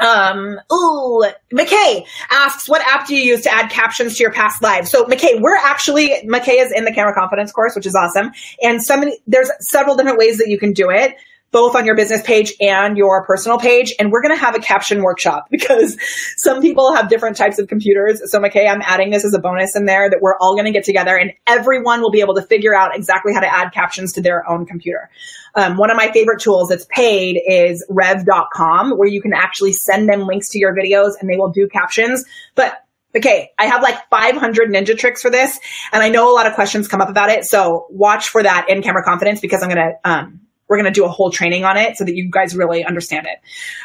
Um, 0.00 0.58
ooh, 0.72 1.24
McKay 1.52 2.06
asks, 2.30 2.68
what 2.68 2.82
app 2.86 3.06
do 3.06 3.14
you 3.14 3.22
use 3.22 3.42
to 3.42 3.52
add 3.52 3.70
captions 3.70 4.16
to 4.16 4.22
your 4.22 4.32
past 4.32 4.62
lives? 4.62 4.90
So 4.90 5.04
McKay, 5.04 5.40
we're 5.40 5.56
actually, 5.56 6.08
McKay 6.24 6.64
is 6.64 6.72
in 6.72 6.84
the 6.84 6.92
camera 6.92 7.14
confidence 7.14 7.52
course, 7.52 7.76
which 7.76 7.86
is 7.86 7.94
awesome. 7.94 8.32
And 8.62 8.82
some, 8.82 9.04
there's 9.26 9.50
several 9.60 9.96
different 9.96 10.18
ways 10.18 10.38
that 10.38 10.48
you 10.48 10.58
can 10.58 10.72
do 10.72 10.90
it 10.90 11.16
both 11.52 11.74
on 11.74 11.84
your 11.84 11.96
business 11.96 12.22
page 12.22 12.54
and 12.60 12.96
your 12.96 13.24
personal 13.24 13.58
page. 13.58 13.94
And 13.98 14.12
we're 14.12 14.22
going 14.22 14.34
to 14.34 14.40
have 14.40 14.54
a 14.54 14.60
caption 14.60 15.02
workshop 15.02 15.46
because 15.50 15.96
some 16.36 16.60
people 16.60 16.94
have 16.94 17.08
different 17.08 17.36
types 17.36 17.58
of 17.58 17.68
computers. 17.68 18.22
So 18.30 18.38
McKay, 18.38 18.68
I'm 18.68 18.82
adding 18.82 19.10
this 19.10 19.24
as 19.24 19.34
a 19.34 19.38
bonus 19.38 19.76
in 19.76 19.86
there 19.86 20.08
that 20.08 20.20
we're 20.20 20.36
all 20.40 20.54
going 20.54 20.66
to 20.66 20.72
get 20.72 20.84
together 20.84 21.16
and 21.16 21.32
everyone 21.46 22.00
will 22.00 22.10
be 22.10 22.20
able 22.20 22.34
to 22.34 22.42
figure 22.42 22.74
out 22.74 22.96
exactly 22.96 23.34
how 23.34 23.40
to 23.40 23.52
add 23.52 23.72
captions 23.72 24.12
to 24.14 24.20
their 24.20 24.48
own 24.48 24.66
computer. 24.66 25.10
Um, 25.54 25.76
one 25.76 25.90
of 25.90 25.96
my 25.96 26.12
favorite 26.12 26.40
tools 26.40 26.68
that's 26.68 26.86
paid 26.90 27.40
is 27.46 27.84
rev.com 27.88 28.92
where 28.92 29.08
you 29.08 29.20
can 29.20 29.32
actually 29.32 29.72
send 29.72 30.08
them 30.08 30.26
links 30.26 30.50
to 30.50 30.58
your 30.58 30.74
videos 30.74 31.12
and 31.20 31.28
they 31.28 31.36
will 31.36 31.50
do 31.50 31.68
captions. 31.68 32.24
But 32.54 32.84
Okay, 33.12 33.50
I 33.58 33.66
have 33.66 33.82
like 33.82 33.98
500 34.08 34.70
ninja 34.70 34.96
tricks 34.96 35.20
for 35.20 35.30
this, 35.30 35.58
and 35.92 36.00
I 36.00 36.10
know 36.10 36.32
a 36.32 36.34
lot 36.34 36.46
of 36.46 36.54
questions 36.54 36.86
come 36.86 37.00
up 37.00 37.08
about 37.08 37.28
it. 37.28 37.44
So 37.44 37.86
watch 37.90 38.28
for 38.28 38.40
that 38.40 38.66
in 38.68 38.82
camera 38.82 39.02
confidence 39.02 39.40
because 39.40 39.64
I'm 39.64 39.68
gonna 39.68 39.94
um, 40.04 40.40
we're 40.70 40.76
going 40.76 40.90
to 40.90 40.92
do 40.92 41.04
a 41.04 41.08
whole 41.08 41.30
training 41.30 41.64
on 41.64 41.76
it 41.76 41.96
so 41.96 42.04
that 42.04 42.14
you 42.14 42.30
guys 42.30 42.56
really 42.56 42.84
understand 42.84 43.26
it. 43.26 43.38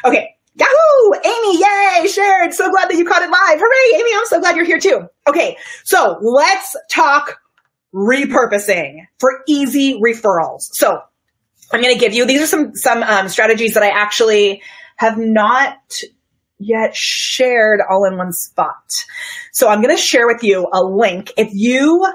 Okay. 0.06 0.36
Yahoo! 0.54 1.14
Amy, 1.22 1.58
yay! 1.58 2.06
Shared. 2.08 2.54
So 2.54 2.70
glad 2.70 2.88
that 2.88 2.94
you 2.96 3.04
caught 3.04 3.22
it 3.22 3.28
live. 3.28 3.60
Hooray! 3.60 4.00
Amy, 4.00 4.10
I'm 4.16 4.26
so 4.26 4.40
glad 4.40 4.56
you're 4.56 4.64
here 4.64 4.78
too. 4.78 5.06
Okay. 5.28 5.58
So 5.84 6.18
let's 6.22 6.76
talk 6.90 7.40
repurposing 7.92 9.00
for 9.18 9.42
easy 9.48 10.00
referrals. 10.00 10.60
So 10.72 11.02
I'm 11.72 11.82
going 11.82 11.92
to 11.92 12.00
give 12.00 12.14
you, 12.14 12.24
these 12.24 12.40
are 12.40 12.46
some, 12.46 12.74
some 12.74 13.02
um, 13.02 13.28
strategies 13.28 13.74
that 13.74 13.82
I 13.82 13.88
actually 13.88 14.62
have 14.96 15.18
not 15.18 15.76
yet 16.58 16.94
shared 16.94 17.80
all 17.90 18.04
in 18.04 18.16
one 18.16 18.32
spot. 18.32 18.74
So 19.52 19.68
I'm 19.68 19.82
going 19.82 19.94
to 19.94 20.00
share 20.00 20.26
with 20.26 20.44
you 20.44 20.68
a 20.72 20.82
link. 20.82 21.32
If 21.36 21.50
you 21.52 22.06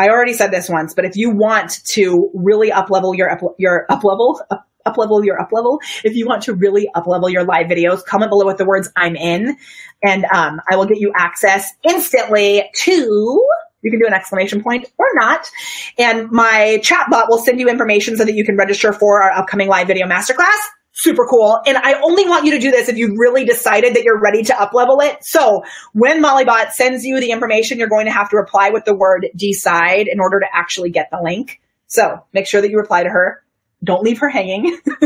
I 0.00 0.08
already 0.08 0.32
said 0.32 0.50
this 0.50 0.66
once, 0.66 0.94
but 0.94 1.04
if 1.04 1.14
you 1.14 1.28
want 1.28 1.84
to 1.88 2.30
really 2.32 2.72
up 2.72 2.88
level 2.88 3.14
your 3.14 3.30
up, 3.30 3.40
your 3.58 3.84
up 3.90 4.02
level, 4.02 4.40
up, 4.50 4.96
level 4.96 5.22
your 5.22 5.38
up 5.38 5.50
level, 5.52 5.78
if 6.04 6.16
you 6.16 6.26
want 6.26 6.44
to 6.44 6.54
really 6.54 6.88
up 6.94 7.06
level 7.06 7.28
your 7.28 7.44
live 7.44 7.66
videos, 7.66 8.02
comment 8.02 8.30
below 8.30 8.46
with 8.46 8.56
the 8.56 8.64
words 8.64 8.90
I'm 8.96 9.14
in 9.14 9.58
and 10.02 10.24
um, 10.24 10.58
I 10.70 10.76
will 10.76 10.86
get 10.86 11.00
you 11.00 11.12
access 11.14 11.70
instantly 11.86 12.64
to 12.84 13.46
You 13.82 13.90
can 13.90 14.00
do 14.00 14.06
an 14.06 14.14
exclamation 14.14 14.62
point 14.62 14.86
or 14.96 15.06
not. 15.14 15.50
And 15.98 16.30
my 16.30 16.80
chat 16.82 17.08
bot 17.10 17.28
will 17.28 17.38
send 17.38 17.60
you 17.60 17.68
information 17.68 18.16
so 18.16 18.24
that 18.24 18.34
you 18.34 18.44
can 18.46 18.56
register 18.56 18.94
for 18.94 19.22
our 19.22 19.32
upcoming 19.32 19.68
live 19.68 19.86
video 19.86 20.06
masterclass. 20.06 20.56
Super 21.00 21.24
cool. 21.24 21.58
And 21.64 21.78
I 21.78 21.94
only 22.02 22.26
want 22.26 22.44
you 22.44 22.50
to 22.50 22.58
do 22.58 22.70
this 22.70 22.90
if 22.90 22.98
you've 22.98 23.16
really 23.16 23.46
decided 23.46 23.94
that 23.94 24.04
you're 24.04 24.20
ready 24.20 24.42
to 24.42 24.60
up 24.60 24.74
level 24.74 25.00
it. 25.00 25.24
So 25.24 25.62
when 25.94 26.22
Mollybot 26.22 26.72
sends 26.72 27.06
you 27.06 27.18
the 27.18 27.30
information, 27.30 27.78
you're 27.78 27.88
going 27.88 28.04
to 28.04 28.12
have 28.12 28.28
to 28.28 28.36
reply 28.36 28.68
with 28.68 28.84
the 28.84 28.94
word 28.94 29.26
decide 29.34 30.08
in 30.08 30.20
order 30.20 30.40
to 30.40 30.46
actually 30.52 30.90
get 30.90 31.08
the 31.10 31.18
link. 31.22 31.62
So 31.86 32.22
make 32.34 32.46
sure 32.46 32.60
that 32.60 32.70
you 32.70 32.76
reply 32.76 33.02
to 33.02 33.08
her. 33.08 33.42
Don't 33.82 34.02
leave 34.02 34.18
her 34.18 34.28
hanging. 34.28 34.78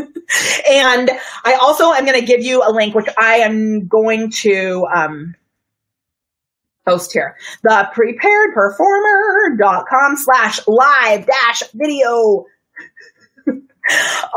and 0.69 1.13
I 1.45 1.59
also 1.63 1.93
am 1.93 2.05
going 2.05 2.19
to 2.19 2.27
give 2.27 2.41
you 2.41 2.65
a 2.67 2.73
link, 2.73 2.97
which 2.97 3.07
I 3.17 3.37
am 3.37 3.87
going 3.87 4.33
to, 4.43 4.89
um, 4.93 5.37
post 6.85 7.13
here. 7.13 7.37
The 7.63 7.89
preparedperformer.com 7.95 10.17
slash 10.17 10.59
live 10.67 11.25
dash 11.25 11.63
video 11.73 12.47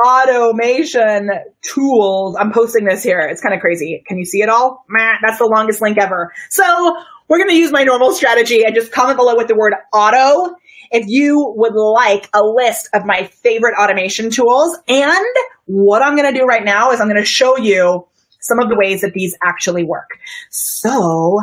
automation 0.06 1.30
tools. 1.62 2.36
I'm 2.40 2.52
posting 2.52 2.86
this 2.86 3.04
here. 3.04 3.20
It's 3.20 3.42
kind 3.42 3.56
of 3.56 3.62
crazy. 3.62 4.04
Can 4.08 4.18
you 4.18 4.26
see 4.26 4.42
it 4.42 4.50
all? 4.50 4.86
that's 5.22 5.40
the 5.40 5.46
longest 5.46 5.82
link 5.82 5.98
ever. 5.98 6.34
So 6.50 6.98
we're 7.28 7.38
going 7.38 7.50
to 7.50 7.56
use 7.56 7.72
my 7.72 7.84
normal 7.84 8.14
strategy 8.14 8.64
and 8.64 8.74
just 8.76 8.92
comment 8.92 9.18
below 9.18 9.36
with 9.36 9.48
the 9.48 9.56
word 9.56 9.74
auto 9.94 10.56
if 10.92 11.06
you 11.08 11.54
would 11.58 11.76
like 11.76 12.30
a 12.34 12.42
list 12.42 12.90
of 12.94 13.06
my 13.06 13.26
favorite 13.26 13.76
automation 13.78 14.30
tools. 14.30 14.78
And 14.88 15.26
what 15.66 16.02
I'm 16.02 16.16
going 16.16 16.32
to 16.34 16.38
do 16.38 16.46
right 16.46 16.64
now 16.64 16.92
is 16.92 17.02
I'm 17.02 17.08
going 17.08 17.22
to 17.22 17.26
show 17.26 17.58
you 17.58 18.08
some 18.40 18.60
of 18.60 18.70
the 18.70 18.78
ways 18.78 19.02
that 19.02 19.14
these 19.14 19.36
actually 19.44 19.84
work. 19.84 20.10
So 20.50 21.42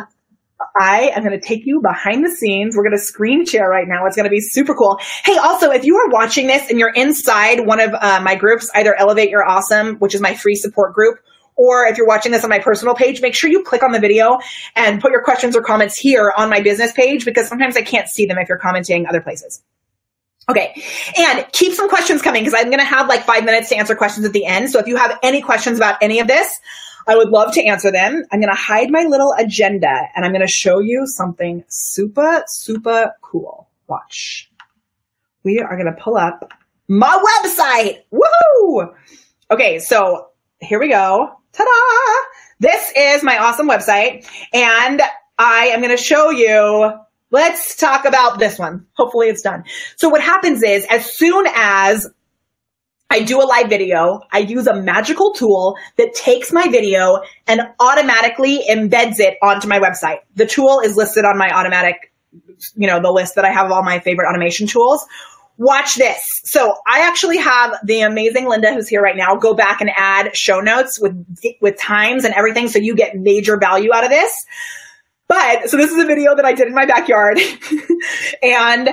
I 0.77 1.13
am 1.15 1.23
going 1.23 1.39
to 1.39 1.47
take 1.47 1.67
you 1.67 1.81
behind 1.81 2.25
the 2.25 2.31
scenes. 2.31 2.77
We're 2.77 2.83
going 2.83 2.97
to 2.97 3.03
screen 3.03 3.47
share 3.47 3.69
right 3.69 3.87
now. 3.87 4.07
It's 4.07 4.17
going 4.17 4.25
to 4.25 4.31
be 4.31 4.41
super 4.41 4.75
cool. 4.75 4.99
Hey, 5.25 5.37
also, 5.37 5.71
if 5.71 5.85
you 5.85 5.97
are 5.97 6.09
watching 6.09 6.47
this 6.47 6.69
and 6.69 6.79
you're 6.79 6.93
inside 6.93 7.67
one 7.67 7.81
of 7.81 7.95
uh, 7.95 8.21
my 8.23 8.35
groups, 8.35 8.71
either 8.75 8.95
Elevate 8.95 9.31
Your 9.31 9.45
Awesome, 9.45 9.97
which 9.97 10.15
is 10.15 10.21
my 10.21 10.35
free 10.35 10.57
support 10.57 10.95
group, 10.95 11.19
or 11.57 11.87
if 11.87 11.97
you're 11.97 12.07
watching 12.07 12.33
this 12.33 12.43
on 12.43 12.51
my 12.51 12.59
personal 12.59 12.95
page, 12.95 13.21
make 13.21 13.35
sure 13.35 13.49
you 13.49 13.63
click 13.63 13.83
on 13.83 13.93
the 13.93 14.01
video 14.01 14.39
and 14.75 15.01
put 15.01 15.13
your 15.13 15.23
questions 15.23 15.55
or 15.55 15.63
comments 15.63 15.97
here 15.97 16.33
on 16.37 16.51
my 16.51 16.61
business 16.61 16.91
page 16.93 17.25
because 17.25 17.47
sometimes 17.49 17.77
I 17.77 17.83
can't 17.83 18.09
see 18.09 18.27
them 18.27 18.39
if 18.39 18.49
you're 18.49 18.59
commenting 18.59 19.07
other 19.07 19.21
places. 19.21 19.63
Okay. 20.49 20.75
And 21.17 21.47
keep 21.53 21.73
some 21.73 21.89
questions 21.89 22.21
coming 22.21 22.43
because 22.43 22.59
I'm 22.59 22.67
going 22.67 22.79
to 22.79 22.85
have 22.85 23.09
like 23.09 23.23
five 23.23 23.45
minutes 23.45 23.69
to 23.71 23.77
answer 23.77 23.95
questions 23.95 24.27
at 24.27 24.33
the 24.33 24.45
end. 24.45 24.71
So 24.71 24.79
if 24.79 24.87
you 24.87 24.97
have 24.97 25.19
any 25.23 25.41
questions 25.41 25.79
about 25.79 25.99
any 26.03 26.21
of 26.21 26.27
this, 26.27 26.61
I 27.07 27.17
would 27.17 27.29
love 27.29 27.53
to 27.55 27.65
answer 27.65 27.91
them. 27.91 28.25
I'm 28.33 28.41
going 28.41 28.53
to 28.53 28.61
hide 28.61 28.91
my 28.91 29.05
little 29.05 29.35
agenda 29.39 29.93
and 30.15 30.25
I'm 30.25 30.33
going 30.33 30.47
to 30.47 30.53
show 30.53 30.81
you 30.81 31.07
something 31.07 31.65
super, 31.69 32.43
super 32.47 33.13
cool. 33.21 33.69
Watch. 33.87 34.51
We 35.43 35.61
are 35.61 35.77
going 35.77 35.95
to 35.95 36.01
pull 36.01 36.17
up 36.17 36.53
my 36.89 37.41
website. 37.43 38.03
Woohoo! 38.13 38.95
Okay. 39.51 39.79
So 39.79 40.29
here 40.61 40.81
we 40.81 40.89
go. 40.89 41.31
Ta-da! 41.53 42.27
This 42.61 42.93
is 42.97 43.23
my 43.23 43.39
awesome 43.39 43.69
website 43.69 44.27
and 44.53 45.03
I 45.39 45.67
am 45.67 45.81
going 45.81 45.97
to 45.97 46.03
show 46.03 46.31
you 46.31 46.95
Let's 47.35 47.75
talk 47.75 48.05
about 48.05 48.39
this 48.39 48.61
one. 48.61 48.87
Hopefully 48.93 49.29
it's 49.29 49.43
done. 49.43 49.65
So 49.97 50.09
what 50.09 50.21
happens 50.21 50.63
is 50.63 50.87
as 50.89 51.05
soon 51.05 51.47
as 51.53 52.09
I 53.15 53.21
do 53.21 53.41
a 53.41 53.47
live 53.47 53.69
video. 53.69 54.23
I 54.33 54.41
use 54.41 54.67
a 54.67 54.75
magical 54.75 55.33
tool 55.35 55.77
that 55.99 56.15
takes 56.15 56.53
my 56.53 56.67
video 56.67 57.21
and 57.47 57.61
automatically 57.79 58.65
embeds 58.69 59.21
it 59.21 59.39
onto 59.41 59.69
my 59.69 59.79
website. 59.79 60.19
The 60.35 60.47
tool 60.47 60.81
is 60.81 60.97
listed 60.97 61.25
on 61.25 61.39
my 61.39 61.49
automatic, 61.49 62.13
you 62.75 62.89
know, 62.89 63.01
the 63.01 63.13
list 63.13 63.37
that 63.37 63.45
I 63.45 63.53
have 63.53 63.67
of 63.67 63.73
all 63.73 63.85
my 63.85 64.01
favorite 64.01 64.29
automation 64.29 64.67
tools. 64.67 65.07
Watch 65.59 65.95
this. 65.95 66.41
So 66.43 66.75
I 66.89 67.07
actually 67.07 67.37
have 67.37 67.77
the 67.85 68.01
amazing 68.01 68.49
Linda 68.49 68.75
who's 68.75 68.89
here 68.89 69.01
right 69.01 69.17
now 69.17 69.37
go 69.37 69.55
back 69.55 69.81
and 69.81 69.91
add 69.97 70.37
show 70.37 70.59
notes 70.59 71.01
with, 71.01 71.15
with 71.61 71.79
times 71.79 72.25
and 72.25 72.35
everything. 72.35 72.67
So 72.67 72.81
you 72.81 72.97
get 72.97 73.15
major 73.15 73.57
value 73.57 73.95
out 73.95 74.03
of 74.03 74.11
this. 74.11 74.45
But 75.29 75.71
so 75.71 75.77
this 75.77 75.93
is 75.93 76.03
a 76.03 76.07
video 76.07 76.35
that 76.35 76.45
I 76.45 76.53
did 76.53 76.67
in 76.67 76.75
my 76.75 76.87
backyard 76.87 77.39
and 78.43 78.91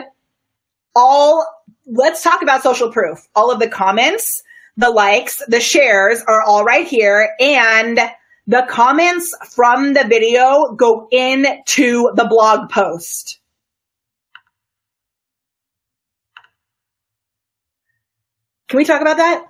all 0.95 1.43
let's 1.91 2.23
talk 2.23 2.41
about 2.41 2.63
social 2.63 2.91
proof. 2.91 3.27
All 3.35 3.51
of 3.51 3.59
the 3.59 3.67
comments, 3.67 4.41
the 4.77 4.89
likes, 4.89 5.41
the 5.47 5.59
shares 5.59 6.23
are 6.27 6.41
all 6.41 6.63
right 6.63 6.87
here. 6.87 7.29
And 7.39 7.99
the 8.47 8.65
comments 8.69 9.35
from 9.49 9.93
the 9.93 10.05
video 10.05 10.73
go 10.75 11.07
into 11.11 12.11
the 12.15 12.25
blog 12.27 12.69
post. 12.69 13.39
Can 18.69 18.77
we 18.77 18.85
talk 18.85 19.01
about 19.01 19.17
that? 19.17 19.45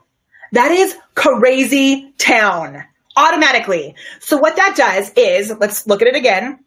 That 0.54 0.72
is 0.72 0.98
crazy 1.14 2.12
town 2.18 2.84
automatically. 3.16 3.96
So 4.20 4.38
what 4.38 4.56
that 4.56 4.76
does 4.76 5.12
is, 5.16 5.54
let's 5.60 5.86
look 5.86 6.02
at 6.02 6.08
it 6.08 6.16
again. 6.16 6.60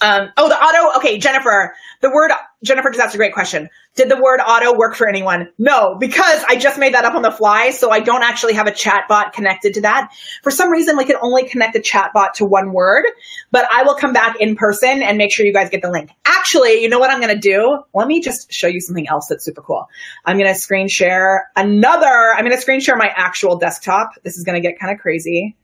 Um, 0.00 0.28
oh, 0.36 0.48
the 0.48 0.56
auto. 0.56 0.98
Okay, 0.98 1.18
Jennifer. 1.18 1.74
The 2.00 2.10
word 2.10 2.32
Jennifer 2.64 2.90
just 2.90 3.00
asked 3.00 3.14
a 3.14 3.18
great 3.18 3.34
question. 3.34 3.68
Did 3.94 4.08
the 4.08 4.16
word 4.16 4.40
auto 4.40 4.76
work 4.76 4.96
for 4.96 5.06
anyone? 5.06 5.50
No, 5.58 5.96
because 6.00 6.42
I 6.48 6.56
just 6.56 6.78
made 6.78 6.94
that 6.94 7.04
up 7.04 7.14
on 7.14 7.22
the 7.22 7.30
fly, 7.30 7.70
so 7.70 7.90
I 7.90 8.00
don't 8.00 8.22
actually 8.22 8.54
have 8.54 8.66
a 8.66 8.72
chat 8.72 9.04
bot 9.08 9.34
connected 9.34 9.74
to 9.74 9.82
that. 9.82 10.12
For 10.42 10.50
some 10.50 10.70
reason, 10.70 10.96
we 10.96 11.04
can 11.04 11.16
only 11.20 11.46
connect 11.46 11.74
the 11.74 11.80
chat 11.80 12.10
bot 12.14 12.34
to 12.34 12.46
one 12.46 12.72
word, 12.72 13.04
but 13.52 13.68
I 13.72 13.82
will 13.82 13.94
come 13.94 14.12
back 14.12 14.40
in 14.40 14.56
person 14.56 15.02
and 15.02 15.18
make 15.18 15.32
sure 15.32 15.44
you 15.44 15.52
guys 15.52 15.68
get 15.68 15.82
the 15.82 15.90
link. 15.90 16.10
Actually, 16.24 16.82
you 16.82 16.88
know 16.88 16.98
what 16.98 17.10
I'm 17.10 17.20
going 17.20 17.34
to 17.34 17.40
do? 17.40 17.82
Let 17.92 18.08
me 18.08 18.20
just 18.20 18.52
show 18.52 18.66
you 18.66 18.80
something 18.80 19.08
else 19.08 19.26
that's 19.28 19.44
super 19.44 19.62
cool. 19.62 19.86
I'm 20.24 20.38
going 20.38 20.52
to 20.52 20.58
screen 20.58 20.88
share 20.88 21.50
another. 21.54 22.32
I'm 22.34 22.44
going 22.44 22.56
to 22.56 22.60
screen 22.60 22.80
share 22.80 22.96
my 22.96 23.12
actual 23.14 23.58
desktop. 23.58 24.10
This 24.22 24.38
is 24.38 24.44
going 24.44 24.60
to 24.60 24.66
get 24.66 24.80
kind 24.80 24.92
of 24.92 25.00
crazy. 25.00 25.54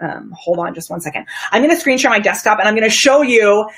Um, 0.00 0.34
hold 0.36 0.58
on 0.58 0.74
just 0.74 0.90
one 0.90 1.00
second. 1.00 1.26
I'm 1.52 1.62
going 1.62 1.74
to 1.74 1.80
screen 1.80 1.96
share 1.96 2.10
my 2.10 2.18
desktop 2.18 2.58
and 2.58 2.68
I'm 2.68 2.74
going 2.74 2.88
to 2.88 2.94
show 2.94 3.22
you 3.22 3.68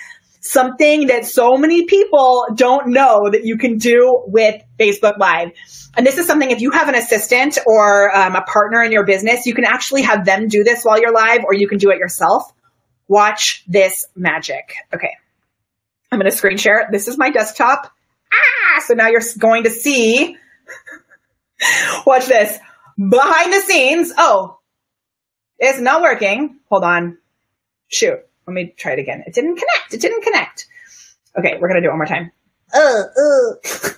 something 0.44 1.06
that 1.06 1.24
so 1.24 1.56
many 1.56 1.86
people 1.86 2.44
don't 2.54 2.88
know 2.88 3.30
that 3.30 3.44
you 3.44 3.56
can 3.56 3.78
do 3.78 4.22
with 4.26 4.62
Facebook 4.78 5.18
Live. 5.18 5.52
And 5.96 6.06
this 6.06 6.18
is 6.18 6.26
something 6.26 6.50
if 6.50 6.60
you 6.60 6.70
have 6.70 6.88
an 6.88 6.94
assistant 6.94 7.58
or 7.66 8.14
um, 8.14 8.36
a 8.36 8.42
partner 8.42 8.82
in 8.82 8.92
your 8.92 9.06
business, 9.06 9.46
you 9.46 9.54
can 9.54 9.64
actually 9.64 10.02
have 10.02 10.26
them 10.26 10.48
do 10.48 10.62
this 10.62 10.84
while 10.84 11.00
you're 11.00 11.14
live 11.14 11.44
or 11.44 11.54
you 11.54 11.66
can 11.66 11.78
do 11.78 11.90
it 11.90 11.98
yourself. 11.98 12.52
Watch 13.08 13.64
this 13.66 14.06
magic. 14.14 14.74
Okay. 14.94 15.16
I'm 16.12 16.18
going 16.18 16.30
to 16.30 16.36
screen 16.36 16.58
share. 16.58 16.88
This 16.92 17.08
is 17.08 17.16
my 17.16 17.30
desktop. 17.30 17.90
Ah, 18.32 18.82
so 18.86 18.92
now 18.92 19.08
you're 19.08 19.22
going 19.38 19.64
to 19.64 19.70
see, 19.70 20.36
watch 22.06 22.26
this 22.26 22.58
behind 22.98 23.52
the 23.52 23.60
scenes. 23.60 24.12
Oh, 24.18 24.58
it's 25.58 25.80
not 25.80 26.02
working. 26.02 26.58
Hold 26.68 26.84
on. 26.84 27.18
Shoot. 27.88 28.20
Let 28.46 28.54
me 28.54 28.74
try 28.76 28.92
it 28.92 28.98
again. 28.98 29.22
It 29.26 29.34
didn't 29.34 29.56
connect. 29.56 29.94
It 29.94 30.00
didn't 30.00 30.22
connect. 30.22 30.66
Okay, 31.38 31.58
we're 31.60 31.68
gonna 31.68 31.80
do 31.80 31.88
it 31.88 31.90
one 31.90 31.98
more 31.98 32.06
time. 32.06 32.30
Uh, 32.72 32.78
uh. 32.78 33.90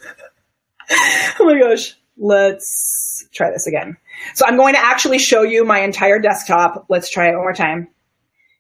oh 1.41 1.45
my 1.45 1.59
gosh. 1.59 1.97
Let's 2.19 3.27
try 3.33 3.51
this 3.51 3.67
again. 3.67 3.99
So 4.35 4.47
I'm 4.47 4.57
going 4.57 4.75
to 4.75 4.81
actually 4.81 5.19
show 5.19 5.43
you 5.43 5.65
my 5.65 5.81
entire 5.81 6.19
desktop. 6.19 6.87
Let's 6.89 7.11
try 7.11 7.29
it 7.29 7.35
one 7.35 7.43
more 7.43 7.53
time. 7.53 7.89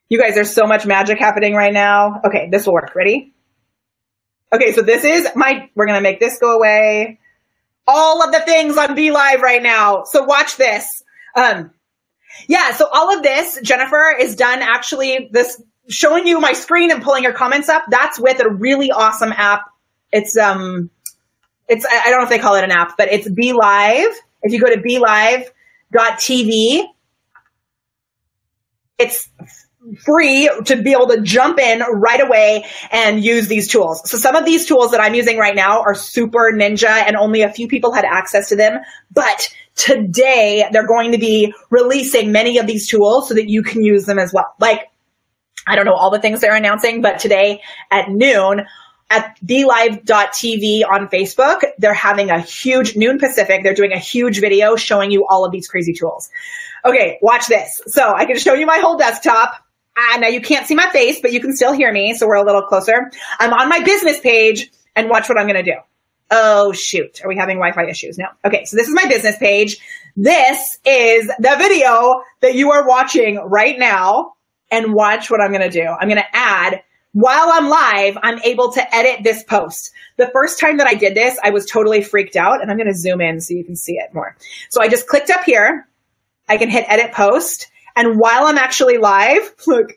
You 0.09 0.21
guys, 0.21 0.35
there's 0.35 0.53
so 0.53 0.67
much 0.67 0.87
magic 0.87 1.19
happening 1.19 1.55
right 1.55 1.73
now. 1.73 2.21
Okay, 2.25 2.49
this 2.51 2.67
will 2.67 2.75
work. 2.75 2.95
Ready? 2.95 3.35
Okay, 4.53 4.73
so 4.73 4.83
this 4.83 5.05
is 5.05 5.29
my, 5.35 5.71
we're 5.75 5.87
gonna 5.87 6.03
make 6.03 6.21
this 6.21 6.39
go 6.39 6.57
away. 6.57 7.19
All 7.89 8.23
of 8.23 8.33
the 8.33 8.41
things 8.41 8.77
on 8.77 8.89
BeLive 8.89 9.41
right 9.41 9.63
now. 9.63 10.05
So 10.05 10.25
watch 10.25 10.57
this. 10.57 11.03
Um, 11.35 11.71
yeah, 12.49 12.73
so 12.73 12.87
all 12.93 13.17
of 13.17 13.23
this, 13.23 13.59
Jennifer, 13.63 14.15
is 14.19 14.37
done 14.37 14.61
actually 14.61 15.29
this 15.33 15.61
showing 15.89 16.27
you 16.27 16.41
my 16.41 16.53
screen 16.53 16.91
and 16.91 17.03
pulling 17.03 17.23
your 17.23 17.33
comments 17.33 17.69
up. 17.69 17.85
That's 17.89 18.19
with 18.19 18.41
a 18.41 18.49
really 18.49 18.91
awesome 18.91 19.33
app. 19.33 19.63
It's 20.13 20.37
um 20.37 20.91
it's 21.69 21.85
I 21.85 22.11
don't 22.11 22.19
know 22.19 22.25
if 22.25 22.31
they 22.31 22.39
call 22.39 22.57
it 22.57 22.65
an 22.65 22.71
app, 22.71 22.97
but 22.97 23.13
it's 23.13 23.29
BeLive. 23.29 24.13
If 24.43 24.53
you 24.53 24.61
go 24.61 24.69
to 24.69 24.81
belive.tv, 24.81 26.85
it's 28.99 29.29
free 30.05 30.49
to 30.65 30.83
be 30.83 30.93
able 30.93 31.09
to 31.09 31.21
jump 31.21 31.59
in 31.59 31.81
right 31.81 32.21
away 32.21 32.65
and 32.91 33.25
use 33.25 33.49
these 33.49 33.69
tools. 33.69 34.09
So 34.09 34.17
some 34.17 34.35
of 34.35 34.45
these 34.45 34.67
tools 34.67 34.93
that 34.93 35.01
I'm 35.01 35.15
using 35.15 35.39
right 35.39 35.55
now 35.55 35.83
are 35.83 35.95
super 35.95 36.53
ninja 36.53 36.89
and 36.89 37.17
only 37.17 37.43
a 37.43 37.53
few 37.53 37.69
people 37.69 37.93
had 37.93 38.05
access 38.05 38.49
to 38.49 38.57
them. 38.57 38.81
But 39.13 39.49
today 39.77 40.67
they're 40.73 40.87
going 40.87 41.13
to 41.13 41.19
be 41.19 41.55
releasing 41.71 42.33
many 42.33 42.59
of 42.59 42.67
these 42.67 42.89
tools 42.89 43.29
so 43.29 43.35
that 43.35 43.49
you 43.49 43.63
can 43.63 43.83
use 43.83 44.07
them 44.07 44.19
as 44.19 44.33
well. 44.33 44.55
Like, 44.59 44.89
I 45.67 45.77
don't 45.77 45.85
know 45.85 45.95
all 45.95 46.11
the 46.11 46.21
things 46.21 46.41
they're 46.41 46.55
announcing, 46.55 47.03
but 47.03 47.19
today 47.19 47.63
at 47.91 48.11
noon, 48.11 48.67
at 49.09 49.37
belive.tv 49.45 50.83
on 50.89 51.09
Facebook, 51.09 51.61
they're 51.79 51.95
having 51.95 52.31
a 52.31 52.41
huge 52.41 52.97
noon 52.97 53.19
Pacific. 53.19 53.63
They're 53.63 53.75
doing 53.75 53.93
a 53.93 53.99
huge 53.99 54.41
video 54.41 54.77
showing 54.77 55.11
you 55.11 55.27
all 55.29 55.45
of 55.45 55.53
these 55.53 55.69
crazy 55.69 55.93
tools. 55.93 56.29
Okay, 56.85 57.19
watch 57.23 57.47
this. 57.47 57.81
So 57.87 58.15
I 58.15 58.27
can 58.27 58.39
show 58.39 58.55
you 58.55 58.67
my 58.67 58.79
whole 58.79 58.97
desktop 58.97 59.63
Ah, 59.97 60.19
now 60.21 60.29
you 60.29 60.43
can't 60.43 60.67
see 60.67 60.75
my 60.75 60.89
face, 60.91 61.21
but 61.21 61.33
you 61.33 61.41
can 61.41 61.57
still 61.57 61.73
hear 61.73 61.91
me, 61.91 62.13
so 62.15 62.27
we're 62.27 62.35
a 62.35 62.45
little 62.45 62.63
closer. 62.63 63.11
I'm 63.39 63.53
on 63.53 63.69
my 63.69 63.81
business 63.81 64.21
page, 64.21 64.71
and 64.95 65.09
watch 65.09 65.29
what 65.29 65.39
I'm 65.39 65.47
going 65.47 65.65
to 65.65 65.71
do. 65.71 65.79
Oh, 66.31 66.73
shoot. 66.73 67.23
Are 67.25 67.29
we 67.29 67.37
having 67.37 67.57
Wi 67.57 67.73
Fi 67.73 67.89
issues? 67.89 68.19
No. 68.19 68.27
Okay, 68.45 68.65
so 68.65 68.77
this 68.77 68.89
is 68.89 68.95
my 68.95 69.07
business 69.07 69.37
page. 69.39 69.79
This 70.17 70.79
is 70.85 71.31
the 71.39 71.55
video 71.57 72.23
that 72.41 72.55
you 72.55 72.73
are 72.73 72.87
watching 72.87 73.37
right 73.37 73.79
now, 73.79 74.35
and 74.71 74.95
watch 74.95 75.31
what 75.31 75.41
I'm 75.41 75.53
going 75.53 75.69
to 75.69 75.71
do. 75.71 75.87
I'm 75.87 76.09
going 76.09 76.23
to 76.23 76.37
add 76.37 76.83
while 77.17 77.49
I'm 77.51 77.71
live, 77.71 78.19
I'm 78.23 78.39
able 78.41 78.73
to 78.73 78.95
edit 78.95 79.25
this 79.25 79.43
post. 79.43 79.91
The 80.19 80.29
first 80.35 80.61
time 80.61 80.77
that 80.77 80.87
I 80.87 80.93
did 80.93 81.15
this, 81.15 81.39
I 81.43 81.49
was 81.49 81.65
totally 81.65 82.03
freaked 82.03 82.37
out 82.37 82.61
and 82.61 82.71
I'm 82.71 82.77
going 82.77 82.93
to 82.93 82.99
zoom 82.99 83.23
in 83.23 83.41
so 83.41 83.55
you 83.55 83.65
can 83.65 83.75
see 83.75 83.95
it 83.95 84.13
more. 84.13 84.37
So 84.69 84.83
I 84.83 84.89
just 84.89 85.07
clicked 85.07 85.31
up 85.31 85.43
here. 85.43 85.89
I 86.47 86.59
can 86.59 86.69
hit 86.69 86.85
edit 86.87 87.13
post. 87.13 87.69
And 87.97 88.19
while 88.19 88.45
I'm 88.45 88.59
actually 88.59 88.99
live, 88.99 89.51
look, 89.67 89.93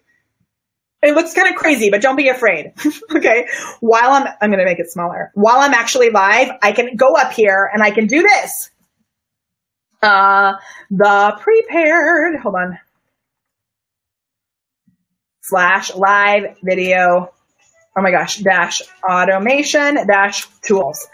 it 1.03 1.13
looks 1.13 1.33
kind 1.33 1.49
of 1.49 1.55
crazy, 1.55 1.89
but 1.89 2.01
don't 2.01 2.15
be 2.15 2.29
afraid. 2.29 2.71
okay. 3.13 3.47
While 3.81 4.11
I'm, 4.11 4.27
I'm 4.39 4.49
going 4.49 4.59
to 4.59 4.65
make 4.65 4.79
it 4.79 4.89
smaller. 4.89 5.31
While 5.33 5.57
I'm 5.57 5.73
actually 5.73 6.11
live, 6.11 6.51
I 6.61 6.71
can 6.71 6.95
go 6.95 7.15
up 7.17 7.33
here 7.33 7.69
and 7.73 7.83
I 7.83 7.91
can 7.91 8.07
do 8.07 8.21
this. 8.21 8.69
Uh, 10.01 10.53
the 10.89 11.37
prepared, 11.41 12.39
hold 12.39 12.55
on 12.55 12.79
slash 15.49 15.93
live 15.95 16.57
video. 16.63 17.31
Oh 17.97 18.01
my 18.01 18.11
gosh, 18.11 18.37
dash 18.37 18.81
automation 19.03 19.95
dash 20.07 20.47
tools. 20.61 21.07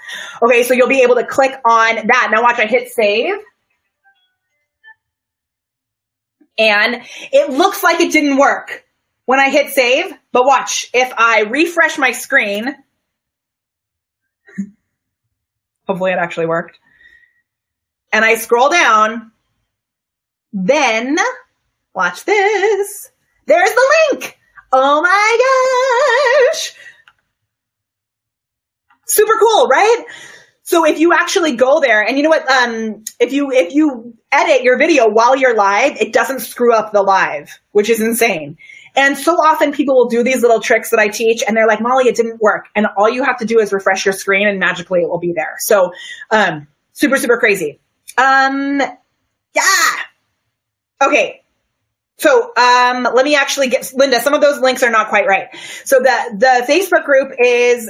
Okay, 0.44 0.64
so 0.64 0.74
you'll 0.74 0.90
be 0.90 1.02
able 1.02 1.16
to 1.16 1.26
click 1.26 1.54
on 1.66 2.08
that. 2.08 2.30
Now 2.32 2.44
watch, 2.44 2.60
I 2.60 2.66
hit 2.66 2.90
save. 2.90 3.36
And 6.58 7.02
it 7.32 7.50
looks 7.50 7.84
like 7.84 8.00
it 8.00 8.12
didn't 8.12 8.38
work 8.38 8.86
when 9.26 9.40
I 9.40 9.50
hit 9.50 9.72
save, 9.72 10.14
but 10.32 10.46
watch, 10.46 10.90
if 10.94 11.12
I 11.18 11.42
refresh 11.42 11.98
my 11.98 12.12
screen, 12.12 12.76
hopefully 15.88 16.12
it 16.12 16.20
actually 16.20 16.46
worked, 16.46 16.80
and 18.14 18.24
I 18.24 18.36
scroll 18.36 18.70
down, 18.70 19.32
then 20.54 21.18
watch 21.94 22.24
this. 22.24 23.12
There's 23.46 23.70
the 23.70 23.96
link. 24.12 24.38
Oh 24.72 25.02
my 25.02 26.50
gosh. 26.52 26.74
Super 29.08 29.34
cool, 29.40 29.68
right? 29.68 30.06
So 30.64 30.84
if 30.86 31.00
you 31.00 31.14
actually 31.14 31.56
go 31.56 31.80
there 31.80 32.02
and 32.02 32.18
you 32.18 32.24
know 32.24 32.30
what, 32.30 32.50
um, 32.50 33.04
if 33.20 33.32
you, 33.32 33.52
if 33.52 33.76
you 33.76 34.16
edit 34.32 34.64
your 34.64 34.80
video 34.80 35.08
while 35.08 35.36
you're 35.36 35.56
live, 35.56 35.96
it 35.98 36.12
doesn't 36.12 36.40
screw 36.40 36.74
up 36.74 36.92
the 36.92 37.04
live, 37.04 37.60
which 37.72 37.90
is 37.90 38.02
insane. 38.02 38.58
And 38.96 39.18
so 39.18 39.34
often 39.34 39.74
people 39.74 39.96
will 39.96 40.10
do 40.10 40.24
these 40.24 40.42
little 40.42 40.60
tricks 40.60 40.90
that 40.90 41.00
I 41.00 41.10
teach 41.10 41.44
and 41.48 41.56
they're 41.56 41.68
like, 41.68 41.82
Molly, 41.82 42.08
it 42.08 42.16
didn't 42.16 42.42
work. 42.42 42.66
And 42.76 42.88
all 42.98 43.10
you 43.10 43.24
have 43.24 43.38
to 43.40 43.46
do 43.46 43.60
is 43.60 43.72
refresh 43.72 44.06
your 44.06 44.14
screen 44.14 44.48
and 44.48 44.60
magically 44.60 45.02
it 45.02 45.10
will 45.10 45.20
be 45.20 45.34
there. 45.34 45.56
So, 45.60 45.92
um, 46.32 46.68
super, 46.94 47.18
super 47.18 47.38
crazy. 47.38 47.80
Um, 48.18 48.82
yeah. 49.54 49.94
Okay. 51.02 51.44
So 52.18 52.54
um, 52.56 53.04
let 53.04 53.26
me 53.26 53.36
actually 53.36 53.70
get 53.70 53.92
Linda. 53.94 54.22
Some 54.22 54.34
of 54.34 54.42
those 54.42 54.60
links 54.60 54.84
are 54.84 54.90
not 54.90 55.10
quite 55.10 55.28
right. 55.28 55.48
So 55.84 56.00
the 56.00 56.38
the 56.38 56.66
Facebook 56.68 57.06
group 57.06 57.34
is. 57.40 57.90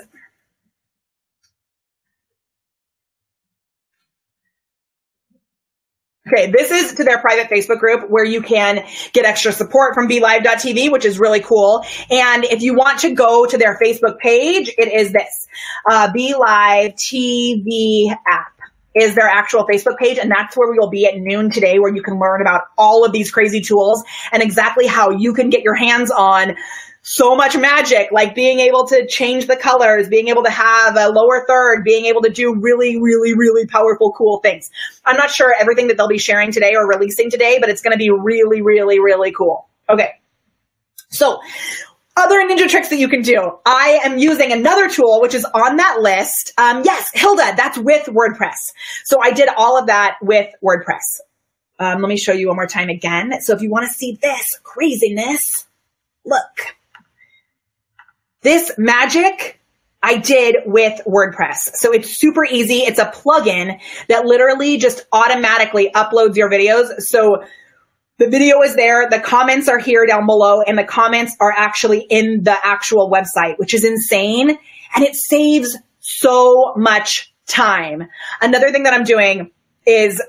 Okay, 6.28 6.50
this 6.50 6.72
is 6.72 6.96
to 6.96 7.04
their 7.04 7.20
private 7.20 7.52
Facebook 7.52 7.78
group 7.78 8.10
where 8.10 8.26
you 8.26 8.42
can 8.42 8.84
get 9.14 9.26
extra 9.26 9.52
support 9.52 9.94
from 9.94 10.10
BeLive.tv, 10.10 10.92
which 10.92 11.06
is 11.06 11.20
really 11.20 11.40
cool. 11.40 11.86
And 12.10 12.44
if 12.46 12.64
you 12.64 12.74
want 12.74 13.02
to 13.02 13.14
go 13.14 13.46
to 13.46 13.58
their 13.60 13.78
Facebook 13.78 14.18
page, 14.18 14.74
it 14.76 14.92
is 14.92 15.12
this 15.14 15.48
uh, 15.88 16.12
BeLive 16.12 16.96
TV 16.96 18.12
app 18.28 18.55
is 18.96 19.14
their 19.14 19.28
actual 19.28 19.68
Facebook 19.68 19.98
page. 19.98 20.18
And 20.18 20.32
that's 20.32 20.56
where 20.56 20.72
we'll 20.72 20.90
be 20.90 21.06
at 21.06 21.18
noon 21.18 21.50
today, 21.52 21.80
where 21.80 21.94
you 21.94 22.02
can 22.02 22.18
learn 22.18 22.42
about 22.42 22.64
all 22.78 23.06
of 23.06 23.12
these 23.12 23.30
crazy 23.30 23.62
tools 23.62 24.04
and 24.32 24.42
exactly 24.42 24.88
how 24.88 25.12
you 25.12 25.34
can 25.34 25.50
get 25.50 25.62
your 25.62 25.76
hands 25.76 26.12
on 26.12 26.56
so 27.08 27.36
much 27.36 27.56
magic, 27.56 28.12
like 28.12 28.34
being 28.34 28.60
able 28.60 28.88
to 28.88 29.06
change 29.06 29.46
the 29.46 29.56
colors, 29.56 30.10
being 30.10 30.30
able 30.30 30.44
to 30.44 30.50
have 30.50 30.98
a 30.98 31.10
lower 31.10 31.46
third, 31.48 31.84
being 31.84 32.06
able 32.06 32.24
to 32.24 32.32
do 32.32 32.56
really, 32.56 33.00
really, 33.00 33.36
really 33.36 33.68
powerful, 33.68 34.12
cool 34.14 34.40
things. 34.40 34.72
I'm 35.06 35.16
not 35.16 35.30
sure 35.30 35.54
everything 35.60 35.90
that 35.90 35.98
they'll 35.98 36.08
be 36.08 36.18
sharing 36.18 36.52
today 36.52 36.74
or 36.76 36.88
releasing 36.88 37.30
today, 37.30 37.60
but 37.60 37.70
it's 37.70 37.82
going 37.82 37.92
to 37.92 38.00
be 38.00 38.10
really, 38.10 38.64
really, 38.64 39.00
really 39.00 39.32
cool. 39.32 39.68
Okay. 39.88 40.14
So 41.10 41.42
other 42.16 42.40
ninja 42.48 42.68
tricks 42.70 42.90
that 42.90 42.98
you 42.98 43.08
can 43.08 43.22
do. 43.22 43.60
I 43.66 44.00
am 44.04 44.18
using 44.18 44.52
another 44.52 44.90
tool, 44.90 45.22
which 45.22 45.34
is 45.34 45.46
on 45.46 45.78
that 45.78 46.00
list. 46.00 46.54
Um, 46.58 46.84
yes, 46.86 47.12
Hilda, 47.14 47.54
that's 47.58 47.78
with 47.78 48.06
WordPress. 48.06 48.58
So 49.04 49.18
I 49.22 49.32
did 49.32 49.50
all 49.58 49.78
of 49.78 49.88
that 49.88 50.16
with 50.22 50.48
WordPress. 50.64 51.20
Um, 51.78 52.02
let 52.02 52.08
me 52.08 52.18
show 52.18 52.32
you 52.32 52.48
one 52.48 52.56
more 52.56 52.68
time 52.68 52.90
again. 52.90 53.42
So 53.42 53.54
if 53.54 53.62
you 53.62 53.70
want 53.70 53.86
to 53.86 53.94
see 53.94 54.18
this 54.22 54.58
craziness, 54.64 55.66
look. 56.24 56.76
This 58.42 58.72
magic 58.78 59.60
I 60.02 60.18
did 60.18 60.58
with 60.66 61.02
WordPress. 61.08 61.72
So 61.74 61.92
it's 61.92 62.16
super 62.16 62.46
easy. 62.46 62.76
It's 62.76 63.00
a 63.00 63.06
plugin 63.06 63.80
that 64.08 64.26
literally 64.26 64.78
just 64.78 65.06
automatically 65.12 65.90
uploads 65.96 66.36
your 66.36 66.50
videos. 66.50 67.00
So 67.00 67.44
the 68.18 68.30
video 68.30 68.62
is 68.62 68.76
there. 68.76 69.10
The 69.10 69.20
comments 69.20 69.68
are 69.68 69.80
here 69.80 70.06
down 70.06 70.26
below 70.26 70.62
and 70.62 70.78
the 70.78 70.84
comments 70.84 71.36
are 71.40 71.52
actually 71.52 72.06
in 72.10 72.44
the 72.44 72.56
actual 72.64 73.12
website, 73.12 73.58
which 73.58 73.74
is 73.74 73.84
insane. 73.84 74.50
And 74.50 75.04
it 75.04 75.16
saves 75.16 75.76
so 76.00 76.74
much 76.78 77.34
time. 77.48 78.08
Another 78.42 78.72
thing 78.72 78.84
that 78.84 78.94
I'm 78.94 79.04
doing 79.04 79.52
is 79.86 80.22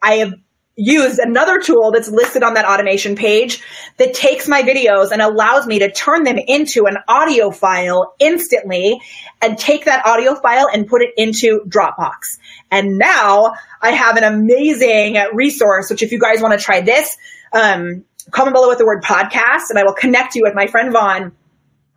I 0.00 0.14
have 0.14 0.34
used 0.78 1.18
another 1.18 1.58
tool 1.58 1.90
that's 1.92 2.08
listed 2.08 2.44
on 2.44 2.54
that 2.54 2.64
automation 2.64 3.16
page 3.16 3.60
that 3.96 4.14
takes 4.14 4.46
my 4.46 4.62
videos 4.62 5.10
and 5.10 5.20
allows 5.20 5.66
me 5.66 5.80
to 5.80 5.90
turn 5.90 6.22
them 6.22 6.38
into 6.38 6.86
an 6.86 6.96
audio 7.08 7.50
file 7.50 8.14
instantly 8.20 9.00
and 9.42 9.58
take 9.58 9.86
that 9.86 10.06
audio 10.06 10.36
file 10.36 10.68
and 10.72 10.86
put 10.86 11.02
it 11.02 11.10
into 11.16 11.60
Dropbox. 11.68 12.38
And 12.70 12.96
now 12.96 13.54
I 13.82 13.90
have 13.90 14.16
an 14.16 14.24
amazing 14.24 15.18
resource, 15.34 15.90
which 15.90 16.02
if 16.02 16.12
you 16.12 16.20
guys 16.20 16.40
want 16.40 16.58
to 16.58 16.64
try 16.64 16.80
this, 16.80 17.16
um, 17.52 18.04
comment 18.30 18.54
below 18.54 18.68
with 18.68 18.78
the 18.78 18.86
word 18.86 19.02
podcast 19.02 19.70
and 19.70 19.78
I 19.78 19.82
will 19.84 19.94
connect 19.94 20.36
you 20.36 20.42
with 20.44 20.54
my 20.54 20.68
friend 20.68 20.92
Vaughn 20.92 21.32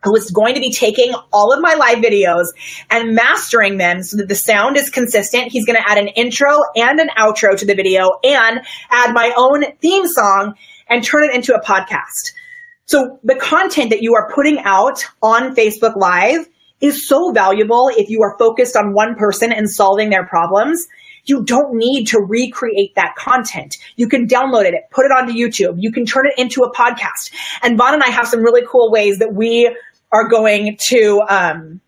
who 0.04 0.16
is 0.16 0.32
going 0.32 0.56
to 0.56 0.60
be 0.60 0.72
taking 0.72 1.14
all 1.32 1.54
of 1.54 1.62
my 1.62 1.76
live 1.76 2.00
videos 2.00 2.46
and 2.90 3.14
mastering 3.14 3.78
them 3.78 4.02
so 4.02 4.18
that 4.18 4.28
the 4.28 4.36
sound 4.36 4.78
is 4.78 4.90
consistent. 4.90 5.52
He's 5.52 5.66
going 5.66 5.78
to 5.78 5.90
add 5.90 5.98
an 5.98 6.08
intro 6.08 6.58
and 6.76 7.00
an 7.00 7.10
outro 7.18 7.58
to 7.58 7.66
the 7.66 7.76
video 7.76 8.10
and 8.24 8.62
add 8.90 9.14
my 9.14 9.34
own 9.38 9.64
theme 9.78 10.08
song 10.08 10.56
and 10.88 11.04
turn 11.04 11.24
it 11.24 11.36
into 11.36 11.54
a 11.54 11.62
podcast. 11.62 12.34
So 12.86 13.20
the 13.24 13.36
content 13.36 13.92
that 13.92 14.02
you 14.02 14.16
are 14.16 14.32
putting 14.34 14.60
out 14.60 15.06
on 15.22 15.56
Facebook 15.56 15.96
Live 15.96 16.48
is 16.82 17.08
so 17.08 17.32
valuable 17.32 17.90
if 17.96 18.10
you 18.10 18.24
are 18.24 18.36
focused 18.38 18.76
on 18.76 18.94
one 18.94 19.16
person 19.16 19.54
and 19.54 19.70
solving 19.70 20.10
their 20.10 20.26
problems. 20.26 20.88
You 21.24 21.44
don't 21.44 21.78
need 21.78 22.08
to 22.08 22.20
recreate 22.20 22.96
that 22.96 23.16
content. 23.16 23.78
You 23.96 24.10
can 24.10 24.28
download 24.28 24.66
it, 24.66 24.74
put 24.90 25.06
it 25.06 25.12
onto 25.12 25.34
YouTube. 25.34 25.76
You 25.78 25.92
can 25.92 26.06
turn 26.06 26.26
it 26.26 26.34
into 26.42 26.64
a 26.64 26.74
podcast. 26.74 27.32
And 27.62 27.78
Vaughn 27.78 27.94
and 27.94 28.04
I 28.04 28.10
have 28.10 28.28
some 28.28 28.42
really 28.42 28.64
cool 28.68 28.92
ways 28.92 29.20
that 29.20 29.32
we 29.32 29.74
are 30.12 30.28
going 30.28 30.78
to, 30.90 31.22
um, 31.30 31.82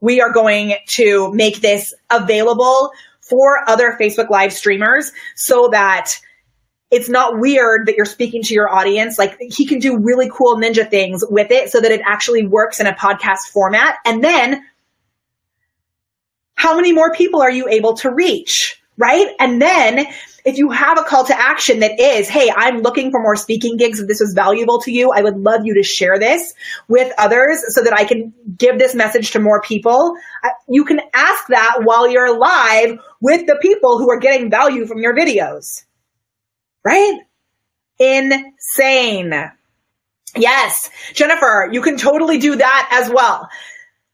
we 0.00 0.20
are 0.20 0.32
going 0.32 0.74
to 0.90 1.32
make 1.32 1.60
this 1.60 1.94
available 2.10 2.92
for 3.20 3.68
other 3.68 3.96
Facebook 4.00 4.30
live 4.30 4.52
streamers 4.52 5.12
so 5.34 5.68
that 5.72 6.12
it's 6.90 7.08
not 7.08 7.40
weird 7.40 7.86
that 7.86 7.96
you're 7.96 8.04
speaking 8.04 8.42
to 8.42 8.54
your 8.54 8.72
audience. 8.72 9.18
Like 9.18 9.36
he 9.40 9.66
can 9.66 9.78
do 9.78 9.98
really 9.98 10.30
cool 10.32 10.56
ninja 10.56 10.88
things 10.88 11.24
with 11.28 11.50
it 11.50 11.70
so 11.70 11.80
that 11.80 11.90
it 11.90 12.02
actually 12.04 12.46
works 12.46 12.80
in 12.80 12.86
a 12.86 12.92
podcast 12.92 13.48
format. 13.52 13.96
And 14.04 14.22
then 14.22 14.64
how 16.54 16.76
many 16.76 16.92
more 16.92 17.12
people 17.12 17.42
are 17.42 17.50
you 17.50 17.68
able 17.68 17.94
to 17.94 18.10
reach? 18.10 18.80
Right. 18.96 19.26
And 19.40 19.60
then 19.60 20.06
if 20.44 20.58
you 20.58 20.70
have 20.70 20.98
a 20.98 21.02
call 21.02 21.24
to 21.24 21.38
action 21.38 21.80
that 21.80 21.98
is, 21.98 22.28
Hey, 22.28 22.50
I'm 22.54 22.82
looking 22.82 23.10
for 23.10 23.20
more 23.22 23.36
speaking 23.36 23.76
gigs. 23.76 24.00
If 24.00 24.08
this 24.08 24.20
was 24.20 24.34
valuable 24.34 24.80
to 24.82 24.92
you, 24.92 25.10
I 25.10 25.22
would 25.22 25.38
love 25.38 25.62
you 25.64 25.74
to 25.74 25.82
share 25.82 26.18
this 26.18 26.52
with 26.86 27.12
others 27.16 27.64
so 27.74 27.82
that 27.82 27.94
I 27.94 28.04
can 28.04 28.34
give 28.56 28.78
this 28.78 28.94
message 28.94 29.32
to 29.32 29.40
more 29.40 29.62
people. 29.62 30.14
You 30.68 30.84
can 30.84 31.00
ask 31.14 31.46
that 31.48 31.80
while 31.84 32.08
you're 32.08 32.38
live 32.38 32.98
with 33.20 33.46
the 33.46 33.56
people 33.60 33.98
who 33.98 34.10
are 34.10 34.18
getting 34.18 34.50
value 34.50 34.86
from 34.86 34.98
your 34.98 35.16
videos. 35.16 35.84
Right? 36.84 37.20
Insane. 37.98 39.32
Yes. 40.36 40.90
Jennifer, 41.14 41.70
you 41.72 41.80
can 41.80 41.96
totally 41.96 42.38
do 42.38 42.56
that 42.56 42.88
as 42.92 43.08
well. 43.08 43.48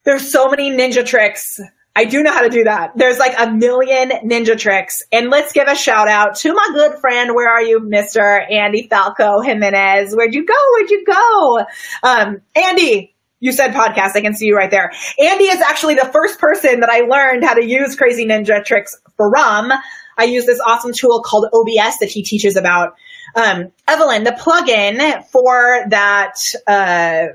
There's 0.05 0.31
so 0.31 0.49
many 0.49 0.71
ninja 0.71 1.05
tricks 1.05 1.61
I 1.95 2.05
do 2.05 2.23
know 2.23 2.33
how 2.33 2.43
to 2.43 2.49
do 2.49 2.65
that. 2.65 2.93
There's 2.97 3.19
like 3.19 3.35
a 3.39 3.51
million 3.51 4.11
ninja 4.25 4.59
tricks. 4.59 5.03
And 5.11 5.29
let's 5.29 5.53
give 5.53 5.67
a 5.67 5.75
shout 5.75 6.09
out 6.09 6.37
to 6.37 6.55
my 6.55 6.69
good 6.73 6.99
friend. 7.01 7.35
Where 7.35 7.51
are 7.51 7.63
you, 7.63 7.81
Mr. 7.81 8.51
Andy 8.51 8.87
Falco 8.89 9.41
Jimenez? 9.41 10.15
Where'd 10.15 10.35
you 10.35 10.47
go? 10.47 10.55
Where'd 10.75 10.91
you 10.91 11.05
go? 11.05 11.67
Um, 12.03 12.41
Andy, 12.55 13.15
you 13.41 13.53
said 13.53 13.73
podcast. 13.73 14.15
I 14.15 14.21
can 14.21 14.35
see 14.35 14.47
you 14.47 14.57
right 14.57 14.71
there. 14.71 14.93
Andy 15.19 15.45
is 15.45 15.61
actually 15.61 15.95
the 15.95 16.09
first 16.13 16.39
person 16.39 16.81
that 16.81 16.91
I 16.91 17.01
learned 17.01 17.43
how 17.43 17.55
to 17.55 17.65
use 17.65 17.97
crazy 17.97 18.25
ninja 18.25 18.65
tricks 18.65 18.97
from. 19.17 19.73
I 20.17 20.25
use 20.25 20.47
this 20.47 20.61
awesome 20.61 20.93
tool 20.93 21.23
called 21.23 21.47
OBS 21.53 21.99
that 21.99 22.11
he 22.11 22.23
teaches 22.23 22.57
about. 22.57 22.95
Um, 23.35 23.73
Evelyn, 23.89 24.25
the 24.25 24.33
plugin 24.33 25.25
for 25.29 25.85
that, 25.89 26.35
uh, 26.67 27.35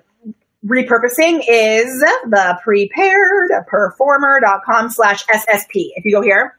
repurposing 0.66 1.44
is 1.48 2.00
the 2.26 2.60
preparedperformer.com 2.66 4.90
slash 4.90 5.26
SSP. 5.26 5.92
If 5.96 6.06
you 6.06 6.12
go 6.12 6.22
here, 6.22 6.58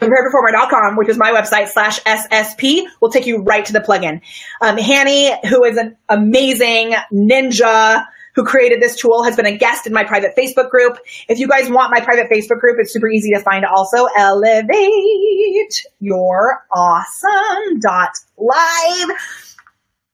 preparedperformer.com, 0.00 0.96
which 0.96 1.08
is 1.08 1.16
my 1.16 1.30
website 1.30 1.68
slash 1.68 2.00
SSP, 2.00 2.84
will 3.00 3.10
take 3.10 3.26
you 3.26 3.42
right 3.42 3.64
to 3.64 3.72
the 3.72 3.80
plugin. 3.80 4.20
Um, 4.60 4.76
Hanny, 4.76 5.32
who 5.48 5.64
is 5.64 5.76
an 5.76 5.96
amazing 6.08 6.94
ninja 7.12 8.04
who 8.34 8.44
created 8.44 8.80
this 8.80 8.96
tool, 8.96 9.24
has 9.24 9.34
been 9.34 9.46
a 9.46 9.56
guest 9.56 9.86
in 9.86 9.92
my 9.92 10.04
private 10.04 10.36
Facebook 10.36 10.70
group. 10.70 10.98
If 11.28 11.40
you 11.40 11.48
guys 11.48 11.68
want 11.68 11.90
my 11.90 12.00
private 12.00 12.30
Facebook 12.30 12.60
group, 12.60 12.76
it's 12.78 12.92
super 12.92 13.08
easy 13.08 13.32
to 13.32 13.40
find 13.40 13.64
also. 13.64 14.06
Elevate 14.16 15.86
your 15.98 16.64
awesome 16.72 17.80
dot 17.80 18.10
live 18.36 19.47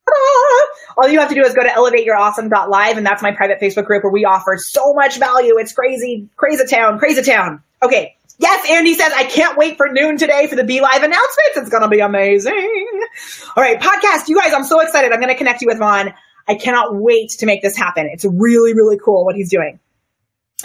all 0.97 1.07
you 1.09 1.19
have 1.19 1.29
to 1.29 1.35
do 1.35 1.41
is 1.41 1.53
go 1.53 1.63
to 1.63 1.69
elevateyourawesome.live 1.69 2.97
and 2.97 3.05
that's 3.05 3.21
my 3.21 3.31
private 3.31 3.59
Facebook 3.59 3.85
group 3.85 4.03
where 4.03 4.11
we 4.11 4.25
offer 4.25 4.57
so 4.57 4.93
much 4.93 5.17
value. 5.17 5.57
It's 5.57 5.73
crazy, 5.73 6.29
crazy 6.35 6.65
town, 6.67 6.99
crazy 6.99 7.23
town. 7.23 7.63
Okay. 7.81 8.15
Yes, 8.37 8.69
Andy 8.69 8.95
says, 8.95 9.13
I 9.15 9.23
can't 9.23 9.57
wait 9.57 9.77
for 9.77 9.87
noon 9.89 10.17
today 10.17 10.47
for 10.47 10.57
the 10.57 10.63
BeLive 10.63 10.97
announcements. 10.97 11.55
It's 11.55 11.69
going 11.69 11.83
to 11.83 11.87
be 11.87 12.01
amazing. 12.01 12.97
All 13.55 13.63
right. 13.63 13.79
Podcast. 13.79 14.27
You 14.27 14.37
guys, 14.37 14.53
I'm 14.53 14.65
so 14.65 14.81
excited. 14.81 15.13
I'm 15.13 15.21
going 15.21 15.31
to 15.31 15.37
connect 15.37 15.61
you 15.61 15.67
with 15.67 15.79
Vaughn. 15.79 16.13
I 16.47 16.55
cannot 16.55 16.95
wait 16.95 17.29
to 17.39 17.45
make 17.45 17.61
this 17.61 17.77
happen. 17.77 18.09
It's 18.11 18.25
really, 18.25 18.73
really 18.73 18.97
cool 19.03 19.23
what 19.23 19.35
he's 19.35 19.49
doing. 19.49 19.79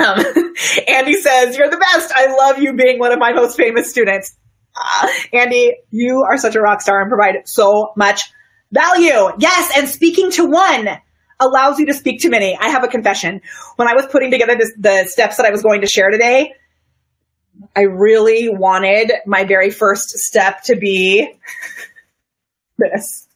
Um, 0.01 0.19
Andy 0.89 1.15
says, 1.15 1.57
you're 1.57 1.71
the 1.71 1.77
best. 1.77 2.13
I 2.15 2.35
love 2.37 2.59
you 2.59 2.73
being 2.73 2.99
one 2.99 3.13
of 3.13 3.21
my 3.21 3.33
most 3.33 3.57
famous 3.57 3.89
students. 3.89 4.37
Uh, 4.75 5.09
Andy, 5.33 5.77
you 5.91 6.23
are 6.23 6.39
such 6.39 6.57
a 6.57 6.61
rock 6.61 6.81
star 6.81 7.01
and 7.01 7.09
provide 7.09 7.49
so 7.49 7.93
much 7.97 8.33
Value. 8.73 9.33
Yes. 9.39 9.73
And 9.77 9.89
speaking 9.89 10.31
to 10.33 10.47
one 10.47 10.89
allows 11.41 11.79
you 11.79 11.87
to 11.87 11.95
speak 11.95 12.21
to 12.23 12.29
many. 12.29 12.57
I 12.57 12.69
have 12.69 12.85
a 12.85 12.89
confession. 12.89 13.41
When 13.77 13.89
I 13.89 13.95
was 13.95 14.07
putting 14.07 14.31
together 14.31 14.57
this, 14.57 14.73
the 14.79 15.05
steps 15.07 15.39
that 15.39 15.47
I 15.47 15.51
was 15.51 15.63
going 15.63 15.81
to 15.81 15.87
share 15.87 16.11
today, 16.11 16.55
I 17.75 17.83
really 17.83 18.49
wanted 18.49 19.13
my 19.27 19.45
very 19.45 19.71
first 19.71 20.11
step 20.11 20.63
to 20.65 20.77
be 20.77 21.33
this. 22.79 23.27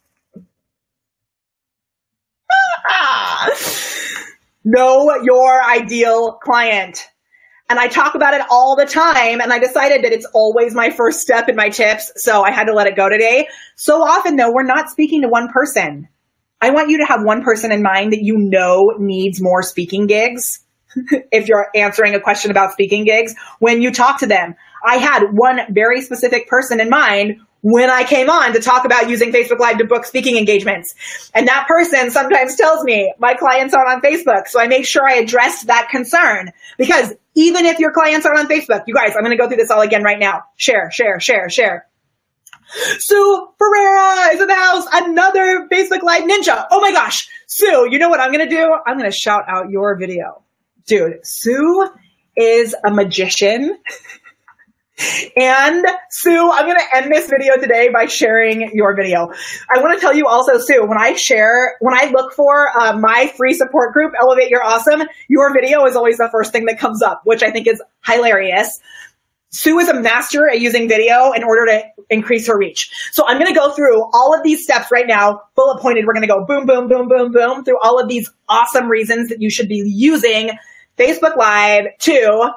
know 4.63 5.15
your 5.23 5.63
ideal 5.63 6.33
client. 6.33 7.07
And 7.67 7.79
I 7.79 7.87
talk 7.87 8.15
about 8.15 8.33
it 8.33 8.41
all 8.49 8.75
the 8.75 8.85
time. 8.85 9.41
And 9.41 9.51
I 9.51 9.59
decided 9.59 10.03
that 10.03 10.11
it's 10.11 10.27
always 10.33 10.75
my 10.75 10.91
first 10.91 11.19
step 11.19 11.49
in 11.49 11.55
my 11.55 11.69
tips. 11.69 12.11
So 12.17 12.43
I 12.43 12.51
had 12.51 12.65
to 12.65 12.73
let 12.73 12.87
it 12.87 12.95
go 12.95 13.09
today. 13.09 13.47
So 13.75 14.03
often 14.03 14.35
though, 14.35 14.51
we're 14.51 14.63
not 14.63 14.89
speaking 14.89 15.21
to 15.23 15.27
one 15.27 15.49
person. 15.51 16.07
I 16.61 16.69
want 16.69 16.89
you 16.89 16.99
to 16.99 17.05
have 17.05 17.23
one 17.23 17.43
person 17.43 17.71
in 17.71 17.81
mind 17.81 18.13
that 18.13 18.21
you 18.21 18.37
know 18.37 18.93
needs 18.97 19.41
more 19.41 19.63
speaking 19.63 20.07
gigs. 20.07 20.59
if 21.31 21.47
you're 21.47 21.67
answering 21.75 22.15
a 22.15 22.19
question 22.19 22.51
about 22.51 22.71
speaking 22.71 23.03
gigs, 23.03 23.35
when 23.59 23.81
you 23.81 23.91
talk 23.91 24.19
to 24.19 24.27
them, 24.27 24.55
I 24.83 24.97
had 24.97 25.27
one 25.31 25.59
very 25.69 26.01
specific 26.01 26.47
person 26.47 26.79
in 26.79 26.89
mind 26.89 27.41
when 27.65 27.89
I 27.89 28.03
came 28.03 28.29
on 28.29 28.53
to 28.53 28.59
talk 28.59 28.85
about 28.85 29.09
using 29.09 29.31
Facebook 29.31 29.57
Live 29.57 29.79
to 29.79 29.85
book 29.85 30.05
speaking 30.05 30.37
engagements. 30.37 30.93
And 31.33 31.47
that 31.47 31.65
person 31.67 32.11
sometimes 32.11 32.55
tells 32.55 32.83
me 32.83 33.11
my 33.17 33.33
clients 33.33 33.73
aren't 33.73 33.89
on 33.89 34.01
Facebook. 34.01 34.47
So 34.47 34.59
I 34.59 34.67
make 34.67 34.85
sure 34.85 35.01
I 35.03 35.15
address 35.15 35.63
that 35.63 35.89
concern 35.89 36.51
because 36.77 37.11
even 37.33 37.65
if 37.65 37.79
your 37.79 37.91
clients 37.91 38.27
aren't 38.27 38.37
on 38.37 38.47
Facebook, 38.47 38.83
you 38.85 38.93
guys, 38.93 39.15
I'm 39.15 39.23
going 39.23 39.35
to 39.35 39.41
go 39.41 39.47
through 39.47 39.57
this 39.57 39.71
all 39.71 39.81
again 39.81 40.03
right 40.03 40.19
now. 40.19 40.43
Share, 40.57 40.91
share, 40.91 41.19
share, 41.19 41.49
share. 41.49 41.87
Sue 42.99 43.47
Ferreira 43.57 44.35
is 44.35 44.41
in 44.41 44.47
the 44.47 44.55
house. 44.55 44.85
Another 44.93 45.67
Facebook 45.67 46.03
Live 46.03 46.21
ninja. 46.21 46.67
Oh 46.69 46.81
my 46.81 46.91
gosh. 46.91 47.27
Sue, 47.47 47.87
you 47.89 47.97
know 47.97 48.09
what 48.09 48.19
I'm 48.19 48.31
going 48.31 48.47
to 48.47 48.55
do? 48.55 48.75
I'm 48.85 48.95
going 48.99 49.09
to 49.09 49.17
shout 49.17 49.45
out 49.47 49.71
your 49.71 49.97
video. 49.97 50.43
Dude, 50.85 51.21
Sue 51.23 51.89
is 52.37 52.75
a 52.85 52.91
magician. 52.91 53.79
And 55.35 55.85
Sue, 56.09 56.51
I'm 56.51 56.65
going 56.65 56.79
to 56.79 56.95
end 56.95 57.11
this 57.11 57.29
video 57.29 57.57
today 57.57 57.89
by 57.89 58.05
sharing 58.05 58.71
your 58.73 58.95
video. 58.95 59.29
I 59.69 59.81
want 59.81 59.93
to 59.95 59.99
tell 59.99 60.15
you 60.15 60.27
also, 60.27 60.57
Sue, 60.57 60.85
when 60.85 60.97
I 60.97 61.13
share, 61.13 61.75
when 61.81 61.93
I 61.93 62.11
look 62.11 62.33
for 62.33 62.69
uh, 62.79 62.97
my 62.97 63.31
free 63.35 63.53
support 63.53 63.93
group, 63.93 64.13
Elevate 64.19 64.49
Your 64.49 64.63
Awesome, 64.63 65.03
your 65.27 65.53
video 65.53 65.85
is 65.85 65.97
always 65.97 66.17
the 66.17 66.29
first 66.31 66.53
thing 66.53 66.65
that 66.65 66.79
comes 66.79 67.01
up, 67.01 67.21
which 67.25 67.43
I 67.43 67.51
think 67.51 67.67
is 67.67 67.81
hilarious. 68.05 68.79
Sue 69.49 69.79
is 69.79 69.89
a 69.89 69.99
master 69.99 70.49
at 70.49 70.59
using 70.59 70.87
video 70.87 71.31
in 71.31 71.43
order 71.43 71.65
to 71.65 71.83
increase 72.09 72.47
her 72.47 72.57
reach. 72.57 72.89
So 73.11 73.25
I'm 73.27 73.37
going 73.37 73.53
to 73.53 73.57
go 73.57 73.71
through 73.71 74.03
all 74.13 74.35
of 74.35 74.43
these 74.43 74.63
steps 74.63 74.91
right 74.91 75.07
now, 75.07 75.41
bullet 75.55 75.81
pointed. 75.81 76.05
We're 76.05 76.13
going 76.13 76.27
to 76.27 76.27
go 76.27 76.45
boom, 76.45 76.65
boom, 76.65 76.87
boom, 76.87 77.07
boom, 77.07 77.31
boom 77.31 77.63
through 77.63 77.79
all 77.81 77.99
of 77.99 78.07
these 78.09 78.29
awesome 78.49 78.87
reasons 78.87 79.29
that 79.29 79.41
you 79.41 79.49
should 79.49 79.67
be 79.67 79.83
using 79.85 80.51
Facebook 80.97 81.35
Live 81.37 81.85
to 81.99 82.51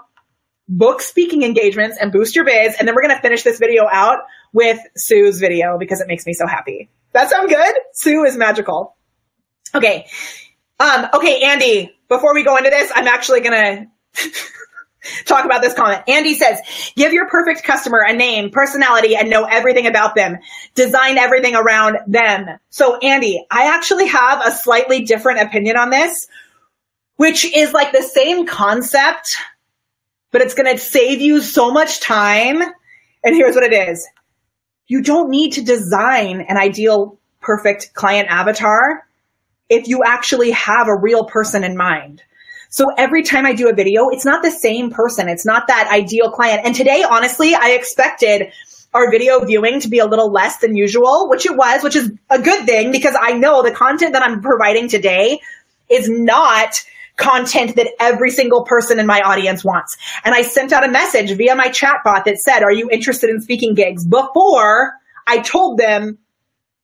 book 0.68 1.00
speaking 1.00 1.42
engagements 1.42 1.96
and 2.00 2.12
boost 2.12 2.36
your 2.36 2.44
biz. 2.44 2.76
And 2.78 2.86
then 2.86 2.94
we're 2.94 3.02
going 3.02 3.14
to 3.14 3.22
finish 3.22 3.42
this 3.42 3.58
video 3.58 3.86
out 3.90 4.20
with 4.52 4.78
Sue's 4.96 5.38
video 5.38 5.78
because 5.78 6.00
it 6.00 6.08
makes 6.08 6.26
me 6.26 6.32
so 6.34 6.46
happy. 6.46 6.90
That 7.12 7.30
sound 7.30 7.48
good? 7.48 7.74
Sue 7.94 8.24
is 8.24 8.36
magical. 8.36 8.96
Okay. 9.74 10.06
Um, 10.80 11.06
okay, 11.14 11.42
Andy, 11.42 11.92
before 12.08 12.34
we 12.34 12.44
go 12.44 12.56
into 12.56 12.70
this, 12.70 12.92
I'm 12.94 13.08
actually 13.08 13.40
going 13.40 13.88
to 14.14 14.30
talk 15.24 15.44
about 15.44 15.62
this 15.62 15.74
comment. 15.74 16.02
Andy 16.08 16.34
says, 16.34 16.60
give 16.96 17.12
your 17.12 17.28
perfect 17.28 17.64
customer 17.64 18.04
a 18.06 18.12
name, 18.12 18.50
personality, 18.50 19.16
and 19.16 19.30
know 19.30 19.44
everything 19.44 19.86
about 19.86 20.14
them. 20.14 20.38
Design 20.74 21.18
everything 21.18 21.54
around 21.54 21.98
them. 22.06 22.58
So 22.70 22.96
Andy, 22.98 23.44
I 23.50 23.74
actually 23.74 24.06
have 24.08 24.46
a 24.46 24.50
slightly 24.50 25.04
different 25.04 25.40
opinion 25.40 25.76
on 25.76 25.90
this, 25.90 26.26
which 27.16 27.44
is 27.44 27.72
like 27.72 27.92
the 27.92 28.02
same 28.02 28.46
concept, 28.46 29.36
but 30.30 30.42
it's 30.42 30.54
going 30.54 30.70
to 30.70 30.78
save 30.78 31.20
you 31.20 31.40
so 31.40 31.70
much 31.70 32.00
time. 32.00 32.60
And 33.24 33.34
here's 33.34 33.54
what 33.54 33.64
it 33.64 33.72
is. 33.72 34.06
You 34.86 35.02
don't 35.02 35.30
need 35.30 35.52
to 35.52 35.62
design 35.62 36.40
an 36.40 36.56
ideal 36.56 37.18
perfect 37.40 37.92
client 37.94 38.28
avatar 38.30 39.06
if 39.68 39.86
you 39.86 40.02
actually 40.04 40.50
have 40.52 40.88
a 40.88 40.96
real 40.96 41.24
person 41.24 41.64
in 41.64 41.76
mind. 41.76 42.22
So 42.70 42.86
every 42.96 43.22
time 43.22 43.46
I 43.46 43.54
do 43.54 43.68
a 43.68 43.74
video, 43.74 44.08
it's 44.08 44.24
not 44.24 44.42
the 44.42 44.50
same 44.50 44.90
person. 44.90 45.28
It's 45.28 45.46
not 45.46 45.68
that 45.68 45.88
ideal 45.90 46.30
client. 46.30 46.62
And 46.64 46.74
today, 46.74 47.02
honestly, 47.08 47.54
I 47.54 47.70
expected 47.70 48.52
our 48.92 49.10
video 49.10 49.44
viewing 49.44 49.80
to 49.80 49.88
be 49.88 49.98
a 49.98 50.06
little 50.06 50.30
less 50.30 50.58
than 50.58 50.76
usual, 50.76 51.28
which 51.28 51.46
it 51.46 51.56
was, 51.56 51.82
which 51.82 51.96
is 51.96 52.10
a 52.30 52.40
good 52.40 52.66
thing 52.66 52.92
because 52.92 53.16
I 53.18 53.32
know 53.32 53.62
the 53.62 53.70
content 53.70 54.14
that 54.14 54.22
I'm 54.22 54.42
providing 54.42 54.88
today 54.88 55.40
is 55.90 56.08
not 56.08 56.74
content 57.18 57.76
that 57.76 57.88
every 58.00 58.30
single 58.30 58.64
person 58.64 58.98
in 58.98 59.06
my 59.06 59.20
audience 59.20 59.62
wants. 59.62 59.96
And 60.24 60.34
I 60.34 60.42
sent 60.42 60.72
out 60.72 60.88
a 60.88 60.90
message 60.90 61.36
via 61.36 61.54
my 61.54 61.68
chatbot 61.68 62.24
that 62.24 62.38
said, 62.38 62.62
are 62.62 62.72
you 62.72 62.88
interested 62.90 63.28
in 63.28 63.42
speaking 63.42 63.74
gigs 63.74 64.06
before 64.06 64.94
I 65.26 65.40
told 65.40 65.78
them, 65.78 66.18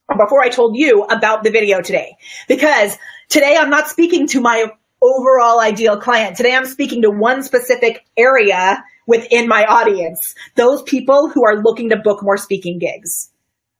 before 0.09 0.43
I 0.43 0.51
told 0.51 0.76
you 0.76 1.05
about 1.05 1.45
the 1.45 1.51
video 1.51 1.80
today? 1.80 2.16
Because 2.47 2.99
today 3.28 3.57
I'm 3.59 3.70
not 3.70 3.89
speaking 3.89 4.26
to 4.28 4.41
my 4.41 4.66
overall 5.01 5.61
ideal 5.61 5.99
client. 5.99 6.37
Today 6.37 6.55
I'm 6.55 6.66
speaking 6.66 7.03
to 7.03 7.11
one 7.11 7.43
specific 7.43 8.05
area 8.16 8.82
within 9.07 9.49
my 9.49 9.64
audience. 9.64 10.35
Those 10.57 10.82
people 10.82 11.28
who 11.28 11.45
are 11.45 11.62
looking 11.62 11.91
to 11.91 11.97
book 11.97 12.22
more 12.22 12.37
speaking 12.37 12.78
gigs, 12.78 13.30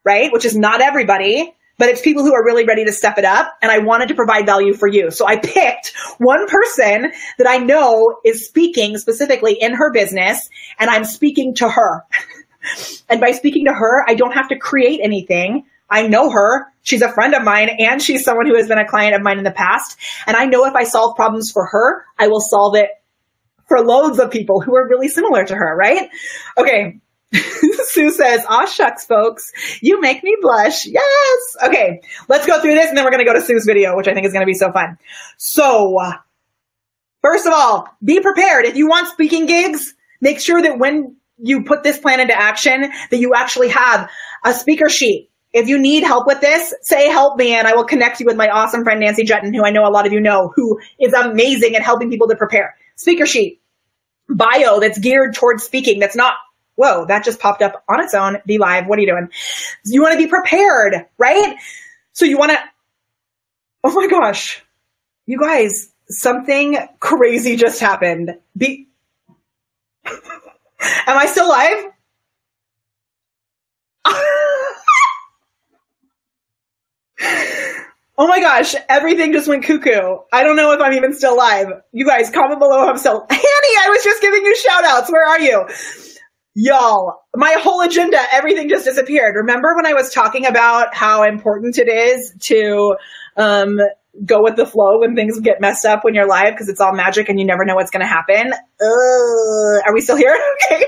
right? 0.05 0.33
Which 0.33 0.45
is 0.45 0.57
not 0.57 0.81
everybody 0.81 1.53
but 1.79 1.89
it's 1.89 2.01
people 2.01 2.23
who 2.23 2.35
are 2.35 2.45
really 2.45 2.65
ready 2.65 2.85
to 2.85 2.93
step 2.93 3.19
it 3.19 3.25
up. 3.25 3.53
And 3.63 3.71
I 3.71 3.79
wanted 3.79 4.09
to 4.09 4.15
provide 4.15 4.47
value 4.47 4.75
for 4.75 4.87
you. 4.87 5.11
So 5.11 5.27
I 5.27 5.37
picked 5.37 5.93
one 6.19 6.47
person 6.49 7.13
that 7.39 7.49
I 7.49 7.59
know 7.59 8.19
is 8.25 8.47
speaking 8.47 8.99
specifically 8.99 9.55
in 9.61 9.75
her 9.75 9.93
business 9.93 10.49
and 10.79 10.91
I'm 10.91 11.05
speaking 11.05 11.55
to 11.57 11.69
her. 11.69 12.05
and 13.09 13.21
by 13.21 13.33
speaking 13.33 13.67
to 13.67 13.73
her, 13.73 14.05
I 14.09 14.15
don't 14.15 14.33
have 14.33 14.49
to 14.49 14.59
create 14.59 15.01
anything. 15.03 15.65
I 15.91 16.07
know 16.07 16.31
her. 16.31 16.67
She's 16.83 17.03
a 17.03 17.13
friend 17.13 17.35
of 17.35 17.43
mine 17.43 17.71
and 17.79 18.01
she's 18.01 18.25
someone 18.25 18.47
who 18.47 18.57
has 18.57 18.69
been 18.69 18.79
a 18.79 18.89
client 18.89 19.15
of 19.15 19.23
mine 19.23 19.39
in 19.39 19.45
the 19.45 19.51
past. 19.51 19.99
And 20.27 20.37
I 20.37 20.47
know 20.47 20.65
if 20.67 20.75
I 20.75 20.85
solve 20.85 21.17
problems 21.17 21.51
for 21.51 21.67
her, 21.67 22.05
I 22.19 22.29
will 22.29 22.41
solve 22.41 22.77
it 22.77 22.91
for 23.69 23.81
loads 23.81 24.19
of 24.19 24.31
people 24.31 24.61
who 24.61 24.77
are 24.77 24.89
really 24.89 25.09
similar 25.09 25.45
to 25.45 25.55
her, 25.55 25.75
right? 25.77 26.11
Okay. 26.59 27.01
Sue 27.95 28.11
says, 28.11 28.45
aw 28.49 28.67
shucks, 28.67 29.07
folks. 29.07 29.53
You 29.81 30.01
make 30.01 30.23
me 30.23 30.37
blush. 30.41 30.87
Yes. 30.87 31.57
Okay. 31.65 32.03
Let's 32.29 32.47
go 32.47 32.61
through 32.61 32.75
this 32.75 32.89
and 32.89 32.99
then 32.99 33.05
we're 33.05 33.11
going 33.11 33.25
to 33.25 33.33
go 33.33 33.39
to 33.39 33.41
Sue's 33.41 33.65
video, 33.65 33.97
which 33.97 34.09
I 34.09 34.15
think 34.15 34.27
is 34.27 34.33
going 34.33 34.43
to 34.43 34.47
be 34.47 34.55
so 34.55 34.73
fun. 34.73 34.99
So 35.39 35.99
uh, 35.99 36.13
First 37.25 37.47
of 37.47 37.55
all, 37.55 37.89
be 38.05 38.21
prepared. 38.21 38.67
If 38.67 38.77
you 38.77 38.87
want 38.87 39.09
speaking 39.09 39.47
gigs, 39.47 39.95
make 40.21 40.39
sure 40.39 40.61
that 40.61 40.79
when 40.79 41.17
you 41.39 41.65
put 41.65 41.83
this 41.83 41.97
plan 41.97 42.21
into 42.21 42.39
action, 42.39 42.83
that 42.83 43.17
you 43.17 43.33
actually 43.35 43.71
have 43.71 44.11
a 44.45 44.53
speaker 44.53 44.91
sheet. 44.91 45.31
If 45.51 45.67
you 45.67 45.79
need 45.79 46.03
help 46.03 46.27
with 46.27 46.43
this, 46.43 46.75
say 46.83 47.09
help 47.09 47.39
me 47.39 47.55
and 47.55 47.67
I 47.67 47.77
will 47.77 47.87
connect 47.87 48.21
you 48.21 48.27
with 48.27 48.37
my 48.37 48.51
awesome 48.51 48.85
friend 48.85 49.01
Nancy 49.01 49.25
Juetten, 49.25 49.57
who 49.57 49.65
I 49.65 49.71
know 49.71 49.87
a 49.87 49.89
lot 49.89 50.07
of 50.07 50.13
you 50.13 50.21
know, 50.21 50.53
who 50.55 50.79
is 51.01 51.15
amazing 51.15 51.75
at 51.77 51.81
helping 51.81 52.11
people 52.11 52.29
to 52.29 52.37
prepare. 52.37 52.77
Speaker 52.97 53.25
sheet, 53.25 53.63
bio 54.29 54.79
that's 54.81 54.99
geared 54.99 55.35
towards 55.35 55.65
speaking, 55.65 56.01
that's 56.01 56.17
not 56.17 56.35
whoa, 56.77 57.07
that 57.07 57.25
just 57.25 57.41
popped 57.41 57.63
up 57.63 57.83
on 57.89 58.01
its 58.01 58.15
own. 58.15 58.39
BeLive. 58.49 58.87
What 58.87 58.99
are 58.99 59.03
you 59.03 59.09
doing? 59.09 59.29
You 59.85 60.03
want 60.03 60.13
to 60.13 60.19
be 60.19 60.27
prepared, 60.27 61.07
right? 61.19 61.57
So 62.13 62.25
you 62.25 62.39
want 62.39 62.53
to, 62.53 62.59
oh 63.83 63.93
my 63.93 64.07
gosh, 64.09 64.63
you 65.27 65.39
guys, 65.39 65.91
something 66.09 66.79
crazy 67.01 67.57
just 67.57 67.81
happened. 67.81 68.39
Be, 68.57 68.89
am 70.07 71.19
I 71.19 71.27
still 71.27 71.49
live? 71.49 71.85
Oh 78.17 78.29
my 78.29 78.39
gosh, 78.39 78.77
everything 78.89 79.33
just 79.33 79.49
went 79.49 79.65
cuckoo. 79.65 80.19
I 80.33 80.45
don't 80.45 80.55
know 80.55 80.71
if 80.71 80.81
I'm 80.81 80.93
even 80.93 81.13
still 81.15 81.37
live. 81.37 81.67
You 81.91 82.07
guys, 82.07 82.31
comment 82.31 82.61
below 82.61 82.85
if 82.85 82.91
I'm 82.91 82.99
still. 82.99 83.27
Annie, 83.29 83.41
I 83.41 83.89
was 83.89 84.05
just 84.05 84.23
giving 84.23 84.45
you 84.45 84.57
shout 84.57 84.85
outs. 84.85 85.11
Where 85.11 85.27
are 85.27 85.41
you? 85.41 85.67
Y'all, 86.57 87.25
my 87.35 87.57
whole 87.59 87.81
agenda, 87.81 88.17
everything 88.33 88.69
just 88.69 88.85
disappeared. 88.85 89.35
Remember 89.35 89.75
when 89.75 89.87
I 89.87 89.93
was 89.93 90.13
talking 90.13 90.47
about 90.47 90.95
how 90.95 91.25
important 91.25 91.79
it 91.79 91.89
is 91.89 92.33
to 92.43 92.97
um, 93.37 93.81
go 94.25 94.41
with 94.43 94.55
the 94.55 94.65
flow 94.65 95.01
when 95.01 95.17
things 95.17 95.41
get 95.41 95.61
messed 95.61 95.85
up 95.85 96.05
when 96.05 96.15
you're 96.15 96.29
live 96.29 96.55
because 96.55 96.69
it's 96.69 96.81
all 96.81 96.95
magic 96.95 97.29
and 97.29 97.41
you 97.41 97.47
never 97.47 97.65
know 97.65 97.75
what's 97.75 97.91
going 97.91 98.03
to 98.03 98.07
happen? 98.07 98.53
Are 98.81 99.93
we 99.93 100.01
still 100.01 100.17
here? 100.17 100.37
Okay. 100.73 100.85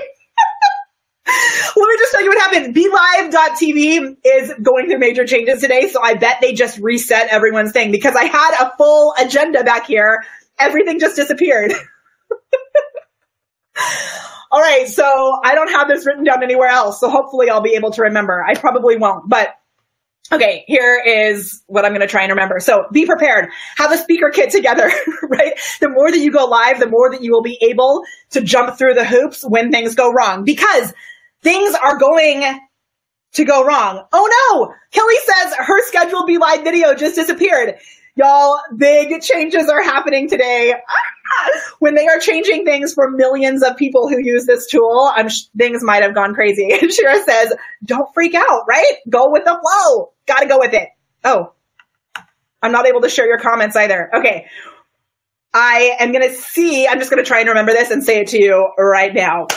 Let 1.75 1.89
me 1.89 1.95
just 1.99 2.13
tell 2.13 2.23
you 2.23 2.29
what 2.29 2.39
happened. 2.39 2.73
BeLive.tv 2.73 4.15
is 4.23 4.53
going 4.61 4.87
through 4.89 4.99
major 4.99 5.25
changes 5.25 5.59
today, 5.59 5.89
so 5.89 6.01
I 6.01 6.13
bet 6.13 6.37
they 6.39 6.53
just 6.53 6.79
reset 6.79 7.27
everyone's 7.27 7.73
thing 7.73 7.91
because 7.91 8.15
I 8.15 8.23
had 8.23 8.55
a 8.61 8.71
full 8.77 9.13
agenda 9.19 9.65
back 9.65 9.87
here. 9.87 10.23
Everything 10.57 11.01
just 11.01 11.17
disappeared. 11.17 11.73
All 14.51 14.61
right, 14.61 14.87
so 14.87 15.39
I 15.43 15.55
don't 15.55 15.71
have 15.71 15.87
this 15.87 16.05
written 16.05 16.23
down 16.23 16.41
anywhere 16.41 16.69
else, 16.69 16.99
so 16.99 17.09
hopefully 17.09 17.49
I'll 17.49 17.61
be 17.61 17.75
able 17.75 17.91
to 17.91 18.03
remember. 18.03 18.43
I 18.47 18.55
probably 18.55 18.97
won't, 18.97 19.27
but 19.27 19.49
okay, 20.31 20.63
here 20.67 21.01
is 21.05 21.63
what 21.67 21.85
I'm 21.85 21.91
going 21.91 22.01
to 22.01 22.07
try 22.07 22.23
and 22.23 22.31
remember. 22.31 22.59
So 22.59 22.85
be 22.91 23.05
prepared. 23.05 23.49
Have 23.77 23.91
a 23.91 23.97
speaker 23.97 24.29
kit 24.33 24.51
together, 24.51 24.89
right? 25.23 25.53
The 25.81 25.89
more 25.89 26.11
that 26.11 26.19
you 26.19 26.31
go 26.31 26.45
live, 26.45 26.79
the 26.79 26.89
more 26.89 27.11
that 27.11 27.23
you 27.23 27.31
will 27.31 27.43
be 27.43 27.57
able 27.61 28.03
to 28.31 28.41
jump 28.41 28.77
through 28.77 28.93
the 28.93 29.05
hoops 29.05 29.43
when 29.43 29.71
things 29.71 29.95
go 29.95 30.11
wrong 30.11 30.43
because 30.43 30.93
things 31.41 31.75
are 31.75 31.97
going 31.97 32.59
to 33.33 33.45
go 33.45 33.65
wrong. 33.65 34.05
Oh 34.13 34.49
no! 34.51 34.73
Kelly 34.91 35.15
says 35.25 35.55
her 35.57 35.85
scheduled 35.87 36.27
BeLive 36.27 36.63
video 36.63 36.93
just 36.93 37.15
disappeared. 37.15 37.75
Y'all, 38.15 38.59
big 38.75 39.21
changes 39.21 39.69
are 39.69 39.83
happening 39.83 40.27
today. 40.27 40.73
Ah! 40.73 41.16
When 41.79 41.95
they 41.95 42.07
are 42.07 42.19
changing 42.19 42.65
things 42.65 42.93
for 42.93 43.11
millions 43.11 43.63
of 43.63 43.77
people 43.77 44.07
who 44.07 44.17
use 44.19 44.45
this 44.45 44.67
tool, 44.67 45.11
I'm 45.15 45.29
sh- 45.29 45.45
things 45.57 45.83
might 45.83 46.03
have 46.03 46.15
gone 46.15 46.33
crazy. 46.33 46.69
And 46.81 46.91
Shira 46.91 47.17
says, 47.23 47.53
don't 47.83 48.13
freak 48.13 48.35
out, 48.35 48.61
right? 48.67 48.93
Go 49.09 49.31
with 49.31 49.43
the 49.45 49.59
flow. 49.59 50.13
Gotta 50.25 50.47
go 50.47 50.59
with 50.59 50.73
it. 50.73 50.89
Oh, 51.23 51.53
I'm 52.61 52.71
not 52.71 52.87
able 52.87 53.01
to 53.01 53.09
share 53.09 53.27
your 53.27 53.39
comments 53.39 53.75
either. 53.75 54.09
Okay. 54.15 54.47
I 55.53 55.95
am 55.99 56.11
going 56.11 56.27
to 56.27 56.35
see, 56.35 56.87
I'm 56.87 56.99
just 56.99 57.09
going 57.09 57.23
to 57.23 57.27
try 57.27 57.39
and 57.39 57.49
remember 57.49 57.71
this 57.71 57.89
and 57.89 58.03
say 58.03 58.19
it 58.19 58.27
to 58.29 58.41
you 58.41 58.71
right 58.77 59.13
now 59.13 59.47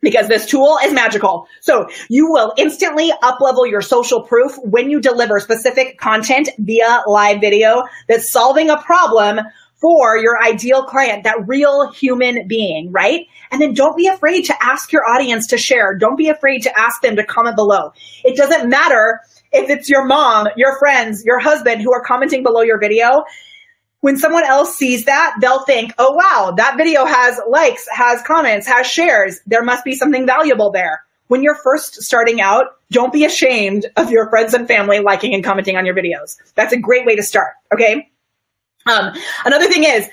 because 0.00 0.28
this 0.28 0.46
tool 0.46 0.78
is 0.84 0.92
magical. 0.92 1.48
So 1.60 1.88
you 2.08 2.30
will 2.30 2.52
instantly 2.56 3.12
uplevel 3.22 3.68
your 3.68 3.80
social 3.80 4.22
proof 4.22 4.56
when 4.62 4.88
you 4.88 5.00
deliver 5.00 5.40
specific 5.40 5.98
content 5.98 6.48
via 6.58 7.02
live 7.06 7.40
video 7.40 7.82
that's 8.08 8.30
solving 8.30 8.70
a 8.70 8.80
problem 8.80 9.40
for 9.76 10.16
your 10.16 10.42
ideal 10.42 10.84
client, 10.84 11.24
that 11.24 11.46
real 11.46 11.90
human 11.92 12.46
being, 12.48 12.90
right? 12.92 13.26
And 13.50 13.60
then 13.60 13.74
don't 13.74 13.96
be 13.96 14.06
afraid 14.06 14.46
to 14.46 14.64
ask 14.64 14.92
your 14.92 15.08
audience 15.08 15.46
to 15.48 15.58
share. 15.58 15.96
Don't 15.96 16.16
be 16.16 16.28
afraid 16.28 16.62
to 16.62 16.78
ask 16.78 17.02
them 17.02 17.16
to 17.16 17.24
comment 17.24 17.56
below. 17.56 17.92
It 18.24 18.36
doesn't 18.36 18.68
matter 18.68 19.20
if 19.52 19.70
it's 19.70 19.88
your 19.88 20.06
mom, 20.06 20.48
your 20.56 20.78
friends, 20.78 21.24
your 21.24 21.38
husband 21.38 21.82
who 21.82 21.92
are 21.92 22.02
commenting 22.02 22.42
below 22.42 22.62
your 22.62 22.80
video 22.80 23.24
when 24.00 24.16
someone 24.16 24.44
else 24.44 24.76
sees 24.76 25.06
that, 25.06 25.34
they'll 25.40 25.64
think, 25.64 25.92
oh 25.98 26.12
wow, 26.12 26.54
that 26.56 26.76
video 26.76 27.04
has 27.04 27.40
likes, 27.48 27.88
has 27.90 28.22
comments, 28.22 28.64
has 28.66 28.86
shares. 28.86 29.40
There 29.46 29.64
must 29.64 29.84
be 29.84 29.96
something 29.96 30.26
valuable 30.26 30.70
there. 30.70 31.04
When 31.26 31.42
you're 31.42 31.56
first 31.56 32.02
starting 32.02 32.40
out, 32.40 32.66
don't 32.92 33.12
be 33.12 33.24
ashamed 33.24 33.86
of 33.96 34.12
your 34.12 34.30
friends 34.30 34.54
and 34.54 34.68
family 34.68 35.00
liking 35.00 35.34
and 35.34 35.42
commenting 35.42 35.76
on 35.76 35.84
your 35.84 35.96
videos. 35.96 36.36
That's 36.54 36.72
a 36.72 36.78
great 36.78 37.04
way 37.04 37.16
to 37.16 37.22
start. 37.24 37.54
Okay. 37.74 38.08
Um, 38.86 39.12
another 39.44 39.68
thing 39.68 39.84
is 39.84 40.08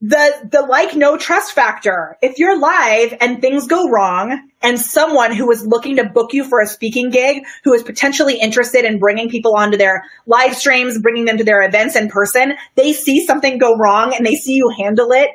the 0.00 0.48
the 0.50 0.62
like 0.62 0.94
no 0.94 1.16
trust 1.16 1.52
factor. 1.52 2.16
If 2.20 2.38
you're 2.38 2.58
live 2.58 3.14
and 3.20 3.40
things 3.40 3.66
go 3.66 3.88
wrong 3.88 4.50
and 4.60 4.78
someone 4.78 5.34
who 5.34 5.50
is 5.50 5.66
looking 5.66 5.96
to 5.96 6.04
book 6.04 6.34
you 6.34 6.44
for 6.44 6.60
a 6.60 6.66
speaking 6.66 7.10
gig, 7.10 7.44
who 7.64 7.72
is 7.72 7.82
potentially 7.82 8.38
interested 8.38 8.84
in 8.84 8.98
bringing 8.98 9.30
people 9.30 9.56
onto 9.56 9.78
their 9.78 10.04
live 10.26 10.56
streams, 10.56 11.00
bringing 11.00 11.24
them 11.24 11.38
to 11.38 11.44
their 11.44 11.62
events 11.62 11.96
in 11.96 12.08
person, 12.08 12.54
they 12.74 12.92
see 12.92 13.24
something 13.24 13.58
go 13.58 13.76
wrong 13.76 14.14
and 14.14 14.26
they 14.26 14.34
see 14.34 14.54
you 14.54 14.68
handle 14.76 15.12
it 15.12 15.30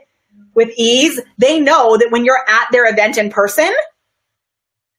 with 0.53 0.69
ease, 0.77 1.19
they 1.37 1.59
know 1.59 1.97
that 1.97 2.11
when 2.11 2.25
you're 2.25 2.43
at 2.47 2.67
their 2.71 2.91
event 2.91 3.17
in 3.17 3.29
person, 3.29 3.71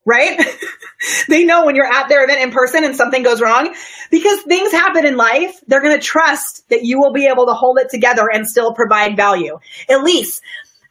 right? 0.06 0.40
they 1.28 1.44
know 1.44 1.64
when 1.64 1.76
you're 1.76 1.86
at 1.86 2.08
their 2.08 2.24
event 2.24 2.40
in 2.40 2.50
person 2.50 2.84
and 2.84 2.96
something 2.96 3.22
goes 3.22 3.40
wrong 3.40 3.74
because 4.10 4.42
things 4.42 4.72
happen 4.72 5.06
in 5.06 5.16
life. 5.16 5.58
They're 5.66 5.82
going 5.82 5.98
to 5.98 6.04
trust 6.04 6.68
that 6.68 6.84
you 6.84 7.00
will 7.00 7.12
be 7.12 7.26
able 7.26 7.46
to 7.46 7.52
hold 7.52 7.78
it 7.78 7.90
together 7.90 8.28
and 8.32 8.46
still 8.46 8.74
provide 8.74 9.16
value. 9.16 9.58
Elise, 9.88 10.40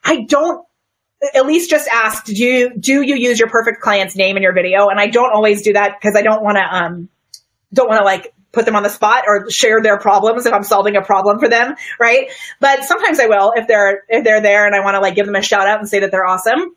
I 0.03 0.26
don't, 0.28 0.66
Elise 1.36 1.68
just 1.68 1.89
asked, 1.89 2.28
do 2.28 2.34
you, 2.34 2.72
do 2.78 3.01
you 3.01 3.16
use 3.16 3.39
your 3.39 3.49
perfect 3.49 3.82
client's 3.82 4.16
name 4.16 4.38
in 4.38 4.43
your 4.43 4.53
video? 4.53 4.88
And 4.88 4.99
I 4.99 5.07
don't 5.07 5.34
always 5.34 5.62
do 5.62 5.74
that 5.74 5.97
because 5.99 6.16
I 6.16 6.22
don't 6.22 6.43
want 6.43 6.57
to, 6.57 6.64
um, 6.64 7.10
don't 7.74 7.88
want 7.88 7.99
to 7.99 8.05
like 8.05 8.34
put 8.51 8.66
them 8.66 8.76
on 8.76 8.84
the 8.84 8.89
spot 8.89 9.26
or 9.28 9.49
share 9.49 9.82
their 9.82 9.99
problems 9.99 10.45
if 10.45 10.53
I'm 10.53 10.64
solving 10.64 10.95
a 10.95 11.01
problem 11.01 11.39
for 11.39 11.47
them, 11.47 11.76
right? 11.99 12.32
But 12.60 12.84
sometimes 12.84 13.20
I 13.20 13.28
will 13.28 13.53
if 13.55 13.68
they're 13.68 14.03
if 14.10 14.24
they're 14.24 14.41
there 14.41 14.66
and 14.66 14.76
I 14.76 14.80
want 14.80 14.95
to 14.95 15.01
like 15.01 15.16
give 15.16 15.26
them 15.26 15.36
a 15.36 15.41
shout 15.41 15.68
out 15.68 15.80
and 15.80 15.88
say 15.88 15.99
that 15.99 16.12
they're 16.12 16.26
awesome. 16.26 16.76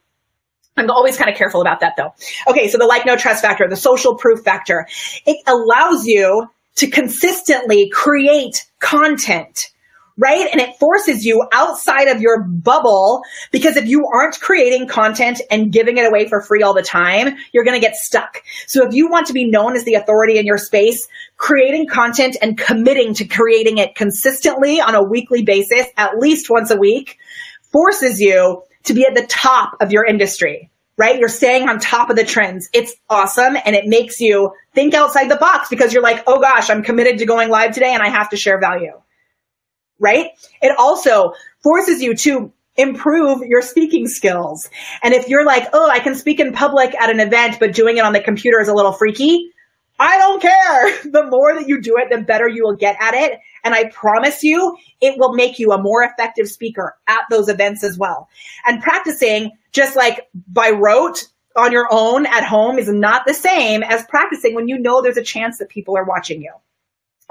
I'm 0.76 0.90
always 0.90 1.16
kind 1.16 1.30
of 1.30 1.36
careful 1.36 1.60
about 1.60 1.80
that 1.80 1.94
though. 1.96 2.14
Okay, 2.48 2.68
so 2.68 2.78
the 2.78 2.86
like 2.86 3.04
no 3.06 3.16
trust 3.16 3.42
factor, 3.42 3.68
the 3.68 3.76
social 3.76 4.16
proof 4.16 4.40
factor, 4.40 4.86
it 5.26 5.38
allows 5.46 6.06
you 6.06 6.48
to 6.76 6.90
consistently 6.90 7.90
create 7.90 8.64
content 8.80 9.72
right? 10.18 10.48
And 10.52 10.60
it 10.60 10.76
forces 10.76 11.24
you 11.24 11.46
outside 11.52 12.08
of 12.08 12.20
your 12.20 12.42
bubble 12.42 13.22
because 13.50 13.76
if 13.76 13.86
you 13.86 14.06
aren't 14.12 14.38
creating 14.40 14.86
content 14.86 15.40
and 15.50 15.72
giving 15.72 15.96
it 15.96 16.06
away 16.06 16.28
for 16.28 16.42
free 16.42 16.62
all 16.62 16.74
the 16.74 16.82
time, 16.82 17.36
you're 17.52 17.64
going 17.64 17.80
to 17.80 17.84
get 17.84 17.96
stuck. 17.96 18.42
So 18.66 18.86
if 18.86 18.94
you 18.94 19.08
want 19.08 19.26
to 19.28 19.32
be 19.32 19.48
known 19.48 19.74
as 19.74 19.84
the 19.84 19.94
authority 19.94 20.38
in 20.38 20.46
your 20.46 20.58
space, 20.58 21.06
creating 21.36 21.88
content 21.88 22.36
and 22.42 22.58
committing 22.58 23.14
to 23.14 23.24
creating 23.24 23.78
it 23.78 23.94
consistently 23.94 24.80
on 24.80 24.94
a 24.94 25.02
weekly 25.02 25.42
basis, 25.42 25.86
at 25.96 26.18
least 26.18 26.50
once 26.50 26.70
a 26.70 26.76
week, 26.76 27.18
forces 27.72 28.20
you 28.20 28.62
to 28.84 28.94
be 28.94 29.06
at 29.06 29.14
the 29.14 29.26
top 29.26 29.76
of 29.80 29.92
your 29.92 30.04
industry, 30.04 30.70
right? 30.96 31.18
You're 31.18 31.28
staying 31.28 31.68
on 31.68 31.78
top 31.78 32.10
of 32.10 32.16
the 32.16 32.24
trends. 32.24 32.68
It's 32.72 32.94
awesome. 33.08 33.56
And 33.64 33.74
it 33.74 33.86
makes 33.86 34.20
you 34.20 34.52
think 34.74 34.94
outside 34.94 35.28
the 35.28 35.36
box 35.36 35.68
because 35.68 35.92
you're 35.92 36.02
like, 36.02 36.24
oh 36.26 36.40
gosh, 36.40 36.70
I'm 36.70 36.82
committed 36.82 37.18
to 37.18 37.26
going 37.26 37.48
live 37.48 37.72
today 37.72 37.92
and 37.92 38.02
I 38.02 38.08
have 38.08 38.30
to 38.30 38.36
share 38.36 38.60
value, 38.60 39.00
right? 39.98 40.30
It 40.60 40.76
also 40.78 41.32
forces 41.62 42.02
you 42.02 42.14
to 42.16 42.52
improve 42.76 43.42
your 43.42 43.62
speaking 43.62 44.08
skills. 44.08 44.68
And 45.02 45.12
if 45.14 45.28
you're 45.28 45.44
like, 45.44 45.68
oh, 45.72 45.90
I 45.90 46.00
can 46.00 46.14
speak 46.14 46.40
in 46.40 46.52
public 46.52 46.94
at 47.00 47.10
an 47.10 47.20
event, 47.20 47.58
but 47.60 47.74
doing 47.74 47.98
it 47.98 48.04
on 48.04 48.12
the 48.12 48.20
computer 48.20 48.60
is 48.60 48.68
a 48.68 48.74
little 48.74 48.92
freaky, 48.92 49.50
I 49.98 50.18
don't 50.18 50.40
care. 50.40 50.98
The 51.12 51.26
more 51.26 51.54
that 51.54 51.68
you 51.68 51.80
do 51.82 51.98
it, 51.98 52.08
the 52.10 52.22
better 52.22 52.48
you 52.48 52.64
will 52.64 52.76
get 52.76 52.96
at 53.00 53.14
it. 53.14 53.38
And 53.64 53.74
I 53.74 53.88
promise 53.90 54.42
you, 54.42 54.76
it 55.00 55.18
will 55.18 55.34
make 55.34 55.58
you 55.58 55.72
a 55.72 55.80
more 55.80 56.02
effective 56.02 56.48
speaker 56.48 56.96
at 57.06 57.20
those 57.30 57.48
events 57.48 57.84
as 57.84 57.96
well. 57.96 58.28
And 58.66 58.82
practicing 58.82 59.52
just 59.72 59.96
like 59.96 60.28
by 60.48 60.70
rote 60.70 61.28
on 61.56 61.72
your 61.72 61.86
own 61.90 62.26
at 62.26 62.44
home 62.44 62.78
is 62.78 62.88
not 62.88 63.26
the 63.26 63.34
same 63.34 63.82
as 63.82 64.04
practicing 64.06 64.54
when 64.54 64.68
you 64.68 64.78
know 64.78 65.02
there's 65.02 65.16
a 65.16 65.22
chance 65.22 65.58
that 65.58 65.68
people 65.68 65.96
are 65.96 66.04
watching 66.04 66.42
you. 66.42 66.52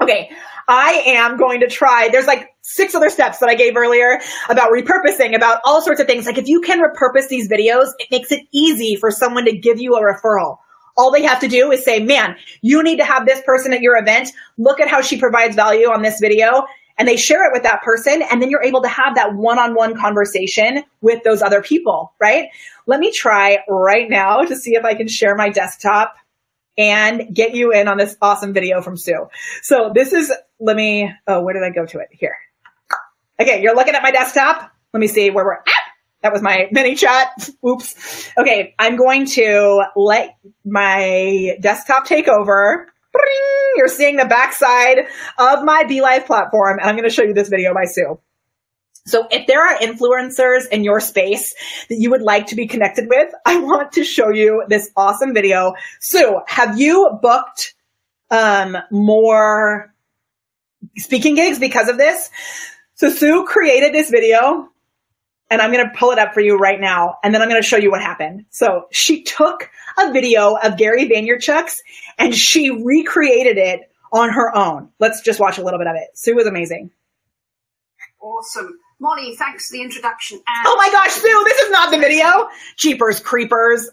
Okay, 0.00 0.30
I 0.66 1.02
am 1.06 1.36
going 1.36 1.60
to 1.60 1.68
try. 1.68 2.08
There's 2.10 2.26
like 2.26 2.48
six 2.62 2.94
other 2.94 3.10
steps 3.10 3.38
that 3.38 3.48
I 3.48 3.54
gave 3.54 3.76
earlier 3.76 4.20
about 4.48 4.72
repurposing, 4.72 5.36
about 5.36 5.60
all 5.64 5.80
sorts 5.80 6.00
of 6.00 6.06
things. 6.06 6.26
Like 6.26 6.38
if 6.38 6.48
you 6.48 6.60
can 6.60 6.80
repurpose 6.80 7.28
these 7.28 7.48
videos, 7.48 7.90
it 7.98 8.08
makes 8.10 8.32
it 8.32 8.40
easy 8.52 8.96
for 8.96 9.10
someone 9.10 9.44
to 9.44 9.56
give 9.56 9.80
you 9.80 9.94
a 9.94 10.00
referral 10.00 10.58
all 10.96 11.10
they 11.10 11.22
have 11.22 11.40
to 11.40 11.48
do 11.48 11.70
is 11.70 11.84
say, 11.84 12.00
man, 12.00 12.36
you 12.60 12.82
need 12.82 12.96
to 12.98 13.04
have 13.04 13.26
this 13.26 13.40
person 13.44 13.72
at 13.72 13.80
your 13.80 13.96
event. 13.96 14.30
Look 14.58 14.80
at 14.80 14.88
how 14.88 15.00
she 15.00 15.18
provides 15.18 15.56
value 15.56 15.86
on 15.90 16.02
this 16.02 16.20
video. 16.20 16.64
and 16.98 17.08
they 17.08 17.16
share 17.16 17.46
it 17.46 17.52
with 17.52 17.64
that 17.64 17.82
person. 17.82 18.22
And 18.22 18.40
then 18.40 18.50
you're 18.50 18.62
able 18.62 18.82
to 18.82 18.88
have 18.88 19.14
that 19.16 19.34
one 19.34 19.58
on 19.58 19.74
one 19.74 19.96
conversation 19.96 20.84
with 21.00 21.22
those 21.24 21.42
other 21.42 21.62
people, 21.62 22.12
right? 22.20 22.48
Let 22.86 23.00
me 23.00 23.12
try 23.12 23.58
right 23.68 24.08
now 24.08 24.42
to 24.42 24.56
see 24.56 24.74
if 24.74 24.84
I 24.84 24.94
can 24.94 25.08
share 25.08 25.34
my 25.34 25.48
desktop 25.48 26.14
and 26.78 27.34
get 27.34 27.54
you 27.54 27.72
in 27.72 27.88
on 27.88 27.98
this 27.98 28.16
awesome 28.22 28.52
video 28.52 28.80
from 28.80 28.96
Sue. 28.96 29.28
So 29.62 29.90
this 29.94 30.12
is, 30.12 30.32
let 30.58 30.76
me, 30.76 31.12
oh, 31.26 31.42
where 31.42 31.54
did 31.54 31.62
I 31.62 31.70
go 31.70 31.86
to 31.86 31.98
it? 31.98 32.08
Here. 32.12 32.36
Okay, 33.40 33.62
you're 33.62 33.74
looking 33.74 33.94
at 33.94 34.02
my 34.02 34.10
desktop. 34.10 34.70
Let 34.92 35.00
me 35.00 35.06
see 35.06 35.30
where 35.30 35.44
we're 35.44 35.54
at. 35.54 35.64
That 36.22 36.32
was 36.32 36.42
my 36.42 36.68
mini 36.72 36.94
chat. 36.94 37.50
Oops. 37.66 38.30
Okay, 38.38 38.74
I'm 38.78 38.96
going 38.96 39.26
to 39.26 39.84
let 39.96 40.36
my 40.64 41.56
desktop 41.60 42.06
take 42.06 42.28
over. 42.28 42.88
You're 43.76 43.88
seeing 43.88 44.16
the 44.16 44.24
backside 44.24 44.98
of 45.38 45.64
my 45.64 45.84
BeLive 45.84 46.26
platform, 46.26 46.78
and 46.78 46.88
I'm 46.88 46.96
going 46.96 47.08
to 47.08 47.14
show 47.14 47.22
you 47.22 47.34
this 47.34 47.48
video 47.48 47.74
by 47.74 47.84
Sue. 47.84 48.18
So 49.04 49.26
if 49.30 49.46
there 49.46 49.60
are 49.60 49.78
influencers 49.78 50.68
in 50.70 50.84
your 50.84 51.00
space 51.00 51.54
that 51.88 51.96
you 51.96 52.10
would 52.10 52.22
like 52.22 52.46
to 52.48 52.54
be 52.54 52.66
connected 52.66 53.08
with, 53.08 53.32
I 53.46 53.58
want 53.58 53.92
to 53.92 54.04
show 54.04 54.30
you 54.30 54.64
this 54.68 54.90
awesome 54.96 55.34
video. 55.34 55.74
Sue, 56.00 56.40
have 56.46 56.78
you 56.78 57.18
booked 57.20 57.74
um, 58.30 58.76
more 58.90 59.92
speaking 60.96 61.34
gigs 61.34 61.58
because 61.58 61.88
of 61.88 61.98
this? 61.98 62.30
So 62.94 63.10
Sue 63.10 63.44
created 63.46 63.92
this 63.92 64.10
video 64.10 64.71
and 65.52 65.60
I'm 65.60 65.70
going 65.70 65.86
to 65.86 65.94
pull 65.94 66.12
it 66.12 66.18
up 66.18 66.32
for 66.32 66.40
you 66.40 66.56
right 66.56 66.80
now. 66.80 67.18
And 67.22 67.34
then 67.34 67.42
I'm 67.42 67.48
going 67.50 67.60
to 67.60 67.66
show 67.68 67.76
you 67.76 67.90
what 67.90 68.00
happened. 68.00 68.46
So 68.48 68.86
she 68.90 69.22
took 69.22 69.68
a 69.98 70.10
video 70.10 70.56
of 70.56 70.78
Gary 70.78 71.06
Vaynerchuk's 71.06 71.82
and 72.16 72.34
she 72.34 72.70
recreated 72.70 73.58
it 73.58 73.82
on 74.14 74.30
her 74.30 74.56
own. 74.56 74.88
Let's 74.98 75.20
just 75.20 75.38
watch 75.38 75.58
a 75.58 75.62
little 75.62 75.78
bit 75.78 75.88
of 75.88 75.94
it. 75.94 76.08
Sue 76.14 76.34
was 76.34 76.46
amazing. 76.46 76.90
Awesome. 78.18 78.78
Molly, 78.98 79.36
thanks 79.36 79.68
for 79.68 79.74
the 79.74 79.82
introduction. 79.82 80.38
And- 80.38 80.66
oh 80.66 80.76
my 80.78 80.88
gosh, 80.90 81.10
Sue, 81.10 81.44
this 81.46 81.60
is 81.60 81.70
not 81.70 81.90
the 81.90 81.98
video. 81.98 82.48
Cheapers, 82.76 83.20
creepers. 83.20 83.90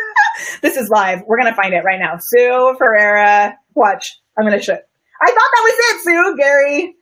this 0.62 0.76
is 0.76 0.90
live. 0.90 1.24
We're 1.26 1.38
going 1.40 1.50
to 1.50 1.56
find 1.56 1.74
it 1.74 1.82
right 1.82 1.98
now. 1.98 2.18
Sue 2.20 2.76
Ferreira. 2.78 3.58
Watch. 3.74 4.16
I'm 4.38 4.46
going 4.46 4.56
to 4.56 4.64
show. 4.64 4.74
I 4.74 5.26
thought 5.26 5.34
that 5.34 5.62
was 5.64 5.74
it, 5.76 6.02
Sue, 6.04 6.36
Gary. 6.36 6.96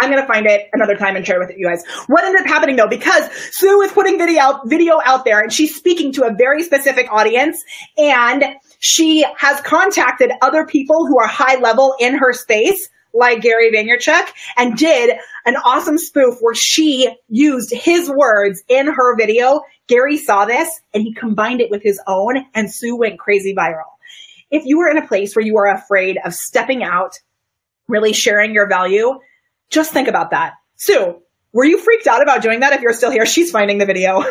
I'm 0.00 0.10
to 0.12 0.26
find 0.26 0.46
it 0.46 0.68
another 0.72 0.96
time 0.96 1.16
and 1.16 1.26
share 1.26 1.38
with 1.38 1.50
you 1.56 1.66
guys. 1.66 1.84
What 2.06 2.24
ended 2.24 2.42
up 2.42 2.46
happening 2.46 2.76
though, 2.76 2.88
because 2.88 3.30
Sue 3.52 3.80
is 3.82 3.92
putting 3.92 4.18
video 4.18 4.40
out, 4.40 4.68
video 4.68 5.00
out 5.04 5.24
there 5.24 5.40
and 5.40 5.52
she's 5.52 5.74
speaking 5.74 6.12
to 6.12 6.24
a 6.24 6.32
very 6.32 6.62
specific 6.62 7.12
audience 7.12 7.62
and 7.96 8.44
she 8.78 9.24
has 9.36 9.60
contacted 9.62 10.30
other 10.40 10.66
people 10.66 11.06
who 11.06 11.18
are 11.18 11.26
high 11.26 11.58
level 11.60 11.94
in 11.98 12.16
her 12.16 12.32
space 12.32 12.88
like 13.14 13.40
Gary 13.40 13.72
Vaynerchuk 13.72 14.28
and 14.56 14.76
did 14.76 15.16
an 15.46 15.56
awesome 15.56 15.98
spoof 15.98 16.36
where 16.40 16.54
she 16.54 17.10
used 17.28 17.72
his 17.72 18.10
words 18.10 18.62
in 18.68 18.86
her 18.86 19.16
video. 19.16 19.62
Gary 19.88 20.16
saw 20.16 20.44
this 20.44 20.68
and 20.94 21.02
he 21.02 21.14
combined 21.14 21.60
it 21.60 21.70
with 21.70 21.82
his 21.82 22.00
own 22.06 22.44
and 22.54 22.72
Sue 22.72 22.96
went 22.96 23.18
crazy 23.18 23.54
viral. 23.54 23.90
If 24.50 24.64
you 24.64 24.80
are 24.80 24.90
in 24.90 24.98
a 24.98 25.06
place 25.06 25.34
where 25.34 25.44
you 25.44 25.56
are 25.58 25.66
afraid 25.66 26.18
of 26.24 26.34
stepping 26.34 26.82
out, 26.82 27.12
really 27.88 28.12
sharing 28.12 28.54
your 28.54 28.68
value, 28.68 29.18
just 29.70 29.92
think 29.92 30.08
about 30.08 30.30
that. 30.30 30.54
Sue, 30.76 31.20
were 31.52 31.64
you 31.64 31.78
freaked 31.78 32.06
out 32.06 32.22
about 32.22 32.42
doing 32.42 32.60
that? 32.60 32.72
If 32.72 32.80
you're 32.80 32.92
still 32.92 33.10
here, 33.10 33.26
she's 33.26 33.50
finding 33.50 33.78
the 33.78 33.86
video. 33.86 34.24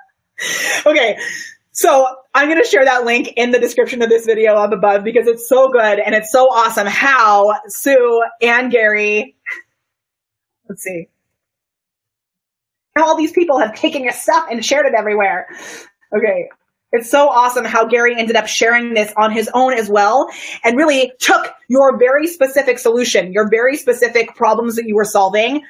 okay. 0.86 1.18
So 1.72 2.06
I'm 2.34 2.48
going 2.48 2.62
to 2.62 2.68
share 2.68 2.84
that 2.84 3.04
link 3.04 3.32
in 3.36 3.52
the 3.52 3.58
description 3.58 4.02
of 4.02 4.08
this 4.08 4.26
video 4.26 4.54
up 4.54 4.72
above 4.72 5.04
because 5.04 5.26
it's 5.26 5.48
so 5.48 5.68
good 5.68 5.98
and 5.98 6.14
it's 6.14 6.30
so 6.30 6.46
awesome 6.46 6.86
how 6.86 7.54
Sue 7.68 8.22
and 8.42 8.70
Gary, 8.70 9.36
let's 10.68 10.82
see, 10.82 11.08
how 12.96 13.06
all 13.06 13.16
these 13.16 13.32
people 13.32 13.58
have 13.58 13.74
taken 13.74 14.02
your 14.02 14.12
stuff 14.12 14.48
and 14.50 14.64
shared 14.64 14.86
it 14.86 14.94
everywhere. 14.94 15.48
Okay. 16.14 16.50
It's 16.92 17.10
so 17.10 17.28
awesome 17.28 17.64
how 17.64 17.86
Gary 17.86 18.16
ended 18.18 18.34
up 18.34 18.48
sharing 18.48 18.94
this 18.94 19.12
on 19.16 19.30
his 19.30 19.48
own 19.54 19.74
as 19.74 19.88
well 19.88 20.28
and 20.64 20.76
really 20.76 21.12
took 21.20 21.52
your 21.68 21.98
very 21.98 22.26
specific 22.26 22.78
solution, 22.78 23.32
your 23.32 23.48
very 23.48 23.76
specific 23.76 24.34
problems 24.34 24.76
that 24.76 24.86
you 24.86 24.96
were 24.96 25.04
solving 25.04 25.62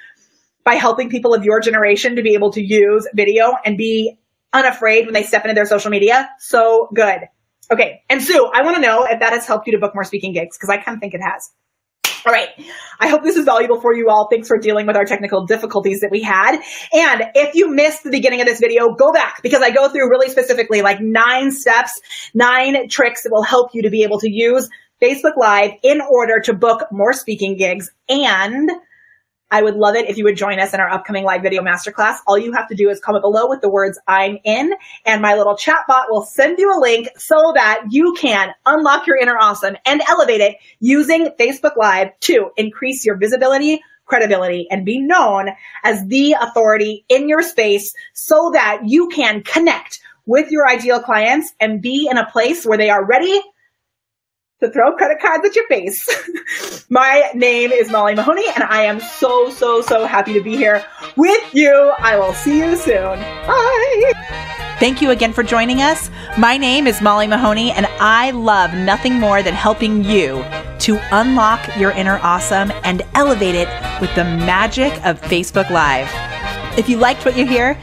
by 0.65 0.75
helping 0.75 1.11
people 1.11 1.35
of 1.35 1.45
your 1.45 1.61
generation 1.61 2.17
to 2.17 2.23
be 2.23 2.35
able 2.35 2.53
to 2.53 2.63
use 2.63 3.07
video 3.15 3.53
and 3.65 3.77
be 3.77 4.19
unafraid 4.53 5.05
when 5.05 5.15
they 5.15 5.23
step 5.23 5.45
into 5.45 5.55
their 5.55 5.67
social 5.67 5.91
media. 5.91 6.31
So 6.39 6.89
good. 6.95 7.21
Okay. 7.71 8.03
And 8.09 8.23
Sue, 8.23 8.51
I 8.53 8.63
want 8.63 8.77
to 8.77 8.83
know 8.83 9.05
if 9.05 9.21
that 9.21 9.33
has 9.33 9.47
helped 9.47 9.67
you 9.67 9.73
to 9.73 9.79
book 9.79 9.95
more 9.95 10.05
speaking 10.05 10.33
gigs 10.33 10.57
because 10.57 10.71
I 10.71 10.79
kind 10.79 10.97
of 10.97 11.01
think 11.01 11.15
it 11.15 11.21
has. 11.23 11.51
All 12.31 12.37
right. 12.37 12.51
I 13.01 13.09
hope 13.09 13.25
this 13.25 13.35
is 13.35 13.45
valuable 13.45 13.81
for 13.81 13.93
you 13.93 14.09
all. 14.09 14.29
Thanks 14.31 14.47
for 14.47 14.57
dealing 14.57 14.87
with 14.87 14.95
our 14.95 15.05
technical 15.05 15.47
difficulties 15.47 15.99
that 15.99 16.13
we 16.13 16.23
had. 16.23 16.61
And 16.93 17.25
if 17.35 17.57
you 17.57 17.75
missed 17.75 18.05
the 18.05 18.11
beginning 18.13 18.41
of 18.41 18.47
this 18.47 18.61
video, 18.61 18.95
go 18.95 19.11
back 19.11 19.43
because 19.43 19.63
I 19.63 19.73
go 19.73 19.89
through 19.89 20.09
really 20.09 20.29
specifically 20.29 20.81
like 20.81 21.01
nine 21.01 21.51
steps, 21.51 22.01
nine 22.33 22.89
tricks 22.89 23.25
that 23.25 23.33
will 23.33 23.43
help 23.43 23.71
you 23.75 23.83
to 23.83 23.91
be 23.91 24.05
able 24.05 24.21
to 24.21 24.31
use 24.31 24.71
Facebook 25.03 25.37
Live 25.37 25.73
in 25.83 26.01
order 26.01 26.39
to 26.45 26.55
book 26.55 26.87
more 26.93 27.13
speaking 27.13 27.57
gigs 27.57 27.91
and 28.09 28.71
I 29.51 29.63
would 29.63 29.77
love 29.77 29.97
it 29.97 30.09
if 30.09 30.17
you 30.17 30.25
would 30.25 30.37
join 30.37 30.61
us 30.61 30.75
in 30.75 30.81
our 30.81 30.89
upcoming 30.89 31.25
live 31.25 31.43
video 31.43 31.63
masterclass. 31.63 32.19
All 32.27 32.39
you 32.39 32.53
have 32.53 32.69
to 32.69 32.75
do 32.75 32.89
is 32.89 33.01
comment 33.01 33.23
below 33.23 33.49
with 33.49 33.61
the 33.61 33.69
words 33.69 33.99
I'm 34.07 34.39
in 34.45 34.73
and 35.05 35.21
my 35.21 35.35
little 35.35 35.57
chat 35.57 35.85
bot 35.89 36.07
will 36.11 36.23
send 36.23 36.59
you 36.59 36.73
a 36.73 36.79
link 36.79 37.09
so 37.17 37.53
that 37.55 37.83
you 37.91 38.15
can 38.19 38.51
unlock 38.65 39.07
your 39.07 39.17
inner 39.17 39.37
awesome 39.37 39.77
and 39.85 40.03
elevate 40.09 40.41
it 40.41 40.57
using 40.79 41.31
Facebook 41.39 41.77
Live 41.77 42.09
to 42.21 42.51
increase 42.57 43.05
your 43.05 43.17
visibility, 43.17 43.81
credibility, 44.05 44.69
and 44.71 44.85
be 44.85 45.01
known 45.01 45.49
as 45.83 46.07
the 46.07 46.37
authority 46.41 47.05
in 47.09 47.29
your 47.29 47.43
space 47.43 47.95
so 48.13 48.51
that 48.53 48.83
you 48.85 49.09
can 49.09 49.43
connect 49.43 50.01
with 50.27 50.51
your 50.51 50.69
ideal 50.69 51.01
clients 51.01 51.53
and 51.59 51.83
be 51.83 52.09
in 52.11 52.19
a 52.19 52.31
place 52.31 52.65
where 52.65 52.79
they 52.79 52.91
are 52.91 53.05
ready 53.05 53.41
to 54.61 54.71
throw 54.71 54.93
credit 54.95 55.21
cards 55.21 55.45
at 55.47 55.57
your 55.57 55.67
face. 55.69 56.07
My 56.91 57.31
name 57.35 57.73
is 57.73 57.91
Molly 57.91 58.15
Mahoney, 58.15 58.45
and 58.55 58.65
I 58.65 58.83
am 58.83 59.01
so, 59.01 59.51
so, 59.51 59.81
so 59.81 60.07
happy 60.07 60.33
to 60.35 60.43
be 60.43 60.57
here 60.57 60.85
with 61.17 61.55
you. 61.55 61.93
I 61.99 62.19
will 62.19 62.35
see 62.35 62.59
you 62.59 62.77
soon. 62.77 63.19
Bye. 63.19 64.13
Thank 64.79 65.03
you 65.03 65.11
again 65.11 65.33
for 65.33 65.43
joining 65.43 65.83
us. 65.83 66.11
My 66.39 66.57
name 66.57 66.87
is 66.87 67.01
Molly 67.01 67.27
Mahoney, 67.27 67.71
and 67.73 67.87
I 68.01 68.31
love 68.31 68.73
nothing 68.73 69.15
more 69.15 69.43
than 69.43 69.55
helping 69.55 70.05
you 70.05 70.45
to 70.81 70.99
unlock 71.13 71.77
your 71.77 71.91
inner 71.91 72.19
awesome 72.23 72.73
and 72.85 73.03
elevate 73.15 73.55
it 73.55 73.69
with 74.01 74.15
the 74.15 74.25
magic 74.25 74.93
of 75.05 75.21
Facebook 75.21 75.69
Live. 75.71 76.09
If 76.79 76.89
you 76.89 76.97
liked 76.97 77.25
what 77.25 77.37
you 77.37 77.47
hear, 77.47 77.79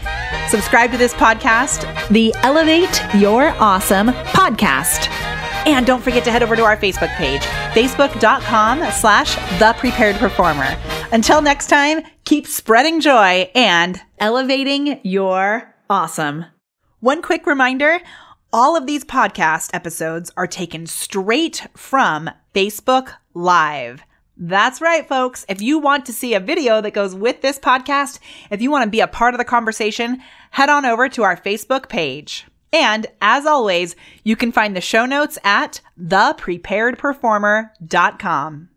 subscribe 0.50 0.92
to 0.92 0.98
this 0.98 1.14
podcast, 1.14 2.10
the 2.10 2.34
Elevate 2.38 3.02
Your 3.16 3.50
Awesome 3.60 4.08
podcast. 4.08 5.17
And 5.66 5.86
don't 5.86 6.04
forget 6.04 6.24
to 6.26 6.32
head 6.32 6.44
over 6.44 6.56
to 6.56 6.64
our 6.64 6.78
Facebook 6.78 7.14
page, 7.16 7.42
facebook.com 7.74 8.92
slash 8.92 9.36
the 9.60 9.74
prepared 9.78 10.16
performer. 10.18 10.78
Until 11.12 11.42
next 11.42 11.68
time, 11.68 12.02
keep 12.26 12.48
spreading 12.48 13.00
joy 13.00 13.50
and 13.56 14.02
elevating 14.20 15.00
your 15.04 15.74
awesome. 15.90 16.46
One 17.00 17.22
quick 17.22 17.46
reminder 17.46 18.00
all 18.54 18.78
of 18.78 18.88
these 18.88 19.04
podcast 19.04 19.70
episodes 19.74 20.32
are 20.38 20.48
taken 20.48 20.88
straight 20.88 21.68
from 21.76 22.30
Facebook 22.56 23.14
Live. 23.34 24.02
That's 24.38 24.82
right, 24.82 25.08
folks. 25.08 25.46
If 25.50 25.62
you 25.62 25.80
want 25.80 26.06
to 26.06 26.14
see 26.14 26.34
a 26.34 26.40
video 26.40 26.80
that 26.82 26.92
goes 26.92 27.14
with 27.14 27.42
this 27.42 27.60
podcast, 27.60 28.20
if 28.50 28.62
you 28.62 28.72
want 28.72 28.84
to 28.86 28.90
be 28.90 29.00
a 29.00 29.08
part 29.08 29.34
of 29.34 29.38
the 29.38 29.46
conversation, 29.46 30.22
head 30.52 30.70
on 30.70 30.86
over 30.86 31.10
to 31.10 31.24
our 31.24 31.36
Facebook 31.36 31.90
page. 31.90 32.46
And 32.78 33.08
as 33.22 33.46
always, 33.46 33.96
you 34.24 34.36
can 34.36 34.52
find 34.52 34.76
the 34.76 34.82
show 34.82 35.06
notes 35.06 35.38
at 35.44 35.82
thepreparedperformer.com. 36.00 38.70